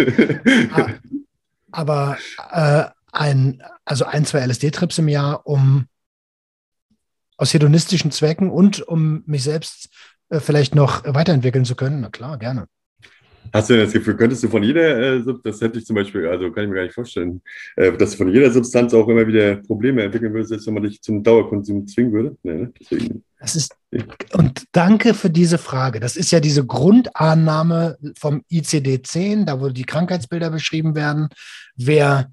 [1.70, 2.18] Aber
[2.50, 5.86] äh, ein, also ein, zwei LSD-Trips im Jahr, um
[7.36, 9.90] aus hedonistischen Zwecken und um mich selbst
[10.30, 12.66] äh, vielleicht noch weiterentwickeln zu können, na klar, gerne.
[13.52, 16.26] Hast du denn das Gefühl, könntest du von jeder, äh, das hätte ich zum Beispiel,
[16.26, 17.42] also kann ich mir gar nicht vorstellen,
[17.76, 21.00] äh, dass du von jeder Substanz auch immer wieder Probleme entwickeln würdest, wenn man dich
[21.02, 22.36] zum Dauerkonsum zwingen würde?
[22.42, 22.72] Nee, ne?
[22.80, 23.24] Deswegen.
[23.38, 23.76] Das ist,
[24.32, 26.00] und danke für diese Frage.
[26.00, 31.28] Das ist ja diese Grundannahme vom ICD-10, da wo die Krankheitsbilder beschrieben werden.
[31.76, 32.32] Wer,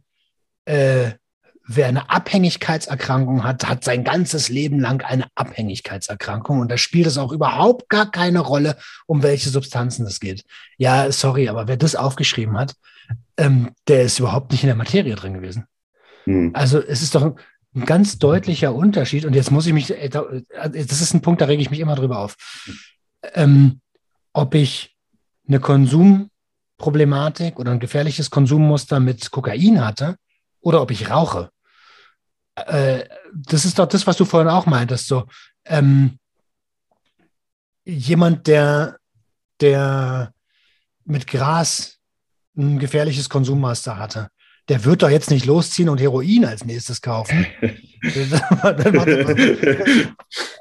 [0.66, 1.12] äh,
[1.68, 7.18] wer eine Abhängigkeitserkrankung hat, hat sein ganzes Leben lang eine Abhängigkeitserkrankung und da spielt es
[7.18, 10.46] auch überhaupt gar keine Rolle, um welche Substanzen es geht.
[10.78, 12.76] Ja, sorry, aber wer das aufgeschrieben hat,
[13.38, 15.66] ähm, der ist überhaupt nicht in der Materie drin gewesen.
[16.26, 16.52] Hm.
[16.54, 17.36] Also es ist doch
[17.76, 21.46] ein ganz deutlicher Unterschied und jetzt muss ich mich, äh, das ist ein Punkt, da
[21.46, 22.36] rege ich mich immer drüber auf,
[23.34, 23.82] ähm,
[24.34, 24.96] ob ich
[25.48, 30.16] eine Konsumproblematik oder ein gefährliches Konsummuster mit Kokain hatte
[30.62, 31.50] oder ob ich rauche
[32.56, 35.26] äh, das ist doch das, was du vorhin auch meintest, so
[35.66, 36.18] ähm,
[37.84, 38.98] jemand, der,
[39.62, 40.34] der
[41.06, 41.98] mit Gras
[42.58, 44.30] ein gefährliches Konsummaster hatte,
[44.70, 47.46] der wird doch jetzt nicht losziehen und Heroin als nächstes kaufen.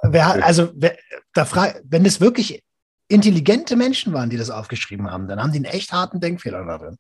[0.03, 0.97] wer, also, wer,
[1.33, 2.63] da frag, wenn es wirklich
[3.09, 6.97] intelligente Menschen waren, die das aufgeschrieben haben, dann haben die einen echt harten Denkfehler darin.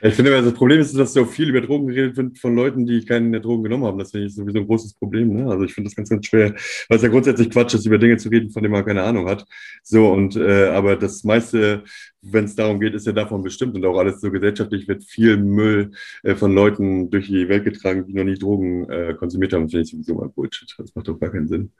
[0.00, 3.04] Ich finde, das Problem ist, dass so viel über Drogen geredet wird von Leuten, die
[3.04, 3.98] keine Drogen genommen haben.
[3.98, 5.34] Das finde ich sowieso ein großes Problem.
[5.34, 5.50] Ne?
[5.50, 6.54] Also ich finde das ganz, ganz schwer,
[6.88, 9.28] weil es ja grundsätzlich Quatsch ist, über Dinge zu reden, von denen man keine Ahnung
[9.28, 9.44] hat.
[9.82, 11.82] So und äh, aber das meiste,
[12.22, 15.36] wenn es darum geht, ist ja davon bestimmt und auch alles so gesellschaftlich wird viel
[15.36, 15.90] Müll
[16.22, 19.68] äh, von Leuten durch die Welt getragen, die noch nie Drogen äh, konsumiert haben.
[19.68, 20.72] Finde ich sowieso mal Bullshit.
[20.78, 21.72] Das macht doch gar keinen Sinn.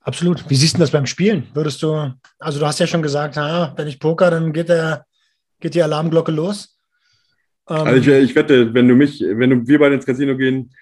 [0.00, 0.48] Absolut.
[0.48, 1.46] Wie siehst du das beim Spielen?
[1.54, 5.04] Würdest du, also du hast ja schon gesagt, ha, wenn ich poker, dann geht der,
[5.60, 6.77] geht die Alarmglocke los.
[7.68, 10.72] Also ich, ich, wette, wenn du mich, wenn du, wir beide ins Casino gehen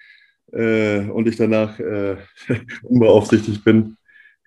[0.53, 2.17] äh, und ich danach äh,
[2.83, 3.97] unbeaufsichtigt bin,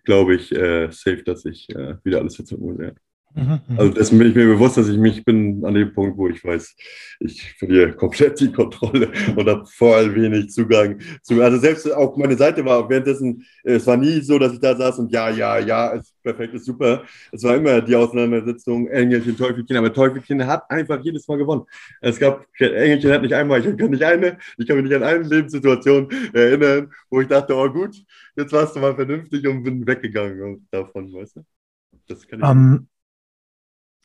[0.05, 2.80] glaube ich äh, safe, dass ich äh, wieder alles verzocken muss.
[2.80, 2.93] Ja.
[3.32, 6.18] Mhm, mhm, also dessen bin ich mir bewusst, dass ich mich bin an dem Punkt,
[6.18, 6.74] wo ich weiß,
[7.20, 11.40] ich verliere komplett die Kontrolle und habe vor allem wenig Zugang zu.
[11.40, 14.98] Also selbst auch meine Seite war währenddessen, es war nie so, dass ich da saß
[14.98, 17.04] und ja, ja, ja, ist perfekt, ist super.
[17.30, 21.62] Es war immer die Auseinandersetzung Engelchen, Teufelchen, aber Teufelchen hat einfach jedes Mal gewonnen.
[22.00, 25.04] Es gab, Engelchen hat nicht einmal, ich kann nicht eine, ich kann mich nicht an
[25.04, 27.96] eine Lebenssituation erinnern, wo ich dachte, oh gut,
[28.36, 31.44] jetzt warst du mal vernünftig und bin weggegangen davon, weißt du?
[32.08, 32.88] Das kann ich um,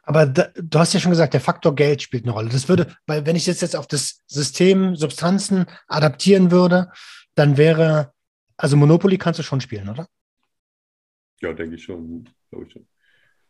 [0.06, 2.50] aber da, du hast ja schon gesagt, der Faktor Geld spielt eine Rolle.
[2.50, 6.92] Das würde, weil wenn ich das jetzt auf das System Substanzen adaptieren würde,
[7.34, 8.14] dann wäre,
[8.56, 10.08] also Monopoly kannst du schon spielen, oder?
[11.42, 12.88] Ja, denke ich schon, glaube ich schon.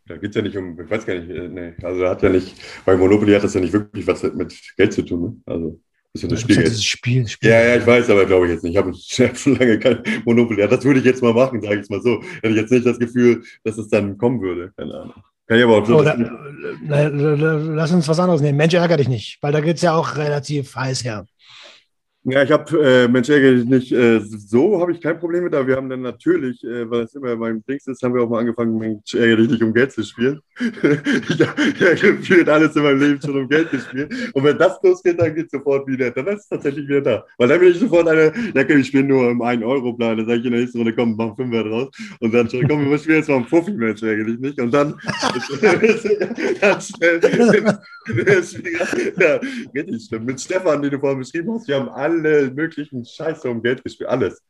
[0.08, 2.22] Da geht es ja nicht um, ich weiß gar nicht, äh, nee, also da hat
[2.22, 5.36] ja nicht, bei Monopoly hat das ja nicht wirklich was mit Geld zu tun, ne?
[5.46, 5.82] Also
[6.14, 6.64] ist ja das Spiel.
[6.64, 7.50] Ja, Spiel, Spiel.
[7.50, 8.74] Ja, ja, ich weiß, aber glaube ich jetzt nicht.
[8.74, 10.62] Ich habe schon lange kein Monopoly.
[10.62, 12.22] Ja, das würde ich jetzt mal machen, sage ich mal so.
[12.36, 14.72] Hätte ich jetzt nicht das Gefühl, dass es dann kommen würde.
[14.78, 15.24] Keine Ahnung.
[15.48, 16.00] Kann ich aber auch so.
[16.00, 16.18] Oder,
[16.88, 18.58] lass uns was anderes nehmen.
[18.58, 21.26] Mensch, ärgere dich nicht, weil da geht es ja auch relativ heiß her.
[22.28, 23.92] Ja, ich habe äh, Mensch ärgere dich nicht.
[23.92, 27.14] Äh, so habe ich kein Problem mit, aber wir haben dann natürlich, äh, weil es
[27.14, 29.92] immer beim Dings ist, haben wir auch mal angefangen, Mensch ärgere dich nicht um Geld
[29.92, 30.42] zu spielen.
[30.60, 34.12] ich habe gefühlt alles in meinem Leben schon um Geld gespielt.
[34.34, 36.10] Und wenn das losgeht, dann geht sofort wieder.
[36.10, 37.26] Dann ist es tatsächlich wieder da.
[37.38, 40.18] Weil dann bin ich sofort eine, ja, okay, ich spiele nur im 1-Euro-Plan.
[40.18, 41.90] Dann sage ich in der nächsten Runde, komm, mach 5 draus.
[42.22, 44.60] Und dann, komm, wir spielen jetzt mal einen Fuffi, Mensch ärgere dich nicht.
[44.60, 44.96] Und dann,
[46.60, 47.20] ganz schnell,
[49.20, 49.36] ja,
[49.76, 50.12] richtig.
[50.22, 54.10] Mit Stefan, den du vorhin beschrieben hast, wir haben alle möglichen Scheiße um Geld gespielt.
[54.10, 54.42] Alles.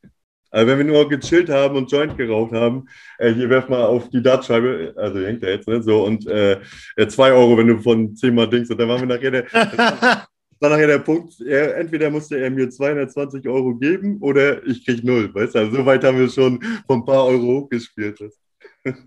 [0.51, 2.87] Also wenn wir nur gechillt haben und Joint geraucht haben,
[3.17, 5.83] äh, hier werf mal auf die Dartscheibe, also hängt der jetzt, ne?
[5.83, 6.61] So, und äh,
[7.09, 10.87] zwei Euro, wenn du von zehnmal Dings, und dann waren wir nachher der, war nachher
[10.87, 15.55] der Punkt, er, entweder musste er mir 220 Euro geben oder ich krieg null, weißt
[15.55, 15.59] du?
[15.59, 18.17] Also so weit haben wir schon von ein paar Euro hochgespielt.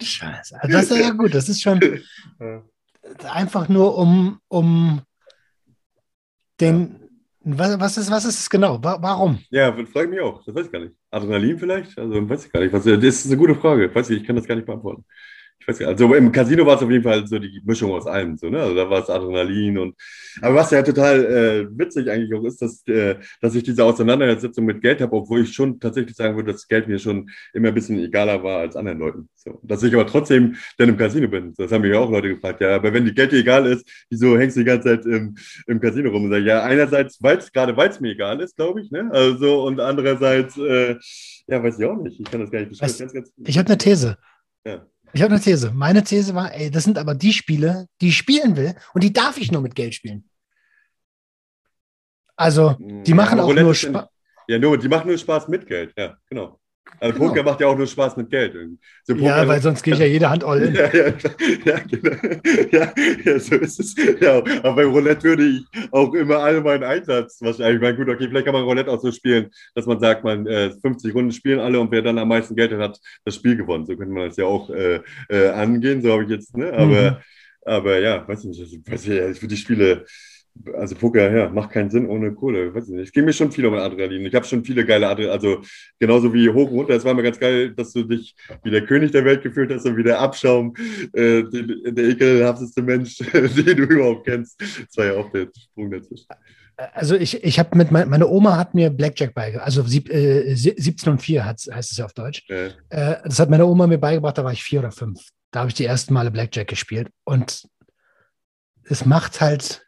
[0.02, 0.56] Scheiße.
[0.60, 1.80] Also das ist ja gut, das ist schon.
[2.40, 2.62] Ja
[3.26, 5.02] einfach nur um, um
[6.60, 7.07] den.
[7.40, 8.78] Was, was, ist, was ist es genau?
[8.82, 9.38] Warum?
[9.50, 10.44] Ja, frage mich auch.
[10.44, 10.94] Das weiß ich gar nicht.
[11.10, 11.98] Adrenalin vielleicht?
[11.98, 12.74] Also weiß ich gar nicht.
[12.74, 13.94] Das ist eine gute Frage.
[13.94, 15.04] Weiß ich, ich kann das gar nicht beantworten
[15.68, 18.36] weiß nicht, also im Casino war es auf jeden Fall so die Mischung aus allem.
[18.36, 18.60] So, ne?
[18.60, 19.94] Also da war es Adrenalin und
[20.40, 24.64] aber was ja total äh, witzig eigentlich auch ist, dass, äh, dass ich diese Auseinandersetzung
[24.64, 27.74] mit Geld habe, obwohl ich schon tatsächlich sagen würde, dass Geld mir schon immer ein
[27.74, 29.28] bisschen egaler war als anderen Leuten.
[29.34, 29.60] So.
[29.62, 31.52] Dass ich aber trotzdem dann im Casino bin.
[31.56, 32.60] Das haben mich auch Leute gefragt.
[32.60, 35.36] Ja, aber wenn die Geld dir egal ist, wieso hängst du die ganze Zeit im,
[35.66, 36.24] im Casino rum?
[36.24, 39.10] Und sag, ja, einerseits, weil's, gerade weil es mir egal ist, glaube ich, ne?
[39.12, 40.96] Also und andererseits, äh,
[41.46, 42.20] ja, weiß ich auch nicht.
[42.20, 43.24] Ich kann das gar nicht beschreiben.
[43.44, 44.16] Ich habe eine These.
[44.64, 44.86] Ja.
[45.12, 45.72] Ich habe eine These.
[45.72, 49.12] Meine These war, ey, das sind aber die Spiele, die ich spielen will und die
[49.12, 50.28] darf ich nur mit Geld spielen.
[52.36, 54.06] Also, die machen ja, auch nur Spaß.
[54.46, 56.60] Ja, nur, die machen nur Spaß mit Geld, ja, genau.
[57.00, 57.28] Also genau.
[57.28, 58.56] Poker macht ja auch nur Spaß mit Geld.
[59.04, 60.74] So ja, weil sonst gehe ich ja jede Hand all in.
[60.78, 61.12] Ja, ja,
[61.64, 62.16] ja, genau.
[62.72, 62.92] ja,
[63.24, 63.94] ja, so ist es.
[64.20, 67.76] Ja, aber bei Roulette würde ich auch immer all meinen Einsatz wahrscheinlich.
[67.76, 70.46] Ich meine, gut, okay, vielleicht kann man Roulette auch so spielen, dass man sagt, man
[70.46, 73.56] äh, 50 Runden spielen alle und wer dann am meisten Geld hat, hat das Spiel
[73.56, 73.86] gewonnen.
[73.86, 76.02] So könnte man das ja auch äh, äh, angehen.
[76.02, 76.72] So habe ich jetzt, ne?
[76.72, 77.16] Aber, mhm.
[77.64, 78.60] aber ja, weiß nicht,
[78.90, 80.04] weiß ich, ich finde die Spiele
[80.74, 82.74] also Poker, ja, macht keinen Sinn ohne Kohle.
[82.74, 83.06] Weiß ich nicht.
[83.06, 84.26] Es ging mir schon viel um Adrenalin.
[84.26, 85.62] Ich habe schon viele geile Adrenalin, also
[85.98, 86.94] genauso wie hoch und runter.
[86.94, 89.86] Es war mir ganz geil, dass du dich wie der König der Welt gefühlt hast
[89.86, 90.74] und wie der Abschaum,
[91.12, 94.60] äh, den, der ekelhafteste Mensch, den du überhaupt kennst.
[94.60, 96.26] Das war ja auch der Sprung dazwischen.
[96.94, 100.54] Also ich, ich habe mit mein, meine Oma hat mir Blackjack beigebracht, also sieb, äh,
[100.54, 102.44] 17 und 4 heißt es ja auf Deutsch.
[102.48, 102.68] Ja.
[102.90, 105.20] Äh, das hat meine Oma mir beigebracht, da war ich vier oder fünf.
[105.50, 107.66] Da habe ich die ersten Male Blackjack gespielt und
[108.84, 109.87] es macht halt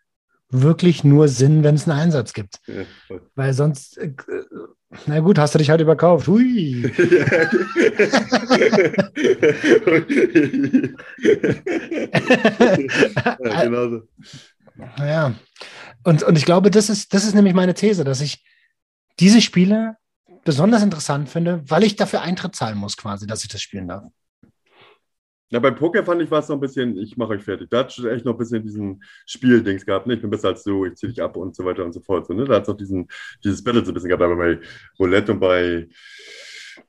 [0.51, 2.61] wirklich nur Sinn, wenn es einen Einsatz gibt.
[2.67, 2.85] Ja,
[3.35, 4.13] Weil sonst, äh,
[5.07, 6.27] na gut, hast du dich halt überkauft.
[6.27, 6.83] Hui.
[13.45, 14.03] ja, genau so.
[14.99, 15.35] Ja.
[16.03, 18.45] Und, und ich glaube, das ist, das ist nämlich meine These, dass ich
[19.21, 19.97] diese Spiele
[20.45, 24.05] besonders interessant finde, weil ich dafür Eintritt zahlen muss, quasi, dass ich das spielen darf.
[25.53, 27.69] Ja, beim Poker fand ich war es noch ein bisschen, ich mache euch fertig.
[27.71, 30.07] Da hat es echt noch ein bisschen diesen Spieldings gehabt.
[30.07, 30.15] Ne?
[30.15, 32.27] Ich bin besser als du, ich ziehe dich ab und so weiter und so fort.
[32.27, 32.45] So, ne?
[32.45, 33.09] Da hat es noch diesen,
[33.43, 34.61] dieses Battle so ein bisschen gehabt, aber bei
[34.99, 35.89] Roulette und bei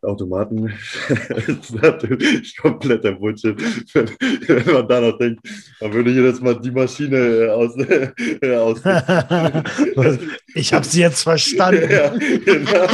[0.03, 0.73] Automaten.
[1.47, 3.55] ist natürlich kompletter Bullshit.
[3.93, 4.09] Wenn,
[4.47, 5.41] wenn, man da noch denkt,
[5.79, 7.75] dann würde ich jedes Mal die Maschine äh, aus.
[7.77, 8.81] Äh, aus
[10.55, 11.89] ich habe sie jetzt verstanden.
[11.89, 12.09] ja,
[12.45, 12.87] genau.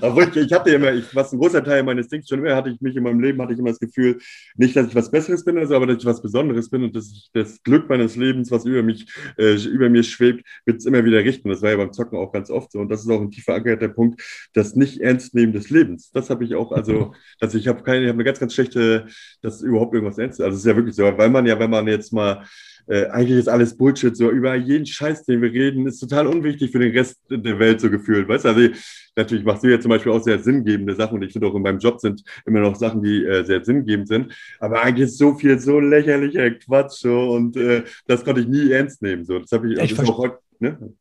[0.00, 2.70] Aber ich, ich hatte immer, ich, was ein großer Teil meines Dings schon immer, hatte
[2.70, 4.18] ich mich in meinem Leben, hatte ich immer das Gefühl,
[4.56, 7.10] nicht, dass ich was Besseres bin, also, aber dass ich was Besonderes bin und dass
[7.10, 9.06] ich das Glück meines Lebens, was über mich,
[9.38, 11.48] äh, über mir schwebt, wird es immer wieder richten.
[11.48, 12.80] Das war ja beim Zocken auch ganz oft so.
[12.80, 14.22] Und das ist auch ein tiefer angehenter Punkt,
[14.54, 16.10] das nicht ernst nehmen des Lebens.
[16.12, 19.06] Das habe ich auch, also, also ich habe keine, ich habe eine ganz, ganz schlechte,
[19.42, 20.44] dass überhaupt irgendwas ernst ist.
[20.44, 22.44] Also es ist ja wirklich so, weil man ja, wenn man jetzt mal
[22.88, 26.70] äh, eigentlich ist alles Bullshit, so über jeden Scheiß, den wir reden, ist total unwichtig
[26.70, 28.48] für den Rest der Welt so gefühlt, weißt du?
[28.48, 28.68] Also
[29.16, 31.62] natürlich machst du ja zum Beispiel auch sehr sinngebende Sachen und ich finde auch in
[31.62, 35.34] meinem Job sind immer noch Sachen, die äh, sehr sinngebend sind, aber eigentlich ist so
[35.34, 39.38] viel so lächerlicher Quatsch so und äh, das konnte ich nie ernst nehmen, so.
[39.38, 40.94] Das habe ich, also ich auch heute, ne?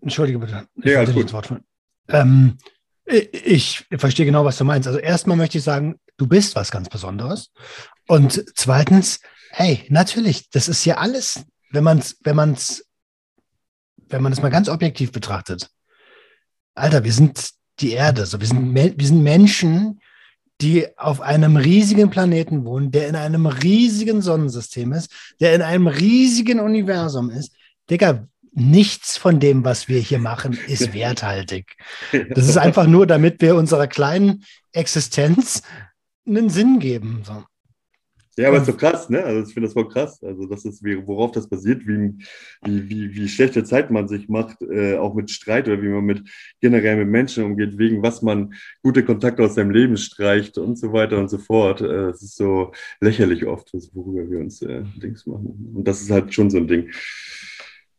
[0.00, 0.66] Entschuldige bitte.
[0.76, 1.32] Ich ja, alles gut.
[1.32, 1.54] Wort
[2.08, 2.56] ähm,
[3.06, 4.86] ich verstehe genau, was du meinst.
[4.86, 7.50] Also erstmal möchte ich sagen, du bist was ganz Besonderes.
[8.06, 12.86] Und zweitens, hey, natürlich, das ist ja alles, wenn man es, wenn man es,
[14.08, 15.70] wenn man es mal ganz objektiv betrachtet.
[16.74, 17.50] Alter, wir sind
[17.80, 20.00] die Erde, so wir sind, wir sind Menschen,
[20.60, 25.88] die auf einem riesigen Planeten wohnen, der in einem riesigen Sonnensystem ist, der in einem
[25.88, 27.52] riesigen Universum ist.
[27.90, 31.76] Digga, nichts von dem, was wir hier machen, ist werthaltig.
[32.30, 35.62] Das ist einfach nur, damit wir unserer kleinen Existenz
[36.26, 37.22] einen Sinn geben.
[37.24, 37.44] So.
[38.38, 39.22] Ja, aber es ist so krass, ne?
[39.22, 40.22] Also ich finde das voll krass.
[40.22, 42.14] Also das ist, worauf das basiert, wie,
[42.64, 46.04] wie, wie, wie schlechte Zeit man sich macht, äh, auch mit Streit oder wie man
[46.04, 46.22] mit
[46.58, 50.94] generell mit Menschen umgeht, wegen was man gute Kontakte aus seinem Leben streicht und so
[50.94, 51.82] weiter und so fort.
[51.82, 55.72] Äh, es ist so lächerlich oft, worüber wir uns äh, Dings machen.
[55.74, 56.90] Und das ist halt schon so ein Ding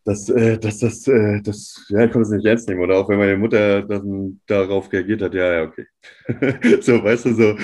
[0.05, 2.81] dass, äh, dass das, äh, das, ja, ich konnte es nicht ernst nehmen.
[2.81, 5.85] Oder auch wenn meine Mutter dann darauf reagiert hat, ja, ja, okay.
[6.81, 7.57] so, weißt du, so,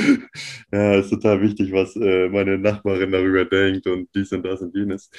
[0.71, 4.73] ja, ist total wichtig, was äh, meine Nachbarin darüber denkt und dies und das und
[4.73, 5.09] jenes.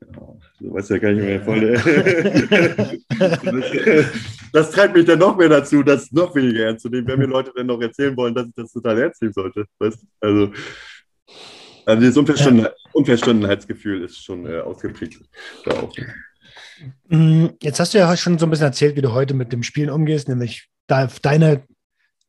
[0.00, 0.08] Ja,
[0.60, 1.72] so, weißt du, ja, kann ich mir voll.
[3.20, 4.06] das,
[4.52, 7.26] das treibt mich dann noch mehr dazu, das noch weniger ernst zu nehmen, wenn mir
[7.26, 9.64] Leute dann noch erzählen wollen, dass ich das total ernst nehmen sollte.
[9.78, 10.06] Weißt du?
[10.20, 10.52] Also,
[11.86, 15.20] also dieses Unverstanden, Unverstandenheitsgefühl ist schon äh, ausgeprägt.
[15.64, 15.92] Da auch.
[17.08, 19.62] Mm, jetzt hast du ja schon so ein bisschen erzählt, wie du heute mit dem
[19.62, 21.64] Spielen umgehst, nämlich deine,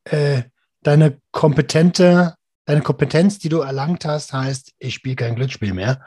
[0.06, 0.44] äh,
[0.82, 2.36] deine kompetente,
[2.66, 6.06] deine Kompetenz, die du erlangt hast, heißt, ich spiele kein Glücksspiel mehr,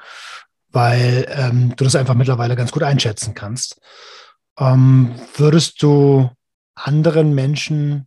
[0.71, 3.81] weil ähm, du das einfach mittlerweile ganz gut einschätzen kannst.
[4.59, 6.31] Ähm, würdest du
[6.75, 8.07] anderen Menschen,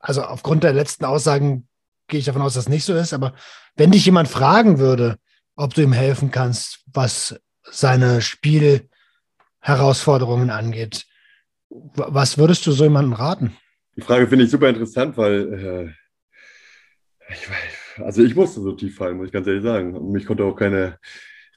[0.00, 1.68] also aufgrund der letzten Aussagen
[2.06, 3.34] gehe ich davon aus, dass das nicht so ist, aber
[3.76, 5.18] wenn dich jemand fragen würde,
[5.56, 7.38] ob du ihm helfen kannst, was
[7.70, 11.06] seine Spielherausforderungen angeht.
[11.68, 13.56] Was würdest du so jemandem raten?
[13.96, 15.90] Die Frage finde ich super interessant, weil äh,
[17.32, 17.48] ich,
[18.02, 19.94] also ich musste so tief fallen, muss ich ganz ehrlich sagen.
[19.94, 20.98] Und mich konnte auch keine,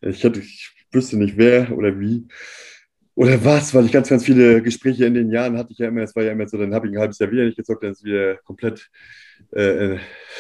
[0.02, 2.28] ich, hatte, ich wüsste nicht wer oder wie
[3.16, 6.02] oder was, weil ich ganz, ganz viele Gespräche in den Jahren hatte ich ja immer,
[6.02, 7.92] es war ja immer so, dann habe ich ein halbes Jahr wieder nicht gezockt, dann
[7.92, 8.90] ist es wieder komplett
[9.52, 9.98] äh,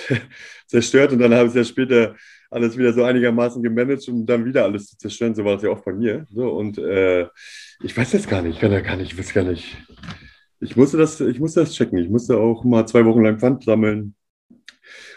[0.68, 2.16] zerstört und dann habe ich es ja später
[2.52, 5.34] alles wieder so einigermaßen gemanagt, um dann wieder alles zu zerstören.
[5.34, 6.28] So war es ja auch bei mir.
[6.30, 7.28] So, und äh,
[7.82, 9.78] ich weiß jetzt gar nicht, ich kann da gar nicht, ich weiß gar nicht.
[10.60, 11.98] Ich musste das, ich musste das checken.
[11.98, 14.16] Ich musste auch mal zwei Wochen lang Pfand sammeln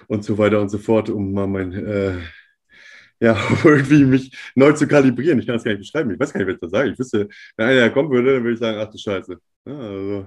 [0.07, 2.19] und so weiter und so fort, um mal mein, äh,
[3.21, 5.39] ja, irgendwie mich neu zu kalibrieren.
[5.41, 6.13] Ich kann das gar nicht beschreiben.
[6.13, 6.91] Ich weiß gar nicht, was ich da sage.
[6.93, 9.37] Ich wüsste, wenn einer kommen würde, dann würde ich sagen, ach du Scheiße.
[9.67, 10.27] Ja, also,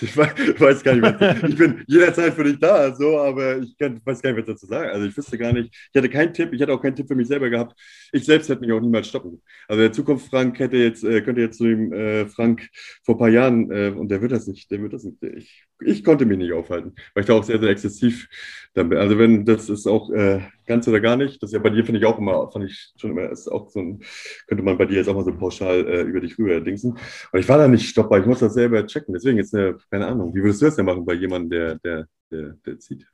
[0.00, 4.00] Ich weiß, gar nicht, was, ich bin jederzeit für dich da, so, aber ich kann,
[4.04, 4.90] weiß gar nicht, was dazu sagen.
[4.90, 7.14] Also ich wüsste gar nicht, ich hatte keinen Tipp, ich hatte auch keinen Tipp für
[7.14, 7.78] mich selber gehabt.
[8.12, 9.42] Ich selbst hätte mich auch niemals stoppen.
[9.68, 12.68] Also der Zukunft Frank hätte jetzt, äh, könnte jetzt zu dem äh, Frank
[13.04, 15.22] vor ein paar Jahren, äh, und der wird das nicht, der wird das nicht.
[15.22, 18.28] Ich, ich konnte mich nicht aufhalten, weil ich da auch sehr, sehr exzessiv
[18.74, 18.98] dann bin.
[18.98, 21.84] Also wenn das ist auch äh, ganz oder gar nicht, das ist ja bei dir
[21.84, 24.00] finde ich auch immer, fand ich schon immer, ist auch so ein,
[24.46, 26.92] könnte man bei dir jetzt auch mal so pauschal äh, über dich rüber dingsen.
[27.32, 29.14] Und ich war da nicht stoppbar, ich muss das selber checken.
[29.14, 32.08] Deswegen jetzt eine, keine Ahnung, wie würdest du das denn machen bei jemandem, der, der,
[32.30, 33.06] der, der zieht?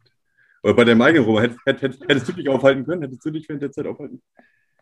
[0.62, 3.02] Oder bei deinem eigenen Roman, hättest, hättest, hättest du dich aufhalten können?
[3.02, 4.20] Hättest du dich während der Zeit aufhalten?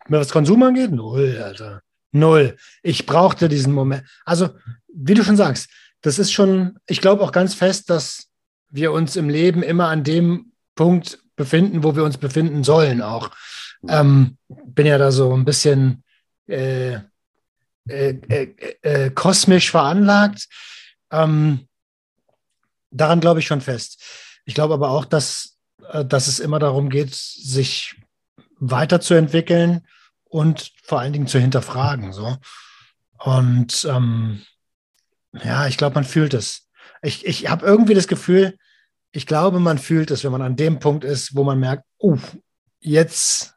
[0.09, 0.91] Was Konsum angeht?
[0.91, 1.83] Null, Alter.
[2.13, 2.57] Null.
[2.83, 4.03] Ich brauchte diesen Moment.
[4.25, 4.51] Also,
[4.93, 5.71] wie du schon sagst,
[6.03, 8.29] das ist schon, ich glaube auch ganz fest, dass
[8.70, 13.31] wir uns im Leben immer an dem Punkt befinden, wo wir uns befinden sollen auch.
[13.89, 16.05] Ähm, bin ja da so ein bisschen
[16.47, 16.95] äh,
[17.89, 20.49] äh, äh, äh kosmisch veranlagt.
[21.11, 21.69] Ähm,
[22.91, 24.03] daran glaube ich schon fest.
[24.45, 25.57] Ich glaube aber auch, dass,
[25.91, 27.95] äh, dass es immer darum geht, sich
[28.59, 29.87] weiterzuentwickeln
[30.25, 32.12] und vor allen Dingen zu hinterfragen.
[32.12, 32.37] So.
[33.19, 34.43] Und ähm,
[35.33, 36.69] ja, ich glaube, man fühlt es.
[37.03, 38.57] Ich, ich habe irgendwie das Gefühl,
[39.13, 42.19] ich glaube, man fühlt es, wenn man an dem Punkt ist, wo man merkt, uh,
[42.81, 43.55] jetzt,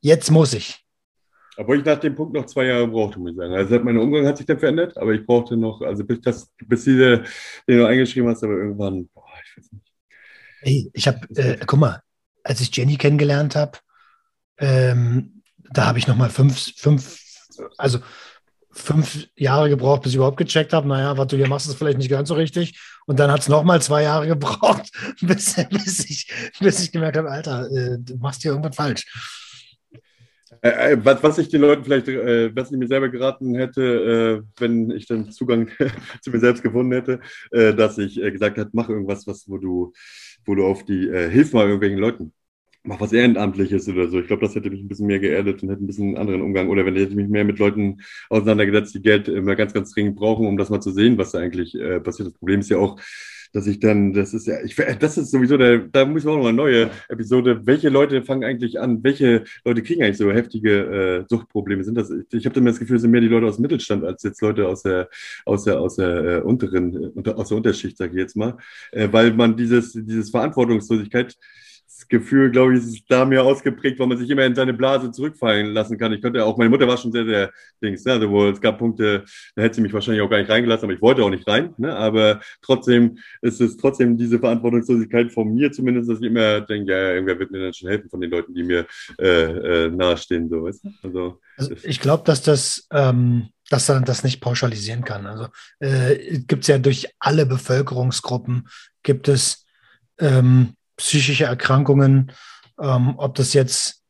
[0.00, 0.84] jetzt muss ich.
[1.56, 3.54] Obwohl ich nach dem Punkt noch zwei Jahre brauchte, muss ich sagen.
[3.54, 6.84] Also mein Umgang hat sich dann verändert, aber ich brauchte noch, also bis das, bis
[6.84, 7.24] diese,
[7.66, 9.92] den du eingeschrieben hast, aber irgendwann, boah, ich weiß nicht.
[10.60, 12.00] Hey, ich habe, äh, guck mal,
[12.44, 13.78] als ich Jenny kennengelernt habe,
[14.58, 15.42] ähm,
[15.72, 17.20] da habe ich noch mal fünf, fünf,
[17.76, 17.98] also
[18.70, 21.98] fünf Jahre gebraucht, bis ich überhaupt gecheckt habe, naja, was du hier machst, ist vielleicht
[21.98, 22.78] nicht ganz so richtig.
[23.06, 24.90] Und dann hat es nochmal zwei Jahre gebraucht,
[25.20, 29.06] bis, bis, ich, bis ich gemerkt habe, Alter, äh, du machst hier irgendwas falsch.
[30.62, 34.60] Äh, äh, was, ich den Leuten vielleicht, äh, was ich mir selber geraten hätte, äh,
[34.60, 35.68] wenn ich dann Zugang
[36.22, 37.20] zu mir selbst gefunden hätte,
[37.50, 39.92] äh, dass ich gesagt hätte, mach irgendwas, was, wo du,
[40.44, 42.32] wo du auf die, hilf mal irgendwelchen Leuten
[42.82, 44.20] mach was Ehrenamtliches oder so.
[44.20, 46.42] Ich glaube, das hätte mich ein bisschen mehr geerdet und hätte ein bisschen einen anderen
[46.42, 46.68] Umgang.
[46.68, 48.00] Oder wenn ich mich mehr mit Leuten
[48.30, 51.38] auseinandergesetzt, die Geld immer ganz, ganz dringend brauchen, um das mal zu sehen, was da
[51.38, 52.28] eigentlich äh, passiert.
[52.28, 52.98] Das Problem ist ja auch,
[53.52, 56.38] dass ich dann, das ist ja, ich, das ist sowieso der, da muss man auch
[56.38, 57.62] noch eine neue Episode.
[57.64, 59.02] Welche Leute fangen eigentlich an?
[59.02, 60.70] Welche Leute kriegen eigentlich so heftige
[61.20, 61.82] äh, Suchtprobleme?
[61.84, 63.62] Sind das, ich, ich habe immer das Gefühl, es sind mehr die Leute aus dem
[63.62, 65.08] Mittelstand als jetzt Leute aus der,
[65.44, 68.56] aus der, aus der äh, unteren, unter, aus der Unterschicht, sage ich jetzt mal,
[68.92, 71.36] äh, weil man dieses, dieses Verantwortungslosigkeit
[72.06, 75.72] Gefühl, glaube ich, ist da mehr ausgeprägt, weil man sich immer in seine Blase zurückfallen
[75.72, 76.12] lassen kann.
[76.12, 77.50] Ich konnte auch, meine Mutter war schon sehr, sehr
[77.82, 78.12] Dings, ne?
[78.12, 79.24] also es gab Punkte,
[79.56, 81.74] da hätte sie mich wahrscheinlich auch gar nicht reingelassen, aber ich wollte auch nicht rein.
[81.78, 81.96] Ne?
[81.96, 87.12] Aber trotzdem ist es trotzdem diese Verantwortungslosigkeit von mir zumindest, dass ich immer denke, ja,
[87.14, 88.86] irgendwer wird mir dann schon helfen von den Leuten, die mir
[89.18, 90.48] äh, äh, nahestehen.
[90.48, 95.26] So, weißt also, also ich glaube, dass das ähm dass man das nicht pauschalisieren kann.
[95.26, 95.48] Also
[95.78, 98.68] äh, gibt es ja durch alle Bevölkerungsgruppen,
[99.02, 99.66] gibt es
[100.18, 102.32] ähm, psychische Erkrankungen,
[102.78, 104.02] ähm, ob das jetzt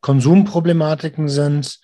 [0.00, 1.78] Konsumproblematiken sind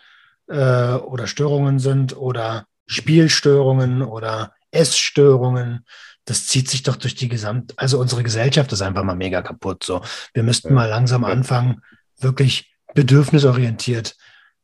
[0.48, 5.84] äh, oder Störungen sind oder Spielstörungen oder Essstörungen.
[6.24, 9.84] Das zieht sich doch durch die gesamte, also unsere Gesellschaft ist einfach mal mega kaputt.
[9.84, 10.02] So,
[10.34, 10.74] wir müssten ja.
[10.74, 11.82] mal langsam anfangen,
[12.18, 14.16] wirklich bedürfnisorientiert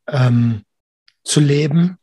[0.07, 0.63] ähm,
[1.25, 1.99] zu leben.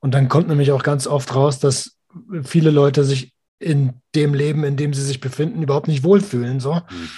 [0.00, 1.96] Und dann kommt nämlich auch ganz oft raus, dass
[2.44, 6.60] viele Leute sich in dem Leben, in dem sie sich befinden, überhaupt nicht wohlfühlen.
[6.60, 6.74] So.
[6.74, 7.08] Mhm.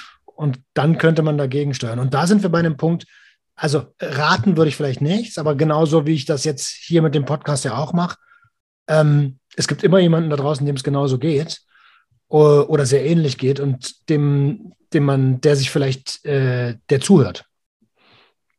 [0.41, 1.99] Und dann könnte man dagegen steuern.
[1.99, 3.05] Und da sind wir bei einem Punkt,
[3.55, 7.27] also raten würde ich vielleicht nichts, aber genauso wie ich das jetzt hier mit dem
[7.27, 8.17] Podcast ja auch mache.
[8.89, 11.61] Ähm, es gibt immer jemanden da draußen, dem es genauso geht
[12.29, 17.45] oder sehr ähnlich geht und dem, dem man, der sich vielleicht, äh, der zuhört.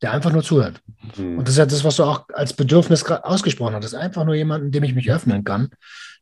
[0.04, 0.82] Der einfach nur zuhört.
[1.18, 1.40] Mhm.
[1.40, 3.86] Und das ist ja das, was du auch als Bedürfnis ausgesprochen hast.
[3.86, 5.72] Das ist einfach nur jemanden, dem ich mich öffnen kann,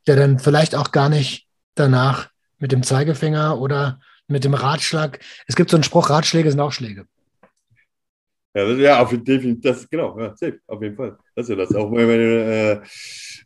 [0.07, 2.29] der dann vielleicht auch gar nicht danach
[2.59, 3.99] mit dem Zeigefinger oder
[4.29, 5.19] mit dem Ratschlag.
[5.47, 7.05] Es gibt so einen Spruch, Ratschläge sind auch Schläge.
[8.53, 11.17] Ja, ja auf, definitiv, das, genau, ja, safe, auf jeden Fall.
[11.35, 11.75] Das ist ja das.
[11.75, 12.81] Auch meine äh,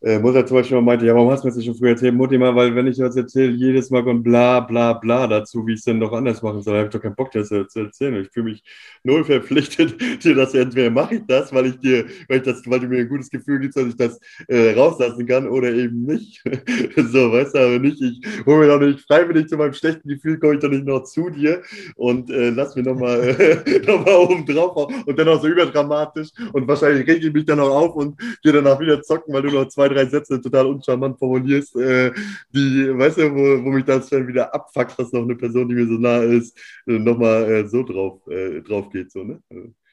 [0.03, 2.13] äh, Mutter zum Beispiel meinte, ja, warum hast du mir das schon früher erzählt?
[2.13, 5.73] Mutti mal, weil wenn ich das erzähle, jedes Mal kommt bla bla bla dazu, wie
[5.73, 8.21] ich es denn doch anders machen soll, habe ich doch keinen Bock, das zu erzählen.
[8.21, 8.63] Ich fühle mich
[9.03, 12.81] null verpflichtet, dir das entweder mache ich das, weil ich dir, weil ich das, weil
[12.81, 14.19] du mir ein gutes Gefühl gibst, dass ich das
[14.49, 16.43] äh, rauslassen kann oder eben nicht.
[16.97, 20.37] so, weißt du, aber nicht, ich hole mir doch nicht freiwillig zu meinem schlechten Gefühl,
[20.37, 21.61] komme ich doch nicht noch zu dir
[21.95, 26.67] und äh, lass mir nochmal äh, noch oben drauf und dann auch so überdramatisch und
[26.67, 29.69] wahrscheinlich rege ich mich dann auch auf und gehe danach wieder zocken, weil du noch
[29.69, 32.11] zwei, drei Sätze total uncharmant formulierst, äh,
[32.51, 35.75] die, weißt du, wo, wo mich das dann wieder abfuckt, dass noch eine Person, die
[35.75, 36.57] mir so nah ist,
[36.87, 39.11] äh, nochmal äh, so drauf, äh, drauf geht.
[39.11, 39.41] So, ne?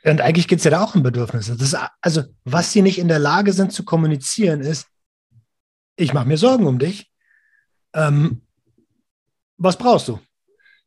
[0.04, 1.54] Und eigentlich geht es ja da auch um Bedürfnisse.
[1.54, 4.88] Ist, also, was sie nicht in der Lage sind zu kommunizieren, ist,
[5.96, 7.10] ich mache mir Sorgen um dich.
[7.92, 8.42] Ähm,
[9.58, 10.18] was brauchst du?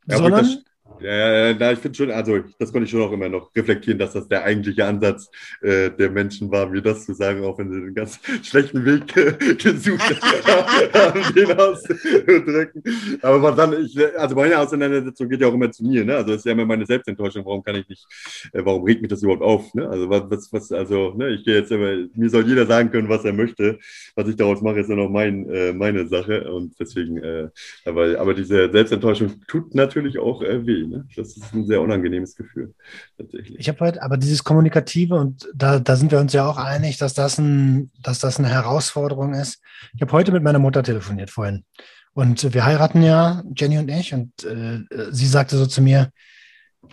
[0.07, 0.63] Ja, Sondern,
[1.03, 4.13] Ja, ja, ich finde schon, also das konnte ich schon auch immer noch reflektieren, dass
[4.13, 5.29] das der eigentliche Ansatz
[5.61, 9.15] äh, der Menschen war, mir das zu sagen, auch wenn sie einen ganz schlechten Weg
[9.17, 12.83] äh, gesucht haben, den auszudrücken.
[13.21, 16.15] Aber was dann, ich, also meine Auseinandersetzung geht ja auch immer zu mir, ne?
[16.15, 18.05] Also das ist ja immer meine Selbstenttäuschung, warum kann ich nicht,
[18.53, 19.73] äh, warum regt mich das überhaupt auf?
[19.73, 19.87] Ne?
[19.87, 23.09] Also was, was, was, also, ne, ich gehe jetzt immer, mir soll jeder sagen können,
[23.09, 23.79] was er möchte.
[24.15, 26.51] Was ich daraus mache, ist ja noch mein, äh, meine Sache.
[26.51, 27.49] Und deswegen, äh,
[27.85, 30.85] aber, aber diese Selbstenttäuschung tut natürlich auch äh, weh.
[30.93, 31.07] Ne?
[31.15, 32.73] Das ist ein sehr unangenehmes Gefühl,
[33.17, 33.59] tatsächlich.
[33.59, 36.97] ich habe heute, aber dieses Kommunikative, und da, da sind wir uns ja auch einig,
[36.97, 39.61] dass das, ein, dass das eine Herausforderung ist.
[39.95, 41.65] Ich habe heute mit meiner Mutter telefoniert vorhin.
[42.13, 46.11] Und wir heiraten ja, Jenny und ich, und äh, sie sagte so zu mir,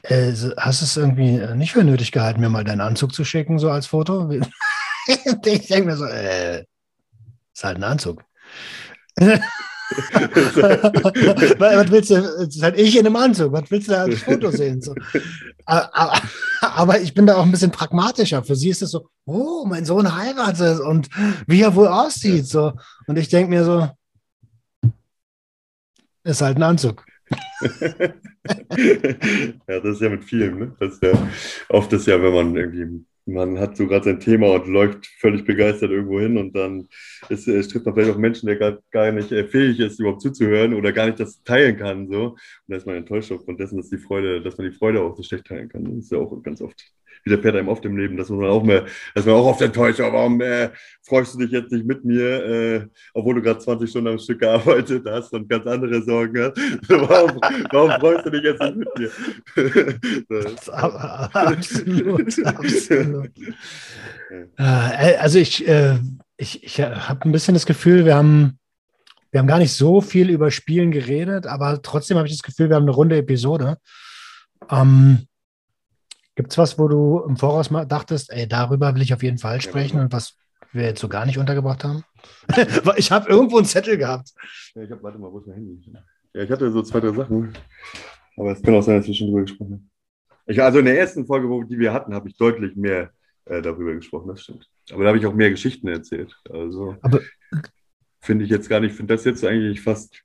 [0.05, 3.71] äh, hast es irgendwie nicht für nötig gehalten, mir mal deinen Anzug zu schicken, so
[3.71, 4.31] als Foto?
[5.07, 6.65] ich denke mir so, äh,
[7.53, 8.25] ist halt ein Anzug.
[11.59, 12.15] was willst du?
[12.15, 13.53] Das ist halt ich in einem Anzug.
[13.53, 14.81] Was willst du da als Foto sehen?
[14.81, 14.95] So.
[15.65, 16.21] Aber,
[16.61, 18.43] aber, ich bin da auch ein bisschen pragmatischer.
[18.45, 21.09] Für sie ist es so, oh, mein Sohn heiratet und
[21.47, 22.47] wie er wohl aussieht.
[22.47, 22.73] So.
[23.07, 23.89] Und ich denke mir so,
[26.25, 27.05] ist halt ein Anzug.
[27.91, 28.13] ja,
[29.67, 30.59] das ist ja mit vielen.
[30.59, 30.77] Ne?
[30.81, 31.13] Das ist ja
[31.69, 35.45] oft ist ja, wenn man irgendwie man hat so gerade sein Thema und läuft völlig
[35.45, 36.89] begeistert irgendwo hin und dann
[37.29, 40.23] ist, äh, trifft man vielleicht auch Menschen, der gar, gar nicht äh, fähig ist, überhaupt
[40.23, 42.09] zuzuhören oder gar nicht das teilen kann.
[42.09, 42.31] So.
[42.31, 42.39] Und
[42.69, 45.23] da ist man enttäuscht aufgrund dessen, dass die Freude, dass man die Freude auch so
[45.23, 45.85] schlecht teilen kann.
[45.85, 46.93] Das ist ja auch ganz oft
[47.25, 48.17] widerfährt einem oft im Leben.
[48.17, 50.01] Das muss man auch mehr, dass man auch oft enttäuscht.
[50.01, 50.71] Aber warum äh,
[51.03, 54.41] freust du dich jetzt nicht mit mir, äh, obwohl du gerade 20 Stunden am Stück
[54.41, 56.57] gearbeitet hast und ganz andere Sorgen hast?
[56.89, 57.41] warum,
[57.71, 59.11] warum freust du dich jetzt nicht mit mir?
[61.33, 63.20] absolut, absolut.
[64.59, 65.99] Äh, also ich, äh,
[66.37, 68.59] ich, ich habe ein bisschen das Gefühl, wir haben
[69.31, 72.69] wir haben gar nicht so viel über Spielen geredet, aber trotzdem habe ich das Gefühl,
[72.69, 73.79] wir haben eine runde Episode.
[74.69, 75.27] Ähm,
[76.35, 79.39] Gibt es was, wo du im Voraus mal dachtest, ey, darüber will ich auf jeden
[79.39, 80.37] Fall sprechen ja, und was
[80.73, 82.05] wir jetzt so gar nicht untergebracht haben?
[82.97, 84.33] ich habe irgendwo einen Zettel gehabt.
[84.75, 85.93] Ja, ich habe, warte mal, wo ist mein Handy?
[86.35, 87.53] Ja, ich hatte so zwei, drei Sachen.
[88.37, 89.90] Aber es kann auch sein, dass wir schon drüber gesprochen haben.
[90.47, 93.11] Ich, also in der ersten Folge, wo, die wir hatten, habe ich deutlich mehr
[93.45, 94.69] äh, darüber gesprochen, das stimmt.
[94.93, 96.37] Aber da habe ich auch mehr Geschichten erzählt.
[96.51, 96.97] Also
[98.21, 100.23] finde ich jetzt gar nicht, finde das jetzt eigentlich fast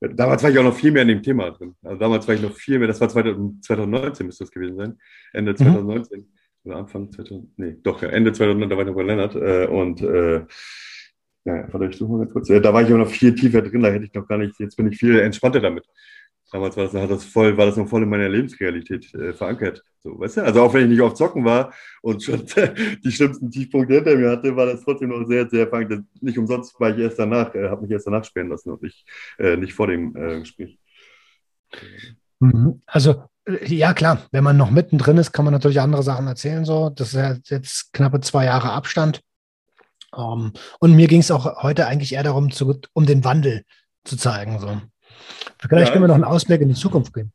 [0.00, 1.74] Damals war ich auch noch viel mehr in dem Thema drin.
[1.82, 4.98] Also damals war ich noch viel mehr, das war 2019 müsste das gewesen sein.
[5.32, 6.26] Ende 2019 mhm.
[6.64, 9.34] oder Anfang 2000, nee, doch, ja, Ende 2019, da war ich noch bei Lennart.
[9.34, 10.44] Äh, und äh,
[11.44, 12.48] ja, warte, ich suche mal ganz kurz.
[12.48, 14.76] Da war ich auch noch viel tiefer drin, da hätte ich noch gar nicht, jetzt
[14.76, 15.86] bin ich viel entspannter damit.
[16.56, 19.84] Damals war das, hat das voll, war das noch voll in meiner Lebensrealität äh, verankert.
[19.98, 20.44] So, weißt du?
[20.44, 22.46] Also auch wenn ich nicht auf Zocken war und schon
[23.04, 26.04] die schlimmsten Tiefpunkte hinter mir hatte, war das trotzdem noch sehr, sehr verankert.
[26.22, 29.04] Nicht umsonst war ich erst danach, äh, habe mich erst danach sperren lassen und ich
[29.38, 30.78] äh, nicht vor dem äh, Gespräch.
[32.40, 32.80] Mhm.
[32.86, 36.64] Also äh, ja, klar, wenn man noch mittendrin ist, kann man natürlich andere Sachen erzählen.
[36.64, 36.88] So.
[36.88, 39.20] Das ist jetzt knappe zwei Jahre Abstand.
[40.10, 43.64] Um, ähm, und mir ging es auch heute eigentlich eher darum, zu, um den Wandel
[44.04, 44.58] zu zeigen.
[44.58, 44.80] So.
[45.60, 47.32] Vielleicht ja, können wir noch einen Ausblick in die Zukunft geben.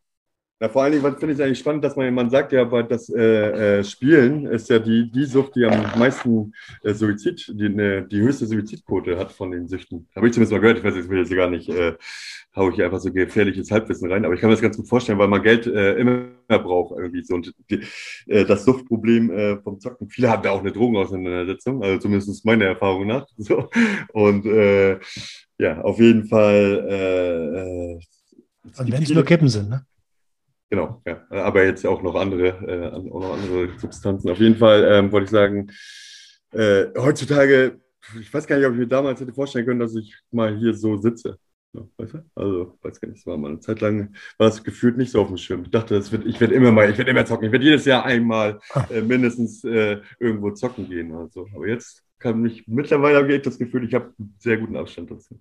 [0.61, 2.83] Ja, vor allen Dingen finde ich es eigentlich spannend, dass man, man sagt ja, aber
[2.83, 6.53] das äh, äh, Spielen ist ja die, die Sucht, die am meisten
[6.83, 10.07] äh, Suizid, die, ne, die höchste Suizidquote hat von den Süchten.
[10.15, 11.93] Habe ich zumindest mal gehört, ich weiß jetzt, will jetzt gar nicht, äh,
[12.55, 15.17] haue ich einfach so gefährliches Halbwissen rein, aber ich kann mir das ganz gut vorstellen,
[15.17, 17.33] weil man Geld äh, immer braucht irgendwie so.
[17.33, 17.81] Und die,
[18.27, 22.65] äh, das Suchtproblem äh, vom Zocken, viele haben ja auch eine Drogenauseinandersetzung, also zumindest meiner
[22.65, 23.25] Erfahrung nach.
[23.37, 23.67] So.
[24.13, 24.99] Und äh,
[25.61, 26.87] ja, auf jeden Fall.
[26.89, 27.99] Äh, äh,
[28.77, 29.85] und wenn es nur Kippen sind, ne?
[30.71, 31.21] Genau, ja.
[31.29, 34.31] Aber jetzt auch noch andere, äh, auch noch andere Substanzen.
[34.31, 35.69] Auf jeden Fall ähm, wollte ich sagen,
[36.51, 37.79] äh, heutzutage,
[38.19, 40.73] ich weiß gar nicht, ob ich mir damals hätte vorstellen können, dass ich mal hier
[40.73, 41.37] so sitze.
[41.73, 42.25] Ja, weißt du?
[42.33, 45.21] Also, weiß gar nicht, es war mal eine Zeit lang, war es gefühlt nicht so
[45.21, 45.61] auf dem Schirm.
[45.63, 47.45] Ich dachte, das wird, ich werde immer mal, ich werde immer zocken.
[47.45, 48.87] Ich werde jedes Jahr einmal ah.
[48.89, 51.13] äh, mindestens äh, irgendwo zocken gehen.
[51.13, 51.47] Also.
[51.53, 55.11] Aber jetzt kann mich, mittlerweile habe ich das Gefühl, ich habe einen sehr guten Abstand
[55.11, 55.37] dazu.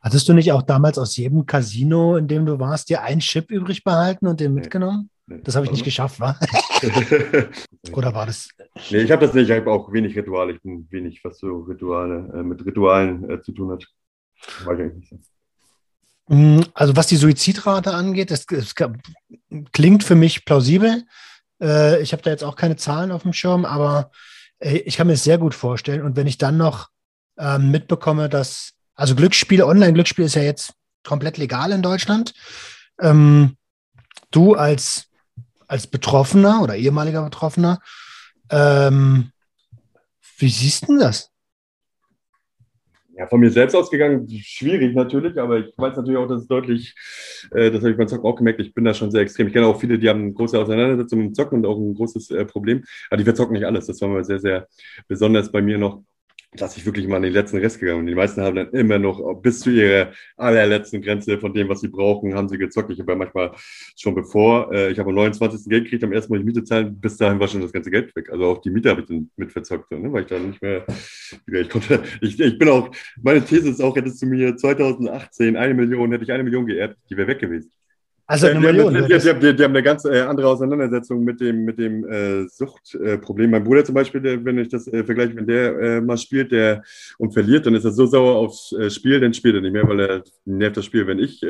[0.00, 3.50] Hattest du nicht auch damals aus jedem Casino, in dem du warst, dir einen Chip
[3.50, 5.10] übrig behalten und den mitgenommen?
[5.26, 6.38] Nee, das habe ich nicht geschafft, wa?
[7.92, 8.48] Oder war das?
[8.90, 9.50] Nee, ich habe das nicht.
[9.50, 10.54] Ich habe auch wenig Rituale.
[10.54, 13.86] Ich bin wenig, was so Rituale äh, mit Ritualen äh, zu tun hat.
[14.64, 16.34] War ich eigentlich nicht so.
[16.34, 18.74] Mm, also was die Suizidrate angeht, das, das
[19.72, 21.04] klingt für mich plausibel.
[21.60, 24.10] Äh, ich habe da jetzt auch keine Zahlen auf dem Schirm, aber
[24.60, 26.02] ich kann mir es sehr gut vorstellen.
[26.02, 26.88] Und wenn ich dann noch
[27.38, 30.74] ähm, mitbekomme, dass also Glücksspiel, Online-Glücksspiel ist ja jetzt
[31.04, 32.34] komplett legal in Deutschland.
[33.00, 33.56] Ähm,
[34.30, 35.06] du als,
[35.66, 37.80] als Betroffener oder ehemaliger Betroffener,
[38.50, 39.32] ähm,
[40.36, 41.29] wie siehst du das?
[43.20, 46.94] Ja, von mir selbst ausgegangen, schwierig natürlich, aber ich weiß natürlich auch, dass es deutlich,
[47.50, 49.48] äh, das habe ich beim Zocken auch gemerkt, ich bin da schon sehr extrem.
[49.48, 52.30] Ich kenne auch viele, die haben große Auseinandersetzung mit dem Zocken und auch ein großes
[52.30, 53.86] äh, Problem, aber die verzocken nicht alles.
[53.86, 54.68] Das war mal sehr, sehr
[55.06, 56.02] besonders bei mir noch
[56.52, 58.08] dass ich wirklich mal an den letzten Rest gegangen bin.
[58.08, 61.88] Die meisten haben dann immer noch bis zu ihrer allerletzten Grenze von dem, was sie
[61.88, 62.90] brauchen, haben sie gezockt.
[62.90, 63.52] Ich habe ja manchmal
[63.96, 65.68] schon bevor, äh, ich habe am 29.
[65.68, 68.14] Geld gekriegt, am ersten Mal die Miete zahlen, bis dahin war schon das ganze Geld
[68.16, 68.30] weg.
[68.30, 70.12] Also auch die Miete habe ich dann mit verzockt, ne?
[70.12, 70.84] weil ich dann nicht mehr,
[71.46, 72.90] ich konnte, ich, ich bin auch,
[73.22, 76.96] meine These ist auch, hättest du mir 2018 eine Million, hätte ich eine Million geerbt,
[77.08, 77.70] die wäre weg gewesen.
[78.30, 78.94] Also eine Million.
[78.94, 82.46] Die, die, die, die, haben eine ganz äh, andere Auseinandersetzung mit dem, mit dem äh,
[82.46, 83.48] Suchtproblem.
[83.48, 86.16] Äh, mein Bruder zum Beispiel, der, wenn ich das äh, vergleiche, wenn der äh, mal
[86.16, 86.84] spielt der,
[87.18, 89.88] und verliert, dann ist er so sauer aufs äh, Spiel, dann spielt er nicht mehr,
[89.88, 91.08] weil er nervt das Spiel.
[91.08, 91.40] Wenn ich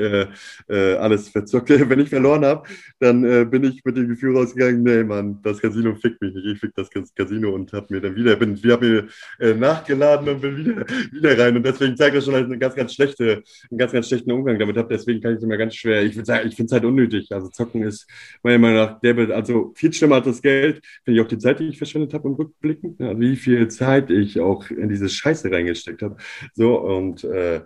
[0.69, 2.67] alles verzocke, wenn ich verloren habe,
[2.99, 6.47] dann bin ich mit dem Gefühl rausgegangen, nee, Mann, das Casino fickt mich nicht.
[6.47, 9.07] Ich fick das Casino und habe mir dann wieder, bin, habe
[9.39, 11.57] mir nachgeladen und bin wieder, wieder rein.
[11.57, 14.59] Und deswegen zeigt das schon als eine ganz, ganz schlechte, einen ganz, ganz schlechten Umgang
[14.59, 14.89] damit habe.
[14.89, 17.33] Deswegen kann ich es immer ganz schwer, ich würde sagen, ich finde halt unnötig.
[17.33, 18.07] Also zocken ist
[18.43, 21.61] meiner Meinung nach der, also viel schlimmer als das Geld, finde ich auch die Zeit,
[21.61, 25.51] die ich verschwendet habe im Rückblicken, ja, wie viel Zeit ich auch in diese Scheiße
[25.51, 26.17] reingesteckt habe.
[26.55, 27.63] So, und äh,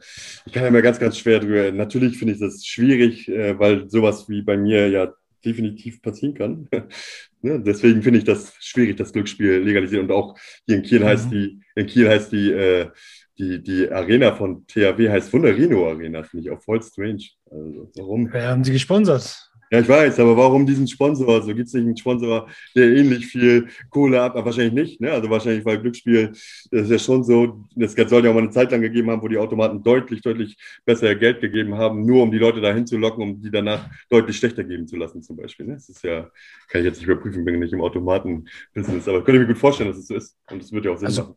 [0.47, 1.73] ich kann ja mal ganz, ganz schwer drüber.
[1.73, 5.13] Natürlich finde ich das schwierig, äh, weil sowas wie bei mir ja
[5.45, 6.69] definitiv passieren kann.
[7.43, 7.61] ne?
[7.61, 10.07] Deswegen finde ich das schwierig, das Glücksspiel legalisieren.
[10.07, 11.05] Und auch hier in Kiel mhm.
[11.05, 12.91] heißt die, in Kiel heißt die, äh,
[13.39, 17.25] die, die Arena von THW heißt Wunderino Arena, finde ich auch voll strange.
[17.51, 18.33] Also, warum?
[18.33, 19.51] Wer haben sie gesponsert?
[19.75, 21.29] Ja, ich weiß, aber warum diesen Sponsor?
[21.35, 24.37] Also gibt es nicht einen Sponsor, der ähnlich viel Kohle hat?
[24.37, 25.01] Aber wahrscheinlich nicht.
[25.01, 25.11] Ne?
[25.11, 26.29] Also wahrscheinlich, weil Glücksspiel
[26.71, 29.21] das ist ja schon so, das soll ja auch mal eine Zeit lang gegeben haben,
[29.21, 32.99] wo die Automaten deutlich, deutlich besser Geld gegeben haben, nur um die Leute dahin zu
[32.99, 35.67] locken, um die danach deutlich schlechter geben zu lassen, zum Beispiel.
[35.67, 35.75] Ne?
[35.75, 36.31] Das ist ja,
[36.69, 39.91] kann ich jetzt nicht überprüfen, bin nicht im Automaten-Business, aber könnte ich mir gut vorstellen,
[39.91, 40.37] dass es so ist.
[40.51, 41.37] Und es wird ja auch Sinn also, machen.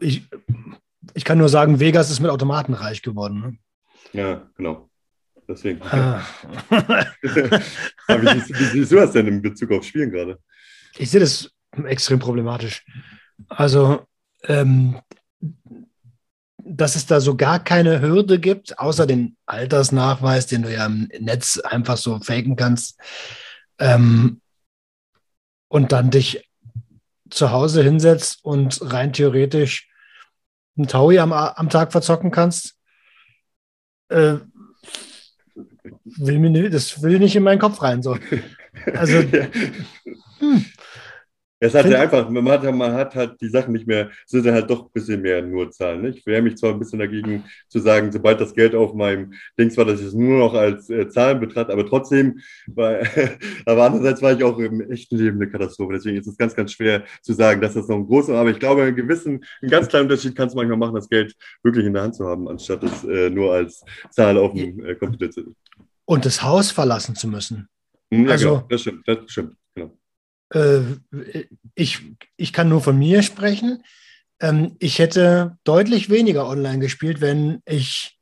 [0.00, 0.28] Ich,
[1.14, 3.40] ich kann nur sagen, Vegas ist mit Automaten reich geworden.
[3.40, 3.58] Ne?
[4.12, 4.88] Ja, genau.
[5.48, 5.80] Deswegen.
[5.82, 6.22] Ah.
[6.70, 10.38] wie, siehst, wie siehst du das denn in Bezug auf Spielen gerade?
[10.98, 11.50] Ich sehe das
[11.86, 12.84] extrem problematisch.
[13.48, 14.06] Also,
[14.44, 15.00] ähm,
[16.58, 21.08] dass es da so gar keine Hürde gibt, außer den Altersnachweis, den du ja im
[21.18, 22.98] Netz einfach so faken kannst.
[23.78, 24.42] Ähm,
[25.68, 26.47] und dann dich
[27.30, 29.88] zu Hause hinsetzt und rein theoretisch
[30.76, 32.76] einen Taui am, am Tag verzocken kannst,
[34.08, 34.36] äh,
[36.04, 38.02] will mir, das will nicht in meinen Kopf rein.
[38.02, 38.16] So.
[38.94, 39.24] Also,
[40.38, 40.64] hm.
[41.60, 44.54] Es hat ja einfach, man hat, man hat halt die Sachen nicht mehr, sind dann
[44.54, 46.02] halt doch ein bisschen mehr nur Zahlen.
[46.02, 46.10] Ne?
[46.10, 49.76] Ich wehre mich zwar ein bisschen dagegen zu sagen, sobald das Geld auf meinem Dings
[49.76, 53.02] war, dass ich es nur noch als äh, Zahlen betrachte, aber trotzdem, weil,
[53.66, 55.94] aber andererseits war ich auch im echten Leben eine Katastrophe.
[55.94, 58.60] Deswegen ist es ganz, ganz schwer zu sagen, dass das noch ein großer, aber ich
[58.60, 61.92] glaube, einen gewissen, einen ganz kleinen Unterschied kannst du manchmal machen, das Geld wirklich in
[61.92, 65.56] der Hand zu haben, anstatt es äh, nur als Zahl auf dem äh, Computer zu.
[66.04, 67.68] Und das Haus verlassen zu müssen.
[68.10, 69.54] Ja, also, genau, das stimmt, das stimmt,
[70.50, 70.80] äh,
[71.74, 72.00] ich,
[72.36, 73.82] ich kann nur von mir sprechen.
[74.40, 78.18] Ähm, ich hätte deutlich weniger online gespielt, wenn ich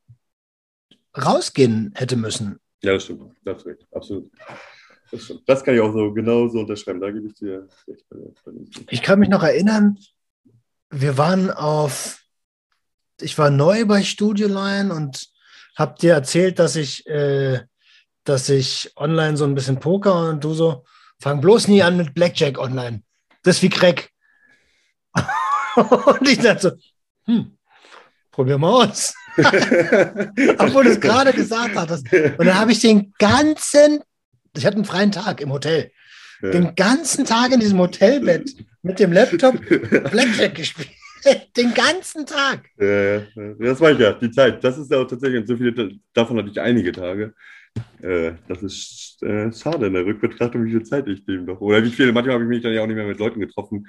[1.17, 2.59] rausgehen hätte müssen.
[2.83, 3.35] Ja, das stimmt.
[3.45, 3.87] Das stimmt.
[3.93, 4.31] Absolut.
[5.11, 5.43] Das, stimmt.
[5.47, 7.01] das kann ich auch so genauso unterschreiben.
[7.01, 8.05] Da gebe ich dir recht.
[8.91, 9.99] Ich kann mich noch erinnern,
[10.91, 12.23] wir waren auf,
[13.21, 15.29] ich war neu bei Studio Line und
[15.77, 17.61] habe dir erzählt, dass ich, äh,
[18.25, 20.85] dass ich online so ein bisschen Poker und du so,
[21.21, 23.03] Fang bloß nie an mit Blackjack online.
[23.43, 24.11] Das ist wie Crack.
[25.77, 27.57] und ich dachte so, hm,
[28.31, 29.15] probier mal aus.
[29.37, 32.13] Obwohl du es gerade gesagt hattest.
[32.13, 34.03] Und dann habe ich den ganzen,
[34.57, 35.91] ich hatte einen freien Tag im Hotel,
[36.43, 36.51] ja.
[36.51, 39.61] den ganzen Tag in diesem Hotelbett mit dem Laptop
[40.11, 40.91] Blackjack gespielt.
[41.57, 42.69] Den ganzen Tag.
[42.79, 43.23] Ja, ja,
[43.59, 44.63] das war ich ja, die Zeit.
[44.63, 47.35] Das ist ja auch tatsächlich, so viele, davon hatte ich einige Tage.
[48.03, 51.61] Äh, das ist äh, schade in der Rückbetrachtung, wie viel Zeit ich dem doch.
[51.61, 53.87] Oder wie viel, manchmal habe ich mich dann ja auch nicht mehr mit Leuten getroffen,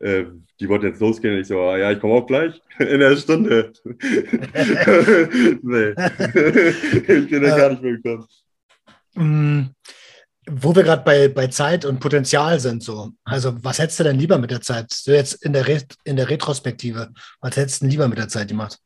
[0.00, 0.24] äh,
[0.60, 3.16] die wollten jetzt losgehen und ich so, ah, ja, ich komme auch gleich in der
[3.16, 3.72] Stunde.
[3.84, 3.94] nee.
[7.08, 8.26] ich bin ja gar nicht mehr gekommen.
[9.14, 9.70] Mm,
[10.50, 13.10] wo wir gerade bei, bei Zeit und Potenzial sind, so.
[13.24, 14.92] Also, was hättest du denn lieber mit der Zeit?
[14.92, 17.10] So jetzt in der, Re in der Retrospektive,
[17.40, 18.78] was hättest du denn lieber mit der Zeit gemacht?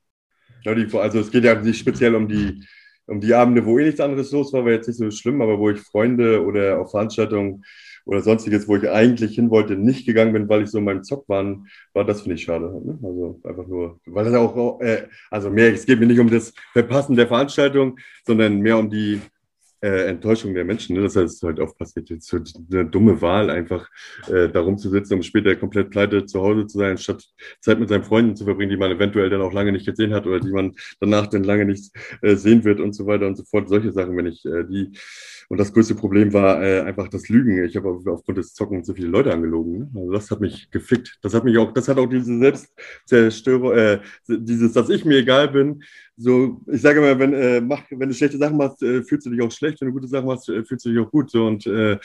[0.65, 2.65] Ja, die, also, es geht ja nicht speziell um die
[3.07, 5.59] um die Abende, wo eh nichts anderes los war, war jetzt nicht so schlimm, aber
[5.59, 7.65] wo ich Freunde oder auf Veranstaltungen
[8.05, 11.05] oder sonstiges, wo ich eigentlich hin wollte, nicht gegangen bin, weil ich so in meinem
[11.05, 11.45] Zock war,
[11.93, 12.67] war das finde ich schade.
[12.85, 12.99] Ne?
[13.03, 16.53] Also einfach nur, weil das auch, äh, also mehr, es geht mir nicht um das
[16.73, 19.21] Verpassen der Veranstaltung, sondern mehr um die
[19.83, 20.97] äh, Enttäuschung der Menschen.
[20.97, 21.03] Ne?
[21.03, 22.39] Das heißt, halt oft passiert jetzt so
[22.73, 23.89] eine dumme Wahl, einfach
[24.29, 27.25] äh, darum zu sitzen, um später komplett pleite zu Hause zu sein, statt
[27.61, 30.27] Zeit mit seinen Freunden zu verbringen, die man eventuell dann auch lange nicht gesehen hat
[30.27, 31.93] oder die man danach dann lange nicht
[32.23, 33.69] äh, sehen wird und so weiter und so fort.
[33.69, 34.93] Solche Sachen, wenn ich äh, die
[35.49, 37.65] und das größte Problem war äh, einfach das Lügen.
[37.65, 39.91] Ich habe aufgrund des Zockens so viele Leute angelogen.
[39.95, 41.19] Also das hat mich gefickt.
[41.23, 45.49] Das hat mich auch, das hat auch diese Selbstzerstörung, äh, dieses, dass ich mir egal
[45.49, 45.83] bin.
[46.17, 49.31] So, ich sage immer, wenn, äh, mach, wenn du schlechte Sachen machst, äh, fühlst du
[49.31, 49.81] dich auch schlecht.
[49.81, 51.31] Wenn du gute Sachen machst, äh, fühlst du dich auch gut.
[51.31, 51.99] So, und äh,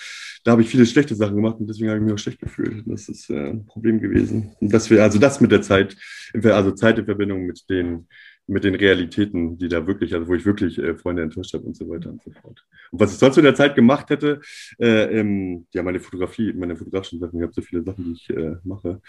[0.44, 2.84] da habe ich viele schlechte Sachen gemacht und deswegen habe ich mich auch schlecht gefühlt.
[2.86, 4.56] Das ist äh, ein Problem gewesen.
[4.60, 5.96] Und dass wir, also das mit der Zeit,
[6.44, 8.08] also Zeit in Verbindung mit den
[8.48, 11.76] mit den Realitäten, die da wirklich, also wo ich wirklich äh, Freunde enttäuscht habe und
[11.76, 12.66] so weiter und so fort.
[12.92, 14.40] Und was ich sonst in der Zeit gemacht hätte,
[14.80, 18.30] äh, ähm, ja, meine Fotografie, meine fotografischen Sachen, ich habe so viele Sachen, die ich
[18.30, 19.02] äh, mache,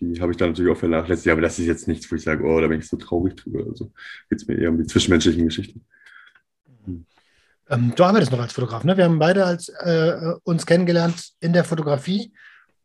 [0.00, 2.44] die habe ich dann natürlich auch vernachlässigt, aber das ist jetzt nichts, wo ich sage,
[2.44, 3.66] oh, da bin ich so traurig drüber.
[3.68, 3.90] Also
[4.30, 5.84] geht es mir eher um die zwischenmenschlichen Geschichten.
[6.84, 7.04] Hm.
[7.70, 8.96] Ähm, du arbeitest noch als Fotograf, ne?
[8.96, 12.32] Wir haben beide als, äh, uns kennengelernt in der Fotografie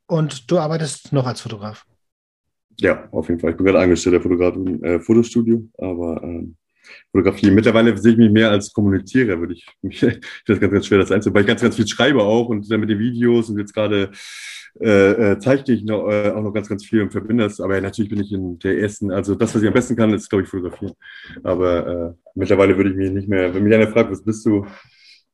[0.07, 1.85] und du arbeitest noch als Fotograf.
[2.81, 3.51] Ja, auf jeden Fall.
[3.51, 6.55] Ich bin gerade angestellter Fotograf im äh, Fotostudio, aber ähm,
[7.11, 7.51] Fotografie.
[7.51, 10.99] Mittlerweile sehe ich mich mehr als Kommunizierer, würde ich mich, ich das ganz, ganz schwer,
[10.99, 13.59] das einzubauen, weil ich ganz, ganz viel schreibe auch und dann mit den Videos und
[13.59, 14.11] jetzt gerade
[14.79, 17.59] äh, äh, zeichne ich noch, äh, auch noch ganz, ganz viel und verbinde das.
[17.59, 20.29] Aber natürlich bin ich in der ersten, also das, was ich am besten kann, ist,
[20.29, 20.93] glaube ich, fotografieren.
[21.43, 24.65] Aber äh, mittlerweile würde ich mich nicht mehr, wenn mich einer fragt, was bist du,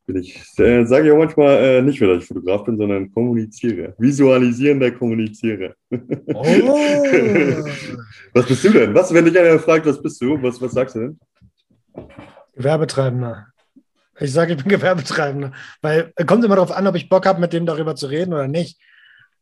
[0.07, 3.95] ich, äh, sage ich auch manchmal äh, nicht mehr, dass ich Fotograf bin, sondern kommuniziere.
[3.97, 5.73] Visualisierender Kommunizierer.
[5.89, 6.43] Oh.
[8.33, 8.93] was bist du denn?
[8.93, 10.41] Was, wenn dich einer fragt, was bist du?
[10.41, 11.19] Was, was sagst du denn?
[12.55, 13.47] Gewerbetreibender.
[14.19, 15.51] Ich sage, ich bin Gewerbetreibender.
[15.81, 18.33] Weil es kommt immer darauf an, ob ich Bock habe, mit dem darüber zu reden
[18.33, 18.79] oder nicht.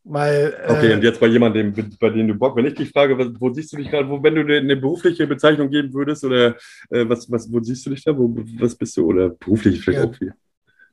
[0.06, 3.18] Weil, okay, äh, und jetzt bei jemandem, bei dem du Bock, wenn ich dich frage,
[3.18, 6.58] was, wo siehst du dich gerade, wenn du eine berufliche Bezeichnung geben würdest, oder
[6.90, 10.04] äh, was, was, wo siehst du dich da, wo, was bist du, oder beruflich vielleicht
[10.04, 10.10] ja.
[10.10, 10.34] auch viel?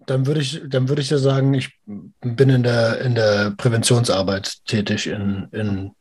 [0.06, 4.64] Dann würde ich, dann würde ich ja sagen, ich bin in der, in der Präventionsarbeit
[4.66, 5.92] tätig in, in,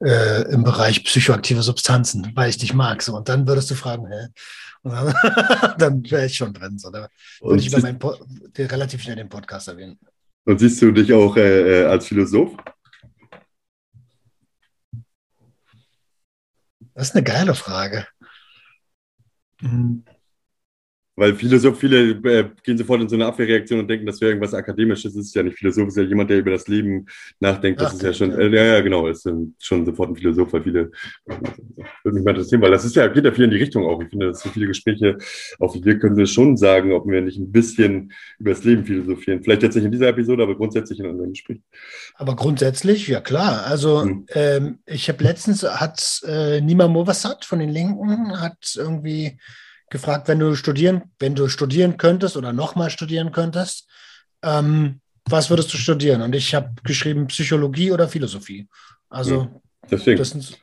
[0.00, 3.02] äh, im Bereich psychoaktive Substanzen, weil ich dich mag.
[3.02, 3.16] So.
[3.16, 4.28] Und dann würdest du fragen, hä?
[4.82, 5.14] Und dann,
[5.78, 6.78] dann wäre ich schon drin.
[6.78, 6.90] So.
[6.90, 7.08] Da
[7.40, 8.16] würde ich über meinen po
[8.56, 9.98] relativ schnell den Podcast erwähnen.
[10.44, 12.56] Und siehst du dich auch äh, äh als Philosoph?
[16.94, 18.06] Das ist eine geile Frage.
[19.60, 20.04] Mhm.
[21.18, 24.30] Weil viele, so viele äh, gehen sofort in so eine Abwehrreaktion und denken, das wäre
[24.30, 25.14] irgendwas Akademisches.
[25.14, 27.06] Das ist ja nicht Philosoph, ist ja jemand, der über das Leben
[27.40, 27.80] nachdenkt.
[27.80, 29.28] Das Ach, ist ja schon, äh, ja, ja, genau, ist
[29.58, 30.92] schon sofort ein Philosoph, weil viele,
[31.26, 34.00] würde mich mal interessieren, weil das ist ja, geht ja viel in die Richtung auch.
[34.00, 35.18] Ich finde, dass so viele Gespräche,
[35.58, 39.42] auch wir können wir schon sagen, ob wir nicht ein bisschen über das Leben philosophieren.
[39.42, 41.64] Vielleicht jetzt nicht in dieser Episode, aber grundsätzlich in anderen Gesprächen.
[42.14, 43.66] Aber grundsätzlich, ja klar.
[43.66, 44.26] Also hm.
[44.34, 49.36] ähm, ich habe letztens, hat äh, Nima Movassat von den Linken, hat irgendwie
[49.90, 53.88] gefragt, wenn du studieren, wenn du studieren könntest oder nochmal studieren könntest,
[54.42, 56.22] ähm, was würdest du studieren?
[56.22, 58.68] Und ich habe geschrieben Psychologie oder Philosophie.
[59.08, 59.60] Also ja,
[59.90, 60.18] deswegen.
[60.18, 60.58] Das sind,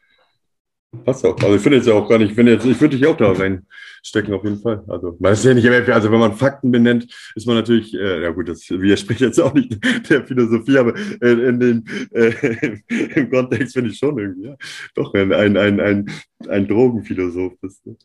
[1.04, 1.36] Passt auch.
[1.42, 4.34] Also ich finde jetzt auch gar nicht, ich, jetzt, ich würde dich auch da reinstecken,
[4.34, 4.84] auf jeden Fall.
[4.88, 8.30] Also man ist ja nicht, also wenn man Fakten benennt, ist man natürlich, äh, ja
[8.32, 9.78] gut, das widerspricht jetzt auch nicht
[10.10, 12.80] der Philosophie, aber äh, in den, äh,
[13.16, 14.56] im Kontext finde ich schon irgendwie, ja,
[14.94, 16.12] doch ein, ein, ein, ein,
[16.48, 17.86] ein Drogenphilosoph bist.
[17.86, 17.98] Ne?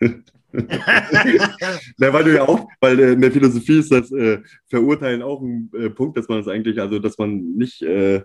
[1.96, 4.38] Na, weil du ja auch, weil äh, in der Philosophie ist das äh,
[4.68, 8.22] Verurteilen auch ein äh, Punkt, dass man das eigentlich, also dass man nicht, äh,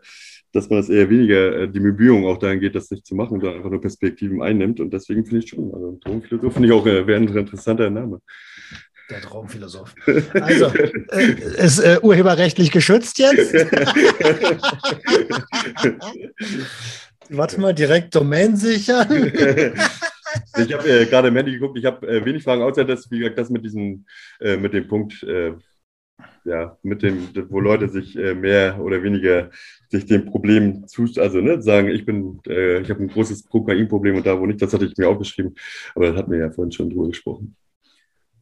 [0.51, 3.39] dass man es eher weniger äh, die Bemühung auch dahin geht, das nicht zu machen,
[3.39, 4.79] sondern einfach nur Perspektiven einnimmt.
[4.79, 8.21] Und deswegen finde ich schon, also Drogenphilosoph finde ich auch äh, wäre ein interessanter Name.
[9.09, 9.95] Der Traumphilosoph.
[10.33, 10.65] Also,
[11.11, 13.53] äh, ist äh, urheberrechtlich geschützt jetzt?
[17.29, 19.31] Warte mal, direkt Domain sichern.
[20.57, 23.19] Ich habe äh, gerade im Handy geguckt, ich habe äh, wenig Fragen, außer das, wie
[23.19, 24.05] gesagt, das mit diesem,
[24.39, 25.53] äh, mit dem Punkt, äh,
[26.45, 29.49] ja, mit dem, wo Leute sich äh, mehr oder weniger
[29.89, 34.15] sich dem Problem zu, also ne, sagen, ich bin, äh, ich habe ein großes Kokainproblem
[34.15, 35.55] und da wo nicht, das hatte ich mir aufgeschrieben,
[35.93, 37.55] aber das hatten wir ja vorhin schon drüber gesprochen.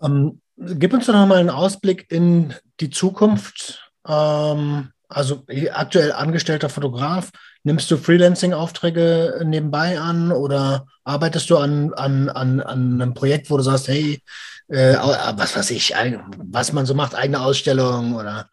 [0.02, 3.92] Ähm, gib uns doch nochmal einen Ausblick in die Zukunft.
[4.08, 7.32] Ähm, also aktuell angestellter Fotograf,
[7.64, 13.58] nimmst du Freelancing-Aufträge nebenbei an oder arbeitest du an, an, an, an einem Projekt, wo
[13.58, 14.22] du sagst, hey,
[14.68, 15.94] äh, was weiß ich,
[16.38, 18.50] was man so macht, eigene Ausstellung oder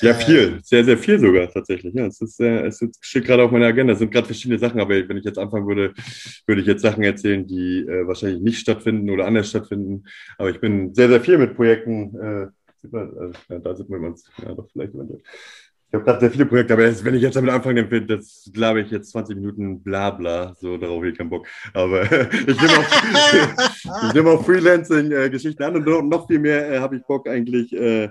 [0.00, 1.92] ja, äh, viel, sehr, sehr viel sogar tatsächlich.
[1.94, 3.94] Ja, es, ist, äh, es steht gerade auf meiner Agenda.
[3.94, 5.92] Es sind gerade verschiedene Sachen, aber wenn ich jetzt anfangen würde,
[6.46, 10.04] würde ich jetzt Sachen erzählen, die äh, wahrscheinlich nicht stattfinden oder anders stattfinden.
[10.36, 12.14] Aber ich bin sehr, sehr viel mit Projekten.
[12.16, 12.46] Äh,
[13.60, 14.94] da sieht man uns ja, doch vielleicht
[15.90, 18.82] Ich habe gerade sehr viele Projekte, aber wenn ich jetzt damit anfange, dann das glaube
[18.82, 21.46] ich jetzt 20 Minuten Blabla, so darauf habe ich keinen Bock.
[21.72, 27.02] Aber ich nehme auch, nehm auch Freelancing-Geschichten an und noch viel mehr äh, habe ich
[27.04, 27.72] Bock eigentlich.
[27.72, 28.10] Äh,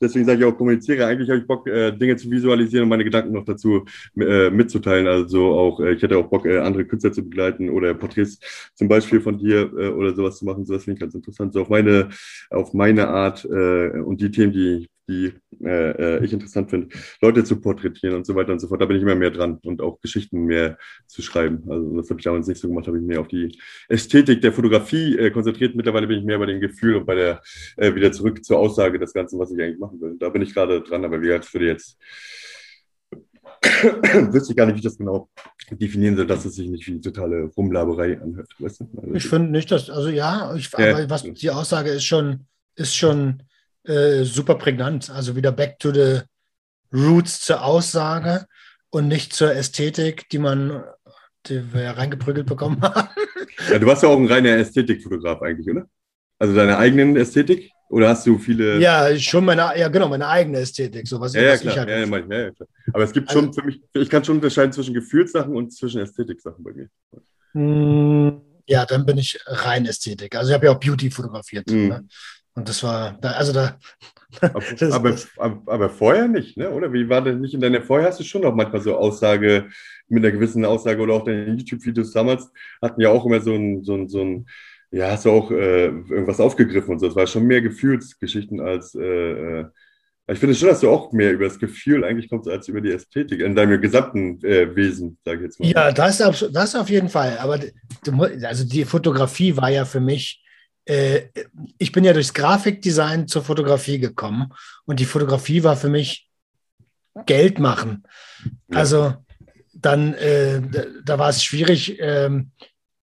[0.00, 1.04] deswegen sage ich auch kommuniziere.
[1.04, 3.84] Eigentlich habe ich Bock, äh, Dinge zu visualisieren und meine Gedanken noch dazu
[4.16, 5.08] äh, mitzuteilen.
[5.08, 8.38] Also auch, äh, ich hätte auch Bock, äh, andere Künstler zu begleiten oder Porträts
[8.76, 10.64] zum Beispiel von dir oder sowas zu machen.
[10.64, 11.54] So, das finde ich ganz interessant.
[11.54, 12.08] So auf meine,
[12.50, 15.32] auf meine Art und die Themen, die die
[15.64, 16.88] äh, äh, ich interessant finde,
[17.20, 18.80] Leute zu porträtieren und so weiter und so fort.
[18.80, 21.62] Da bin ich immer mehr dran und auch Geschichten mehr zu schreiben.
[21.68, 23.58] Also das habe ich damals nicht so gemacht, habe ich mehr auf die
[23.88, 25.74] Ästhetik der Fotografie äh, konzentriert.
[25.74, 27.42] Mittlerweile bin ich mehr bei dem Gefühl und bei der
[27.76, 30.16] äh, wieder zurück zur Aussage des Ganzen, was ich eigentlich machen will.
[30.18, 31.98] Da bin ich gerade dran, aber wie gesagt, für jetzt
[34.32, 35.28] wüsste ich gar nicht, wie ich das genau
[35.70, 38.52] definieren soll, dass es sich nicht wie eine totale Rumlaberei anhört.
[38.58, 38.88] Weißt du?
[38.96, 42.46] also ich finde nicht, dass, also ja, ich, aber was die Aussage ist schon,
[42.76, 43.42] ist schon
[43.86, 45.10] äh, super prägnant.
[45.10, 46.20] Also wieder back to the
[46.92, 48.46] roots zur Aussage
[48.90, 50.84] und nicht zur Ästhetik, die man
[51.48, 53.08] die wir reingeprügelt bekommen haben.
[53.70, 55.86] Ja, du warst ja auch ein reiner Ästhetikfotograf eigentlich, oder?
[56.38, 57.70] Also deine eigenen Ästhetik?
[57.88, 58.80] Oder hast du viele.
[58.80, 61.06] Ja, schon meine, ja, genau, meine eigene Ästhetik.
[61.06, 61.76] So, was, ja, ja, klar.
[61.76, 62.68] Halt ja, ja, ja, klar.
[62.92, 66.00] Aber es gibt also, schon für mich, ich kann schon unterscheiden zwischen Gefühlssachen und zwischen
[66.00, 66.88] Ästhetik-Sachen bei mir.
[67.52, 70.34] Hm, ja, dann bin ich rein Ästhetik.
[70.34, 71.70] Also ich habe ja auch Beauty fotografiert.
[71.70, 71.88] Mhm.
[71.88, 72.08] Ne?
[72.56, 73.78] Und das war, da, also da.
[74.40, 76.70] aber, das, aber, aber, vorher nicht, ne?
[76.70, 76.92] oder?
[76.92, 79.68] Wie war denn nicht in deiner, vorher hast du schon noch manchmal so Aussage,
[80.08, 82.50] mit einer gewissen Aussage oder auch deine YouTube-Videos damals
[82.80, 84.46] hatten ja auch immer so ein, so ein, so ein
[84.90, 87.06] ja, hast du auch äh, irgendwas aufgegriffen und so.
[87.06, 89.02] Das war schon mehr Gefühlsgeschichten als, äh,
[89.60, 89.66] äh,
[90.28, 92.90] ich finde schon, dass du auch mehr über das Gefühl eigentlich kommst als über die
[92.90, 95.68] Ästhetik in deinem gesamten äh, Wesen, sage ich jetzt mal.
[95.68, 96.18] Ja, das,
[96.52, 97.38] das auf jeden Fall.
[97.38, 97.60] Aber
[98.42, 100.42] also die Fotografie war ja für mich
[100.86, 101.28] äh,
[101.78, 104.52] ich bin ja durchs Grafikdesign zur Fotografie gekommen
[104.84, 106.28] und die Fotografie war für mich
[107.26, 108.04] Geld machen.
[108.70, 109.14] Also
[109.74, 112.50] dann, äh, da, da, war es schwierig, ähm,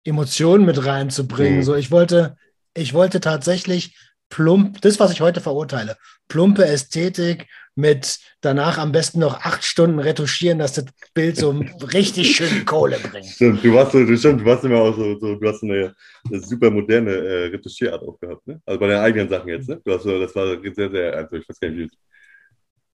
[0.04, 1.58] Emotionen mit reinzubringen.
[1.58, 1.62] Mhm.
[1.62, 2.36] So, ich wollte,
[2.74, 3.96] ich wollte tatsächlich
[4.28, 5.96] plump, das, was ich heute verurteile,
[6.28, 7.48] plumpe Ästhetik
[7.80, 10.84] mit danach am besten noch acht Stunden retuschieren, dass das
[11.14, 11.50] Bild so
[11.92, 13.26] richtig schön Kohle bringt.
[13.26, 15.94] Stimmt, du warst, du, stimmt, du warst immer auch so, so du hast eine,
[16.28, 18.60] eine super moderne äh, Retuschierart auch gehabt, ne?
[18.64, 19.80] Also bei den eigenen Sachen jetzt, ne?
[19.84, 21.90] Du hast so, das war sehr, sehr einfach, ich weiß gar nicht,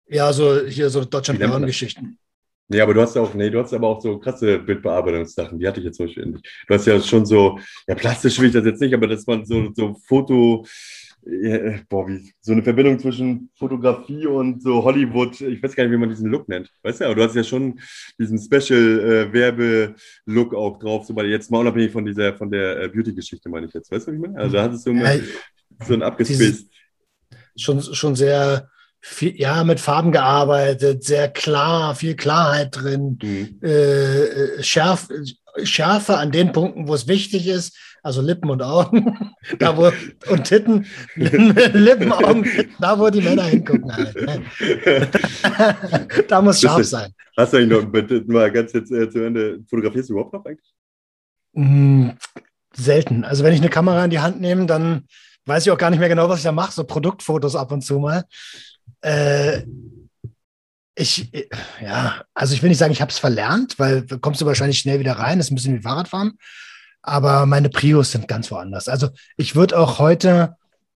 [0.09, 2.19] wie Ja, so hier so Deutschland-Geschichten.
[2.69, 5.69] Nee, aber du hast ja auch, nee, du hast aber auch so krasse Bildbearbeitungssachen, die
[5.69, 6.65] hatte ich jetzt zum Beispiel nicht.
[6.67, 9.47] Du hast ja schon so, ja, plastisch will ich das jetzt nicht, aber das waren
[9.47, 10.67] so, so Foto,
[11.29, 15.93] ja, boah, wie, so eine Verbindung zwischen Fotografie und so Hollywood, ich weiß gar nicht,
[15.93, 16.71] wie man diesen Look nennt.
[16.83, 17.81] Weißt du, aber du hast ja schon
[18.19, 22.89] diesen Special-Werbe-Look äh, auch drauf, so weil jetzt mal unabhängig von dieser, von der äh,
[22.89, 23.91] Beauty-Geschichte, meine ich jetzt.
[23.91, 24.39] Weißt du, was ich meine?
[24.39, 25.23] Also da hattest du immer ja,
[25.85, 26.69] so ein abgespaced.
[27.57, 28.69] Schon, schon sehr,
[29.01, 33.61] viel, ja, mit Farben gearbeitet, sehr klar, viel Klarheit drin, mhm.
[33.63, 35.09] äh, äh Schärf,
[35.63, 39.91] Schärfe an den Punkten, wo es wichtig ist, also Lippen und Augen, da wo,
[40.31, 44.15] und Titten, Lippen, Augen, Titten, da wo die Männer hingucken halt.
[44.15, 44.45] Ne?
[46.29, 47.13] da muss scharf sein.
[47.37, 50.73] Hast du eigentlich noch, mal ganz jetzt äh, zu Ende, fotografierst du überhaupt noch eigentlich?
[51.55, 52.11] Mm,
[52.73, 53.25] selten.
[53.25, 55.07] Also wenn ich eine Kamera in die Hand nehme, dann
[55.47, 57.83] weiß ich auch gar nicht mehr genau, was ich da mache, so Produktfotos ab und
[57.83, 58.25] zu mal.
[59.01, 59.63] Äh,
[60.95, 61.29] ich,
[61.83, 65.01] ja, also ich will nicht sagen, ich habe es verlernt, weil kommst du wahrscheinlich schnell
[65.01, 66.39] wieder rein, das ist ein bisschen wie Fahrradfahren
[67.07, 68.89] aber meine Prios sind ganz woanders.
[68.89, 70.57] Also ich würde auch heute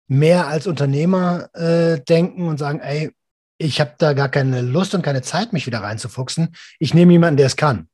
[0.07, 3.11] mehr als Unternehmer äh, denken und sagen, ey,
[3.57, 6.55] ich habe da gar keine Lust und keine Zeit, mich wieder reinzufuchsen.
[6.79, 7.88] Ich nehme jemanden, der es kann.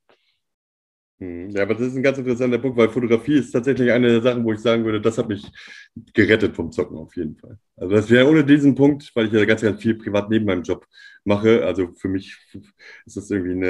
[1.20, 4.22] Hm, ja, aber das ist ein ganz interessanter Punkt, weil Fotografie ist tatsächlich eine der
[4.22, 5.44] Sachen, wo ich sagen würde, das hat mich
[6.12, 7.58] gerettet vom Zocken auf jeden Fall.
[7.76, 10.62] Also das wäre ohne diesen Punkt, weil ich ja ganz, ganz viel privat neben meinem
[10.62, 10.86] Job
[11.24, 11.64] mache.
[11.64, 12.36] Also für mich
[13.06, 13.66] ist das irgendwie eine,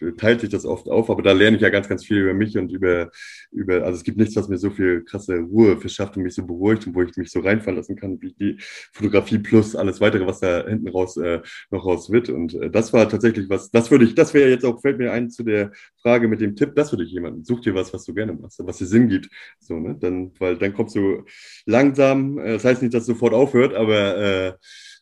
[0.00, 2.34] äh, teilt sich das oft auf, aber da lerne ich ja ganz, ganz viel über
[2.34, 3.10] mich und über,
[3.52, 6.46] über, also es gibt nichts, was mir so viel krasse Ruhe verschafft und mich so
[6.46, 8.56] beruhigt und wo ich mich so reinfallen lassen kann, wie die
[8.92, 11.40] Fotografie plus alles weitere, was da hinten raus äh,
[11.70, 12.28] noch raus wird.
[12.30, 15.12] Und äh, das war tatsächlich was, das würde ich, das wäre jetzt auch, fällt mir
[15.12, 18.04] ein zu der Frage mit dem Tipp, das würde ich jemanden, such dir was, was
[18.04, 19.28] du gerne machst, was dir Sinn gibt.
[19.60, 19.96] So, ne?
[19.98, 21.24] Dann, weil dann kommst du
[21.66, 24.52] langsam, äh, das heißt nicht, dass es sofort aufhört, aber äh,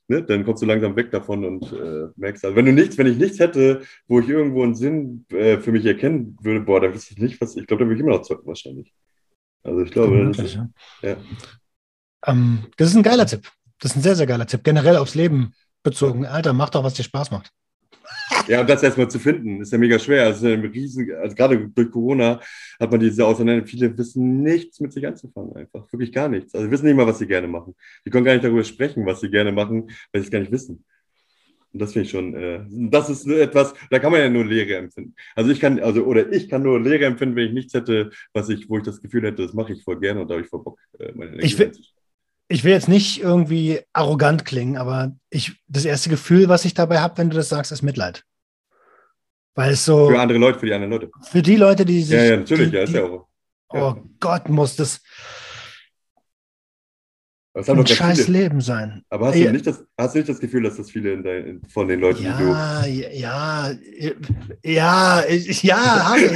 [0.09, 3.07] ne, dann kommst du langsam weg davon und äh, merkst, also wenn du nichts, wenn
[3.07, 6.93] ich nichts hätte, wo ich irgendwo einen Sinn äh, für mich erkennen würde, boah, da
[6.93, 8.93] wüsste ich nicht, was, ich glaube, da würde ich immer noch zocken wahrscheinlich.
[9.63, 10.59] Also ich glaube, das ist,
[11.03, 11.17] ja.
[12.27, 13.49] Ähm, das ist ein geiler Tipp.
[13.81, 14.63] Das ist ein sehr, sehr geiler Tipp.
[14.63, 15.53] Generell aufs Leben
[15.83, 16.27] bezogen.
[16.27, 17.51] Alter, mach doch, was dir Spaß macht.
[18.47, 20.27] Ja, und das erstmal zu finden, ist ja mega schwer.
[20.27, 22.41] Also, riesen, also gerade durch Corona
[22.79, 23.67] hat man diese Auseinander.
[23.67, 25.91] Viele wissen nichts mit sich anzufangen, einfach.
[25.93, 26.55] Wirklich gar nichts.
[26.55, 27.75] Also, wissen nicht mal, was sie gerne machen.
[28.05, 30.53] Die können gar nicht darüber sprechen, was sie gerne machen, weil sie es gar nicht
[30.53, 30.85] wissen.
[31.75, 34.77] Und das finde ich schon, äh, das ist etwas, da kann man ja nur Leere
[34.77, 35.15] empfinden.
[35.35, 38.49] Also ich kann, also, oder ich kann nur Leere empfinden, wenn ich nichts hätte, was
[38.49, 40.49] ich, wo ich das Gefühl hätte, das mache ich voll gerne und da habe ich
[40.49, 41.73] voll Bock, äh, meine Energie ich will,
[42.49, 47.01] ich will jetzt nicht irgendwie arrogant klingen, aber ich, das erste Gefühl, was ich dabei
[47.01, 48.25] habe, wenn du das sagst, ist Mitleid.
[49.55, 50.09] Weil es so.
[50.09, 51.11] Für andere Leute, für die anderen Leute.
[51.23, 52.17] Für die Leute, die sich.
[52.17, 53.27] Ja, ja, natürlich, die, ja, ist ja auch.
[53.73, 53.89] Ja.
[53.89, 55.01] Oh Gott, muss das
[57.57, 58.39] ein scheiß viele.
[58.39, 59.05] Leben sein.
[59.11, 61.87] Aber hast du, nicht das, hast du nicht das Gefühl, dass das viele dein, von
[61.87, 62.49] den Leuten, ja, die du...
[62.51, 63.71] Ja, ja,
[65.63, 66.27] ja, habe ich.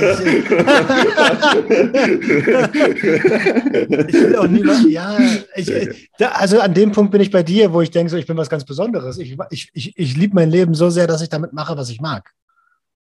[4.06, 5.18] ich will auch niemand, ja,
[5.56, 8.26] ich, da, also an dem Punkt bin ich bei dir, wo ich denke, so, ich
[8.26, 9.18] bin was ganz Besonderes.
[9.18, 12.00] Ich, ich, ich, ich liebe mein Leben so sehr, dass ich damit mache, was ich
[12.00, 12.32] mag.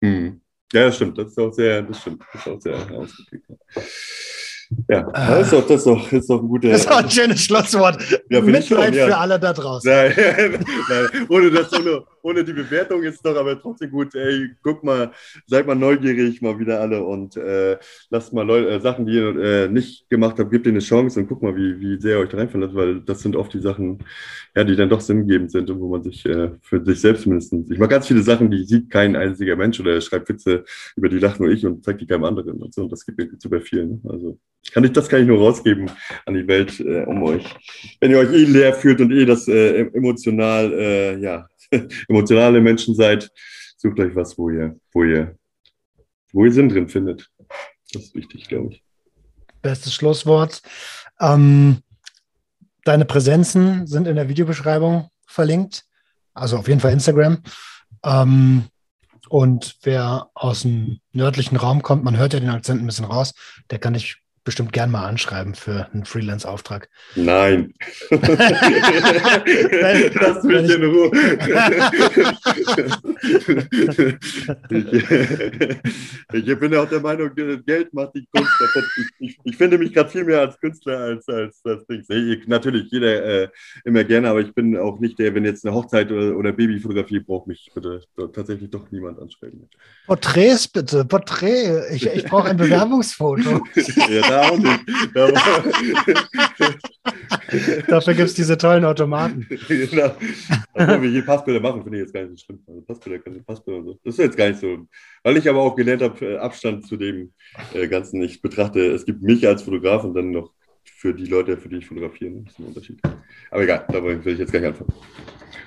[0.03, 0.41] Hm.
[0.74, 1.18] Ja, das stimmt.
[1.18, 2.24] Das ist auch sehr, das stimmt.
[2.34, 3.45] Das ist auch sehr ausgeprägt.
[4.90, 6.69] Ja, das ist doch, das ist doch, ist doch ein guter.
[6.69, 7.98] Das ist doch ein schönes Schlusswort.
[8.30, 9.07] Ja, Mitleid ja.
[9.07, 9.90] für alle da draußen.
[9.90, 10.14] Nein,
[10.90, 14.14] nein, ohne, das, ohne, ohne die Bewertung ist es doch aber trotzdem gut.
[14.15, 15.11] Ey, guck mal,
[15.45, 17.78] seid mal neugierig mal wieder alle und äh,
[18.10, 21.19] lasst mal Leute, äh, Sachen, die ihr äh, nicht gemacht habt, gebt ihnen eine Chance
[21.19, 23.61] und guck mal, wie, wie sehr ihr euch da reinfindet, weil das sind oft die
[23.61, 24.03] Sachen,
[24.58, 27.70] ja, die dann doch sinngebend sind und wo man sich äh, für sich selbst mindestens.
[27.70, 30.66] Ich mache ganz viele Sachen, die sieht kein einziger Mensch oder schreibt Witze,
[30.96, 32.82] über die lacht nur ich und zeigt die keinem anderen und so.
[32.82, 33.86] Und das gibt mir super viel.
[33.86, 34.02] Ne?
[34.10, 34.40] Also
[34.74, 35.92] kann ich, das kann ich nur rausgeben
[36.26, 37.46] an die Welt äh, um euch.
[38.00, 41.48] Wenn ihr euch eh leer fühlt und eh das äh, emotional, äh, ja,
[42.10, 43.30] emotionale Menschen seid,
[43.78, 45.38] sucht euch was, wo ihr, wo ihr,
[46.34, 47.30] wo ihr Sinn drin findet.
[47.94, 48.84] Das ist wichtig, glaube ich.
[49.62, 50.64] Bestes Schlusswort.
[51.20, 51.78] Ähm,
[52.88, 55.84] deine Präsenzen sind in der Videobeschreibung verlinkt.
[56.34, 57.44] Also auf jeden Fall Instagram.
[58.04, 58.66] Ähm,
[59.30, 63.34] und wer aus dem nördlichen Raum kommt, man hört ja den Akzent ein bisschen raus,
[63.70, 66.88] der kann dich bestimmt gern mal anschreiben für einen Freelance-Auftrag.
[67.15, 67.74] Nein.
[68.10, 68.22] Lass
[70.44, 71.11] mich in Ruhe.
[76.32, 78.53] ich, ich, bin auch der Meinung, Geld macht die Kunst.
[78.95, 82.06] Ich, ich, ich finde mich gerade viel mehr als Künstler als, als das Ding.
[82.48, 83.49] natürlich, jeder äh,
[83.84, 87.19] immer gerne, aber ich bin auch nicht der, wenn jetzt eine Hochzeit oder, oder Babyfotografie
[87.19, 88.02] braucht mich bitte
[88.32, 89.68] tatsächlich doch niemand anschreiben.
[90.06, 91.82] Porträts bitte, Porträt.
[91.91, 93.61] Ich, ich brauche ein Bewerbungsfoto.
[94.10, 94.80] ja, auch nicht.
[97.88, 99.48] Dafür gibt es diese tollen Automaten.
[99.68, 100.16] genau.
[100.74, 102.64] Also, wir hier Passbilder machen, finde ich jetzt gar nicht so schlimm.
[102.68, 104.00] Also Passbilder, Passbilder so.
[104.04, 104.88] Das ist jetzt gar nicht so.
[105.24, 107.34] Weil ich aber auch gelernt habe, äh, Abstand zu dem
[107.74, 108.22] äh, Ganzen.
[108.22, 110.52] Ich betrachte, es gibt mich als Fotograf und dann noch
[110.84, 112.32] für die Leute, für die ich fotografiere.
[112.44, 113.00] Das ist ein Unterschied.
[113.52, 114.94] Aber egal, da will ich jetzt gar nicht anfangen.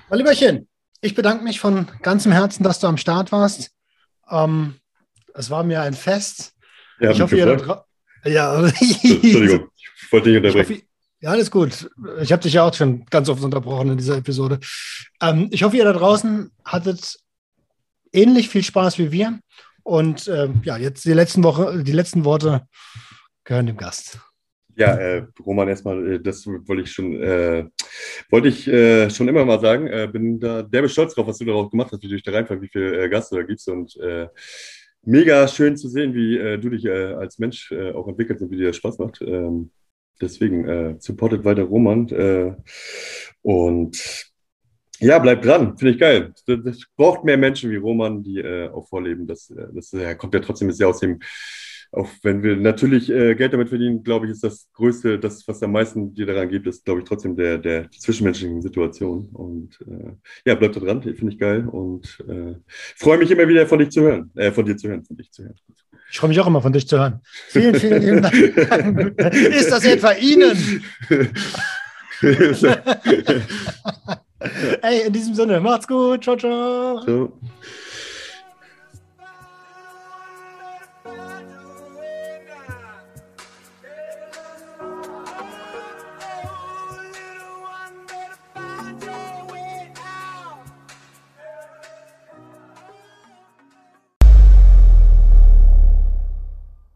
[0.08, 0.68] Mein Lieberchen,
[1.00, 3.70] ich bedanke mich von ganzem Herzen, dass du am Start warst.
[4.30, 4.74] Ähm,
[5.34, 6.54] es war mir ein Fest.
[6.98, 7.86] Ja, ich hoffe, ihr da,
[8.24, 8.64] ja.
[8.66, 10.76] Entschuldigung, ich wollte dich unterbrechen.
[10.76, 10.82] Hoffe,
[11.20, 11.90] ja, alles gut.
[12.22, 14.58] Ich habe dich ja auch schon ganz oft unterbrochen in dieser Episode.
[15.20, 17.18] Ähm, ich hoffe, ihr da draußen hattet
[18.12, 19.38] ähnlich viel Spaß wie wir.
[19.82, 22.66] Und ähm, ja, jetzt die letzten Woche, die letzten Worte
[23.44, 24.18] gehören dem Gast.
[24.76, 27.66] Ja, äh, Roman, erstmal, äh, das wollte ich schon, äh,
[28.30, 29.86] wollte ich äh, schon immer mal sagen.
[29.88, 32.32] Äh, bin da derbe stolz drauf, was du darauf gemacht hast, wie du dich da
[32.32, 33.98] reinfällst, wie viel äh, Gast du da gibst und
[35.02, 38.50] mega schön zu sehen, wie äh, du dich äh, als Mensch äh, auch entwickelst und
[38.50, 39.20] wie dir das Spaß macht.
[39.22, 39.70] Ähm,
[40.20, 42.08] deswegen äh, supportet weiter Roman.
[42.08, 42.54] Äh,
[43.42, 44.32] und
[44.98, 46.32] ja, bleibt dran, finde ich geil.
[46.46, 49.26] Das, braucht mehr Menschen wie Roman, die äh, auch vorleben.
[49.26, 51.20] Das, das kommt ja trotzdem sehr aus dem
[51.92, 55.62] auch wenn wir natürlich äh, Geld damit verdienen, glaube ich, ist das Größte, das, was
[55.62, 59.28] am meisten dir daran gibt, ist, glaube ich, trotzdem der, der die zwischenmenschlichen Situation.
[59.32, 60.12] Und äh,
[60.44, 61.66] ja, bleib da dran, finde ich geil.
[61.66, 62.54] Und äh,
[62.96, 65.32] freue mich immer wieder von dich zu hören, äh, von dir zu hören, von dich
[65.32, 65.54] zu hören.
[66.10, 67.20] Ich freue mich auch immer von dich zu hören.
[67.48, 68.34] Vielen, vielen lieben Dank.
[69.34, 70.82] ist das etwa Ihnen?
[74.82, 76.24] Ey, in diesem Sinne, macht's gut.
[76.24, 77.00] Ciao, ciao.
[77.04, 77.32] ciao.